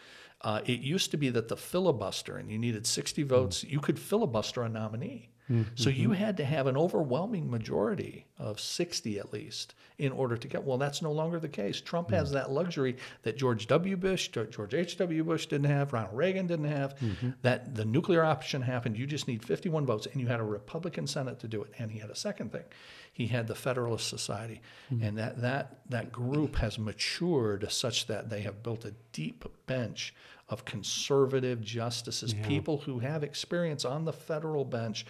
uh, 0.41 0.61
it 0.65 0.79
used 0.79 1.11
to 1.11 1.17
be 1.17 1.29
that 1.29 1.49
the 1.49 1.57
filibuster 1.57 2.37
and 2.37 2.49
you 2.49 2.57
needed 2.57 2.87
60 2.87 3.23
votes 3.23 3.59
mm-hmm. 3.59 3.73
you 3.73 3.79
could 3.79 3.99
filibuster 3.99 4.63
a 4.63 4.69
nominee 4.69 5.29
Mm-hmm. 5.49 5.75
So 5.75 5.89
you 5.89 6.11
had 6.11 6.37
to 6.37 6.45
have 6.45 6.67
an 6.67 6.77
overwhelming 6.77 7.49
majority 7.49 8.25
of 8.37 8.59
60 8.59 9.19
at 9.19 9.33
least 9.33 9.73
in 9.97 10.11
order 10.11 10.37
to 10.37 10.47
get. 10.47 10.63
Well, 10.63 10.77
that's 10.77 11.01
no 11.01 11.11
longer 11.11 11.39
the 11.39 11.49
case. 11.49 11.81
Trump 11.81 12.07
mm-hmm. 12.07 12.17
has 12.17 12.31
that 12.31 12.51
luxury 12.51 12.97
that 13.23 13.37
George 13.37 13.67
W. 13.67 13.97
Bush, 13.97 14.29
George 14.29 14.73
H.W. 14.73 15.23
Bush 15.23 15.47
didn't 15.47 15.69
have, 15.69 15.91
Ronald 15.91 16.15
Reagan 16.15 16.47
didn't 16.47 16.71
have. 16.71 16.95
Mm-hmm. 16.97 17.31
That 17.41 17.75
the 17.75 17.85
nuclear 17.85 18.23
option 18.23 18.61
happened. 18.61 18.97
You 18.97 19.07
just 19.07 19.27
need 19.27 19.43
51 19.43 19.85
votes, 19.85 20.07
and 20.11 20.21
you 20.21 20.27
had 20.27 20.39
a 20.39 20.43
Republican 20.43 21.07
Senate 21.07 21.39
to 21.39 21.47
do 21.47 21.63
it. 21.63 21.73
And 21.79 21.91
he 21.91 21.99
had 21.99 22.09
a 22.09 22.15
second 22.15 22.51
thing. 22.51 22.63
He 23.11 23.27
had 23.27 23.47
the 23.47 23.55
Federalist 23.55 24.07
Society, 24.07 24.61
mm-hmm. 24.93 25.03
and 25.03 25.17
that 25.17 25.41
that 25.41 25.79
that 25.89 26.11
group 26.11 26.55
has 26.55 26.79
matured 26.79 27.69
such 27.71 28.07
that 28.07 28.29
they 28.29 28.41
have 28.41 28.63
built 28.63 28.85
a 28.85 28.93
deep 29.11 29.43
bench 29.65 30.13
of 30.47 30.65
conservative 30.65 31.61
justices, 31.61 32.33
yeah. 32.33 32.47
people 32.47 32.77
who 32.77 32.99
have 32.99 33.23
experience 33.23 33.85
on 33.85 34.05
the 34.05 34.13
federal 34.13 34.65
bench 34.65 35.05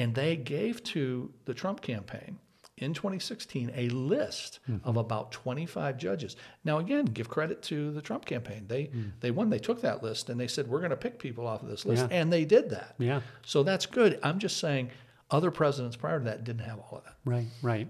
and 0.00 0.14
they 0.14 0.34
gave 0.34 0.82
to 0.82 1.30
the 1.44 1.52
Trump 1.52 1.82
campaign 1.82 2.38
in 2.78 2.94
2016 2.94 3.70
a 3.74 3.90
list 3.90 4.60
mm-hmm. 4.68 4.88
of 4.88 4.96
about 4.96 5.30
25 5.30 5.98
judges. 5.98 6.36
Now, 6.64 6.78
again, 6.78 7.04
give 7.04 7.28
credit 7.28 7.60
to 7.64 7.90
the 7.92 8.00
Trump 8.00 8.24
campaign. 8.24 8.64
They 8.66 8.84
mm. 8.84 9.12
they 9.20 9.30
won. 9.30 9.50
They 9.50 9.58
took 9.58 9.82
that 9.82 10.02
list 10.02 10.30
and 10.30 10.40
they 10.40 10.48
said 10.48 10.66
we're 10.66 10.78
going 10.78 10.90
to 10.90 10.96
pick 10.96 11.18
people 11.18 11.46
off 11.46 11.62
of 11.62 11.68
this 11.68 11.84
list, 11.84 12.06
yeah. 12.10 12.16
and 12.18 12.32
they 12.32 12.46
did 12.46 12.70
that. 12.70 12.94
Yeah. 12.98 13.20
So 13.44 13.62
that's 13.62 13.84
good. 13.84 14.18
I'm 14.22 14.38
just 14.38 14.56
saying, 14.56 14.90
other 15.30 15.50
presidents 15.50 15.96
prior 15.96 16.18
to 16.18 16.24
that 16.24 16.44
didn't 16.44 16.64
have 16.64 16.78
all 16.78 16.98
of 16.98 17.04
that. 17.04 17.16
Right. 17.26 17.46
Right. 17.60 17.88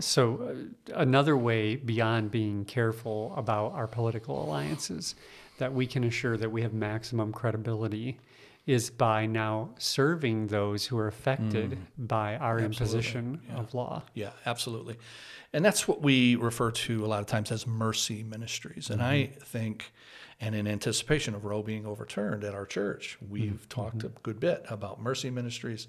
So, 0.00 0.68
uh, 0.90 0.94
another 0.94 1.34
way 1.34 1.76
beyond 1.76 2.30
being 2.30 2.66
careful 2.66 3.32
about 3.36 3.72
our 3.72 3.86
political 3.86 4.44
alliances 4.44 5.14
that 5.58 5.72
we 5.72 5.86
can 5.86 6.04
assure 6.04 6.36
that 6.36 6.50
we 6.50 6.60
have 6.60 6.74
maximum 6.74 7.32
credibility 7.32 8.18
is 8.66 8.90
by 8.90 9.26
now 9.26 9.70
serving 9.78 10.48
those 10.48 10.86
who 10.86 10.98
are 10.98 11.06
affected 11.06 11.70
mm. 11.70 11.78
by 11.96 12.36
our 12.36 12.58
absolutely. 12.58 12.64
imposition 12.64 13.40
yeah. 13.48 13.56
of 13.56 13.74
law. 13.74 14.02
Yeah, 14.12 14.30
absolutely. 14.44 14.96
And 15.52 15.64
that's 15.64 15.86
what 15.86 16.02
we 16.02 16.34
refer 16.34 16.72
to 16.72 17.04
a 17.04 17.06
lot 17.06 17.20
of 17.20 17.26
times 17.26 17.52
as 17.52 17.66
mercy 17.66 18.24
ministries. 18.24 18.90
And 18.90 19.00
mm-hmm. 19.00 19.10
I 19.10 19.30
think, 19.44 19.92
and 20.40 20.54
in 20.54 20.66
anticipation 20.66 21.34
of 21.34 21.44
Roe 21.44 21.62
being 21.62 21.86
overturned 21.86 22.42
at 22.42 22.54
our 22.54 22.66
church, 22.66 23.16
we've 23.30 23.52
mm-hmm. 23.52 23.68
talked 23.68 24.02
a 24.02 24.08
good 24.24 24.40
bit 24.40 24.64
about 24.68 25.00
mercy 25.00 25.30
ministries, 25.30 25.86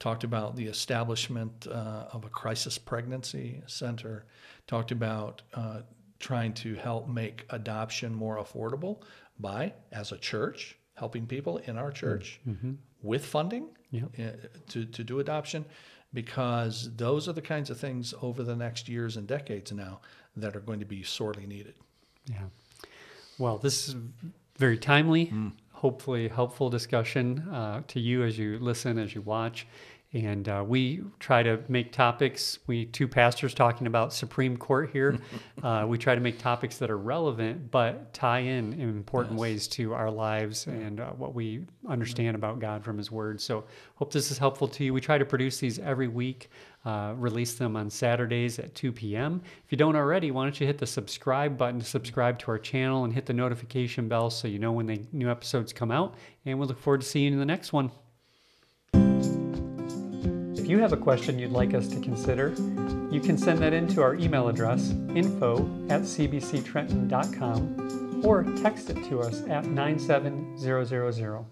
talked 0.00 0.24
about 0.24 0.56
the 0.56 0.66
establishment 0.66 1.68
uh, 1.70 2.06
of 2.12 2.24
a 2.24 2.28
crisis 2.28 2.76
pregnancy 2.76 3.62
center, 3.66 4.26
talked 4.66 4.90
about 4.90 5.42
uh, 5.54 5.82
trying 6.18 6.52
to 6.54 6.74
help 6.74 7.08
make 7.08 7.46
adoption 7.50 8.12
more 8.12 8.38
affordable 8.38 9.02
by, 9.38 9.72
as 9.92 10.10
a 10.10 10.18
church, 10.18 10.76
helping 10.96 11.26
people 11.26 11.58
in 11.58 11.78
our 11.78 11.90
church 11.90 12.40
mm-hmm. 12.48 12.72
with 13.02 13.24
funding 13.24 13.68
uh, 13.94 14.30
to, 14.68 14.84
to 14.84 15.04
do 15.04 15.20
adoption 15.20 15.64
because 16.12 16.90
those 16.96 17.28
are 17.28 17.32
the 17.32 17.42
kinds 17.42 17.70
of 17.70 17.78
things 17.78 18.14
over 18.22 18.42
the 18.42 18.56
next 18.56 18.88
years 18.88 19.16
and 19.16 19.26
decades 19.26 19.72
now 19.72 20.00
that 20.36 20.56
are 20.56 20.60
going 20.60 20.80
to 20.80 20.86
be 20.86 21.02
sorely 21.02 21.46
needed. 21.46 21.74
Yeah. 22.30 22.44
Well, 23.38 23.58
this 23.58 23.88
is 23.88 23.96
very 24.56 24.78
timely, 24.78 25.26
mm. 25.26 25.52
hopefully 25.72 26.28
helpful 26.28 26.70
discussion 26.70 27.46
uh, 27.52 27.82
to 27.88 28.00
you 28.00 28.24
as 28.24 28.38
you 28.38 28.58
listen, 28.58 28.98
as 28.98 29.14
you 29.14 29.20
watch. 29.20 29.66
And 30.12 30.48
uh, 30.48 30.64
we 30.66 31.02
try 31.18 31.42
to 31.42 31.60
make 31.68 31.92
topics. 31.92 32.60
We 32.66 32.86
two 32.86 33.08
pastors 33.08 33.52
talking 33.52 33.86
about 33.86 34.12
Supreme 34.12 34.56
Court 34.56 34.90
here. 34.90 35.18
uh, 35.62 35.84
we 35.86 35.98
try 35.98 36.14
to 36.14 36.20
make 36.20 36.38
topics 36.38 36.78
that 36.78 36.90
are 36.90 36.96
relevant, 36.98 37.70
but 37.70 38.14
tie 38.14 38.38
in 38.38 38.72
in 38.74 38.88
important 38.88 39.34
yes. 39.34 39.40
ways 39.40 39.68
to 39.68 39.94
our 39.94 40.10
lives 40.10 40.68
and 40.68 41.00
uh, 41.00 41.10
what 41.10 41.34
we 41.34 41.66
understand 41.88 42.36
about 42.36 42.60
God 42.60 42.84
from 42.84 42.96
His 42.96 43.10
Word. 43.10 43.40
So, 43.40 43.64
hope 43.96 44.12
this 44.12 44.30
is 44.30 44.38
helpful 44.38 44.68
to 44.68 44.84
you. 44.84 44.94
We 44.94 45.00
try 45.00 45.18
to 45.18 45.24
produce 45.24 45.58
these 45.58 45.78
every 45.80 46.08
week. 46.08 46.50
Uh, 46.84 47.14
release 47.16 47.54
them 47.54 47.74
on 47.74 47.90
Saturdays 47.90 48.60
at 48.60 48.72
2 48.76 48.92
p.m. 48.92 49.42
If 49.64 49.72
you 49.72 49.76
don't 49.76 49.96
already, 49.96 50.30
why 50.30 50.44
don't 50.44 50.60
you 50.60 50.68
hit 50.68 50.78
the 50.78 50.86
subscribe 50.86 51.58
button 51.58 51.80
to 51.80 51.84
subscribe 51.84 52.38
to 52.38 52.52
our 52.52 52.58
channel 52.58 53.02
and 53.02 53.12
hit 53.12 53.26
the 53.26 53.32
notification 53.32 54.06
bell 54.06 54.30
so 54.30 54.46
you 54.46 54.60
know 54.60 54.70
when 54.70 54.86
the 54.86 55.04
new 55.10 55.28
episodes 55.28 55.72
come 55.72 55.90
out. 55.90 56.14
And 56.44 56.60
we 56.60 56.64
look 56.64 56.78
forward 56.78 57.00
to 57.00 57.06
seeing 57.06 57.26
you 57.26 57.32
in 57.32 57.38
the 57.40 57.44
next 57.44 57.72
one. 57.72 57.90
If 60.66 60.70
you 60.70 60.80
have 60.80 60.92
a 60.92 60.96
question 60.96 61.38
you'd 61.38 61.52
like 61.52 61.74
us 61.74 61.86
to 61.86 62.00
consider, 62.00 62.48
you 63.08 63.20
can 63.20 63.38
send 63.38 63.60
that 63.60 63.72
in 63.72 63.86
to 63.94 64.02
our 64.02 64.16
email 64.16 64.48
address, 64.48 64.90
info 65.14 65.58
at 65.88 66.00
cbctrenton.com, 66.00 68.20
or 68.24 68.42
text 68.42 68.90
it 68.90 69.04
to 69.04 69.20
us 69.20 69.42
at 69.42 69.66
97000. 69.66 71.46